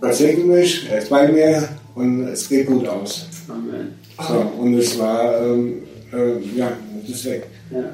Gott 0.00 0.14
segnet 0.14 0.46
mich, 0.46 0.86
er 0.90 0.98
ist 0.98 1.08
bei 1.08 1.26
mir 1.26 1.66
und 1.94 2.28
es 2.28 2.46
geht 2.48 2.66
gut 2.66 2.86
aus. 2.86 3.26
Amen. 3.48 3.94
So, 4.28 4.52
und 4.60 4.74
es 4.74 4.98
war, 4.98 5.40
ähm, 5.40 5.82
äh, 6.12 6.38
ja, 6.56 6.72
es 7.02 7.10
ist 7.10 7.24
weg. 7.24 7.46
Ja, 7.70 7.84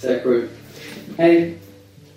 sehr 0.00 0.24
cool. 0.24 0.48
Hey, 1.16 1.54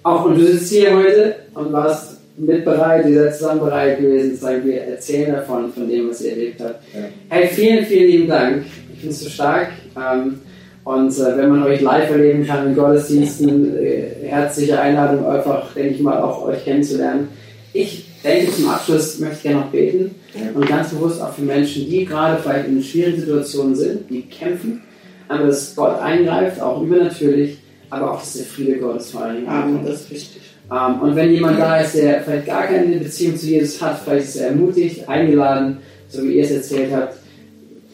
auch 0.03 0.25
und 0.25 0.35
du 0.35 0.45
sitzt 0.45 0.69
hier 0.69 0.95
heute 0.95 1.37
und 1.55 1.73
warst 1.73 2.17
mit 2.37 2.65
bereit, 2.65 3.07
ihr 3.07 3.23
seid 3.23 3.37
zusammen 3.37 3.59
bereit 3.61 3.99
gewesen, 3.99 4.35
zu 4.35 4.41
sagen, 4.41 4.65
wir 4.65 4.81
erzählen 4.81 5.33
davon, 5.33 5.71
von 5.71 5.87
dem, 5.87 6.09
was 6.09 6.21
ihr 6.21 6.31
erlebt 6.31 6.61
habt. 6.61 6.81
Ja. 6.93 7.01
Hey, 7.29 7.47
vielen, 7.47 7.85
vielen 7.85 8.07
lieben 8.07 8.27
Dank. 8.27 8.65
Ich 8.93 8.99
finde 8.99 9.13
es 9.13 9.19
so 9.21 9.29
stark. 9.29 9.69
Ähm, 9.95 10.39
und 10.83 11.11
äh, 11.11 11.37
wenn 11.37 11.49
man 11.49 11.63
euch 11.63 11.81
live 11.81 12.09
erleben 12.09 12.45
kann 12.45 12.67
in 12.67 12.75
Gottesdiensten, 12.75 13.77
äh, 13.77 14.27
herzliche 14.27 14.79
Einladung, 14.79 15.25
einfach, 15.25 15.73
denke 15.73 15.95
ich 15.95 16.01
mal, 16.01 16.21
auch 16.21 16.45
euch 16.47 16.63
kennenzulernen. 16.63 17.27
Ich 17.73 18.05
denke, 18.23 18.51
zum 18.51 18.69
Abschluss 18.69 19.19
möchte 19.19 19.35
ich 19.35 19.43
gerne 19.43 19.59
noch 19.59 19.67
beten 19.67 20.15
und 20.53 20.67
ganz 20.67 20.89
bewusst 20.89 21.21
auch 21.21 21.33
für 21.33 21.41
Menschen, 21.41 21.89
die 21.89 22.05
gerade 22.05 22.41
vielleicht 22.41 22.67
in 22.67 22.83
schwierigen 22.83 23.19
Situationen 23.19 23.75
sind, 23.75 24.09
die 24.09 24.23
kämpfen, 24.23 24.81
aber 25.27 25.47
dass 25.47 25.75
Gott 25.75 25.99
eingreift, 26.01 26.61
auch 26.61 26.81
übernatürlich, 26.81 27.59
aber 27.89 28.11
auch, 28.11 28.19
dass 28.19 28.33
der 28.33 28.45
Friede 28.45 28.77
Gottes 28.77 29.11
vor 29.11 29.21
allen 29.21 29.37
Dingen 29.37 29.47
Amen, 29.47 29.85
das 29.85 30.01
ist 30.01 30.11
wichtig. 30.11 30.41
Ähm, 30.71 31.01
und 31.01 31.15
wenn 31.15 31.31
jemand 31.31 31.59
da 31.59 31.81
ist, 31.81 31.95
der 31.95 32.21
vielleicht 32.21 32.47
gar 32.47 32.67
keine 32.67 32.97
Beziehung 32.97 33.35
zu 33.35 33.47
Jesus 33.47 33.81
hat, 33.81 33.99
vielleicht 34.03 34.25
ist 34.25 34.35
er 34.37 34.47
ermutigt, 34.47 35.07
eingeladen, 35.07 35.77
so 36.07 36.23
wie 36.23 36.37
ihr 36.37 36.43
es 36.43 36.51
erzählt 36.51 36.91
habt, 36.93 37.15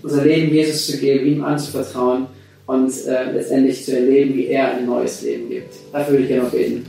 unser 0.04 0.24
Leben 0.24 0.54
Jesus 0.54 0.88
zu 0.88 0.98
geben, 0.98 1.26
ihm 1.26 1.44
anzuvertrauen 1.44 2.28
und 2.68 2.92
äh, 3.08 3.32
letztendlich 3.32 3.84
zu 3.84 3.96
erleben, 3.96 4.36
wie 4.36 4.48
er 4.48 4.76
ein 4.76 4.86
neues 4.86 5.22
Leben 5.24 5.50
gibt. 5.50 5.74
Dafür 5.92 6.14
würde 6.14 6.24
ich 6.24 6.30
gerne 6.30 6.44
noch 6.44 6.52
beten. 6.52 6.86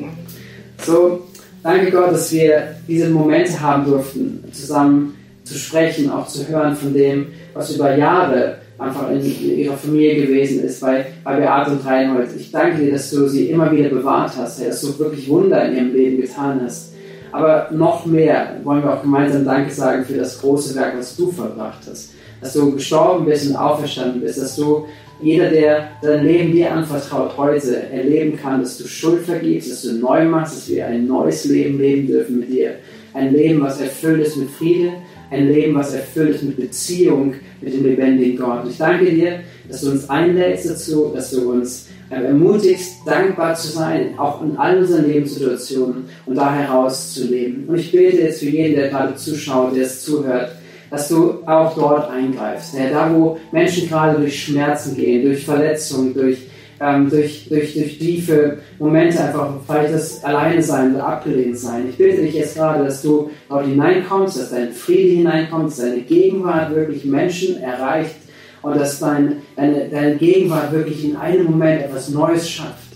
So, 0.85 1.27
danke 1.63 1.91
Gott, 1.91 2.13
dass 2.13 2.33
wir 2.33 2.77
diese 2.87 3.09
Momente 3.09 3.59
haben 3.61 3.85
durften, 3.85 4.45
zusammen 4.53 5.15
zu 5.45 5.55
sprechen, 5.55 6.11
auch 6.11 6.29
zu 6.29 6.47
hören 6.47 6.77
von 6.77 6.93
dem, 6.93 7.29
was 7.55 7.75
über 7.75 7.97
Jahre 7.97 8.59
einfach 8.79 9.11
in 9.11 9.25
ihrer 9.59 9.77
Familie 9.77 10.27
gewesen 10.27 10.63
ist, 10.63 10.81
bei, 10.81 11.07
bei 11.29 11.37
Beate 11.37 11.73
und 11.73 11.85
Reinhold. 11.85 12.31
Ich 12.39 12.51
danke 12.51 12.83
dir, 12.83 12.93
dass 12.93 13.11
du 13.11 13.29
sie 13.29 13.51
immer 13.51 13.71
wieder 13.71 13.91
bewahrt 13.91 14.33
hast, 14.39 14.67
dass 14.67 14.81
du 14.81 14.99
wirklich 14.99 15.29
Wunder 15.29 15.63
in 15.67 15.77
ihrem 15.77 15.93
Leben 15.93 16.23
getan 16.23 16.63
hast. 16.65 16.95
Aber 17.33 17.69
noch 17.71 18.07
mehr 18.07 18.57
wollen 18.65 18.83
wir 18.83 18.95
auch 18.95 19.03
gemeinsam 19.03 19.45
Danke 19.45 19.71
sagen 19.71 20.07
für 20.07 20.15
das 20.15 20.41
große 20.41 20.75
Werk, 20.75 20.95
was 20.97 21.15
du 21.17 21.31
verbracht 21.31 21.83
hast. 21.87 22.15
Dass 22.41 22.55
du 22.55 22.73
gestorben 22.73 23.27
bist 23.27 23.47
und 23.47 23.57
auferstanden 23.57 24.23
bist, 24.23 24.41
dass 24.41 24.57
du 24.57 24.87
jeder, 25.21 25.51
der 25.51 25.89
dein 26.01 26.25
Leben 26.25 26.53
dir 26.53 26.73
anvertraut, 26.73 27.37
heute 27.37 27.77
erleben 27.93 28.39
kann, 28.41 28.63
dass 28.63 28.79
du 28.79 28.89
Schuld 28.89 29.27
vergibst, 29.27 29.71
dass 29.71 29.83
du 29.83 29.99
neu 29.99 30.25
machst, 30.25 30.57
dass 30.57 30.69
wir 30.71 30.87
ein 30.87 31.07
neues 31.07 31.45
Leben 31.45 31.79
leben 31.79 32.07
dürfen 32.07 32.41
mit 32.41 32.49
dir. 32.49 32.77
Ein 33.13 33.35
Leben, 33.35 33.61
was 33.61 33.83
erfüllt 33.83 34.27
ist 34.27 34.39
mit 34.39 34.49
Friede, 34.49 34.93
ein 35.31 35.49
Leben, 35.49 35.75
was 35.75 35.93
erfüllt 35.93 36.37
ist 36.37 36.45
mit 36.45 36.57
Beziehung 36.57 37.35
mit 37.61 37.75
dem 37.75 37.85
lebendigen 37.85 38.39
Gott. 38.39 38.63
Ich 38.71 38.79
danke 38.79 39.11
dir, 39.11 39.41
dass 39.69 39.83
du 39.83 39.91
uns 39.91 40.09
einlädst 40.09 40.69
dazu, 40.69 41.13
dass 41.15 41.31
du 41.31 41.51
uns 41.53 41.89
ähm, 42.11 42.25
ermutigst, 42.25 43.07
dankbar 43.07 43.55
zu 43.55 43.69
sein, 43.69 44.19
auch 44.19 44.43
in 44.43 44.57
all 44.57 44.79
unseren 44.79 45.07
Lebenssituationen 45.07 46.05
und 46.25 46.35
da 46.35 46.55
heraus 46.55 47.13
zu 47.15 47.27
leben. 47.27 47.67
Und 47.69 47.79
ich 47.79 47.93
bete 47.93 48.17
jetzt 48.17 48.41
für 48.41 48.49
jeden, 48.49 48.77
der 48.77 48.89
gerade 48.89 49.15
zuschaut, 49.15 49.77
der 49.77 49.85
es 49.85 50.05
zuhört, 50.05 50.53
dass 50.91 51.09
du 51.09 51.43
auch 51.47 51.75
dort 51.75 52.11
eingreifst. 52.11 52.75
Ja, 52.75 52.89
da, 52.89 53.15
wo 53.15 53.39
Menschen 53.53 53.89
gerade 53.89 54.19
durch 54.19 54.43
Schmerzen 54.43 54.97
gehen, 54.97 55.23
durch 55.23 55.45
Verletzungen, 55.45 56.15
durch, 56.15 56.39
ähm, 56.81 57.11
durch, 57.11 57.47
durch, 57.49 57.75
durch 57.75 57.99
tiefe 57.99 58.59
Momente 58.79 59.23
einfach, 59.23 59.53
vielleicht 59.67 59.93
das 59.93 60.25
Alleine 60.25 60.63
sein 60.63 60.95
oder 60.95 61.07
abgelehnt 61.07 61.59
sein. 61.59 61.89
Ich 61.91 61.97
bitte 61.97 62.23
dich 62.23 62.35
jetzt 62.35 62.55
gerade, 62.55 62.85
dass 62.85 63.03
du 63.03 63.31
dort 63.49 63.67
hineinkommst, 63.67 64.41
dass 64.41 64.51
dein 64.51 64.73
Friede 64.73 65.17
hineinkommt, 65.17 65.67
dass 65.67 65.79
deine 65.79 66.01
Gegenwart 66.01 66.75
wirklich 66.75 67.05
Menschen 67.05 67.61
erreicht 67.61 68.17
und 68.63 68.77
dass 68.77 68.99
dein, 68.99 69.38
deine, 69.59 69.89
deine 69.89 70.17
Gegenwart 70.17 70.73
wirklich 70.73 71.05
in 71.05 71.17
einem 71.17 71.47
Moment 71.47 71.83
etwas 71.83 72.09
Neues 72.09 72.49
schafft. 72.49 72.89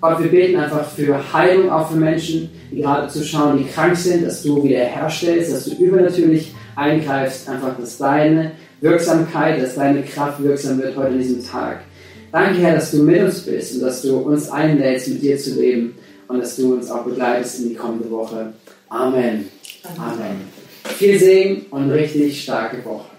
Gott, 0.00 0.22
wir 0.22 0.30
beten 0.30 0.58
einfach 0.58 0.88
für 0.90 1.32
Heilung 1.32 1.70
auch 1.70 1.90
für 1.90 1.96
Menschen, 1.96 2.50
die 2.70 2.80
gerade 2.80 3.06
zuschauen, 3.08 3.58
die 3.58 3.64
krank 3.64 3.96
sind, 3.96 4.26
dass 4.26 4.42
du 4.42 4.64
wieder 4.64 4.80
herstellst, 4.80 5.52
dass 5.52 5.66
du 5.66 5.74
übernatürlich 5.76 6.54
eingreifst, 6.74 7.48
einfach, 7.48 7.78
dass 7.78 7.98
deine 7.98 8.52
Wirksamkeit, 8.80 9.62
dass 9.62 9.74
deine 9.74 10.02
Kraft 10.02 10.42
wirksam 10.42 10.78
wird 10.78 10.96
heute 10.96 11.08
an 11.08 11.18
diesem 11.18 11.44
Tag. 11.44 11.82
Danke, 12.32 12.60
Herr, 12.60 12.76
dass 12.76 12.92
du 12.92 13.02
mit 13.02 13.22
uns 13.22 13.40
bist 13.40 13.74
und 13.74 13.82
dass 13.82 14.02
du 14.02 14.16
uns 14.16 14.50
einlädst, 14.50 15.08
mit 15.08 15.22
dir 15.22 15.36
zu 15.36 15.60
leben 15.60 15.94
und 16.28 16.40
dass 16.40 16.56
du 16.56 16.74
uns 16.74 16.90
auch 16.90 17.04
begleitest 17.04 17.60
in 17.60 17.68
die 17.70 17.74
kommende 17.74 18.10
Woche. 18.10 18.52
Amen. 18.88 19.48
Amen. 19.96 20.40
Viel 20.96 21.18
Segen 21.18 21.66
und 21.70 21.90
richtig 21.90 22.42
starke 22.42 22.82
Woche. 22.84 23.09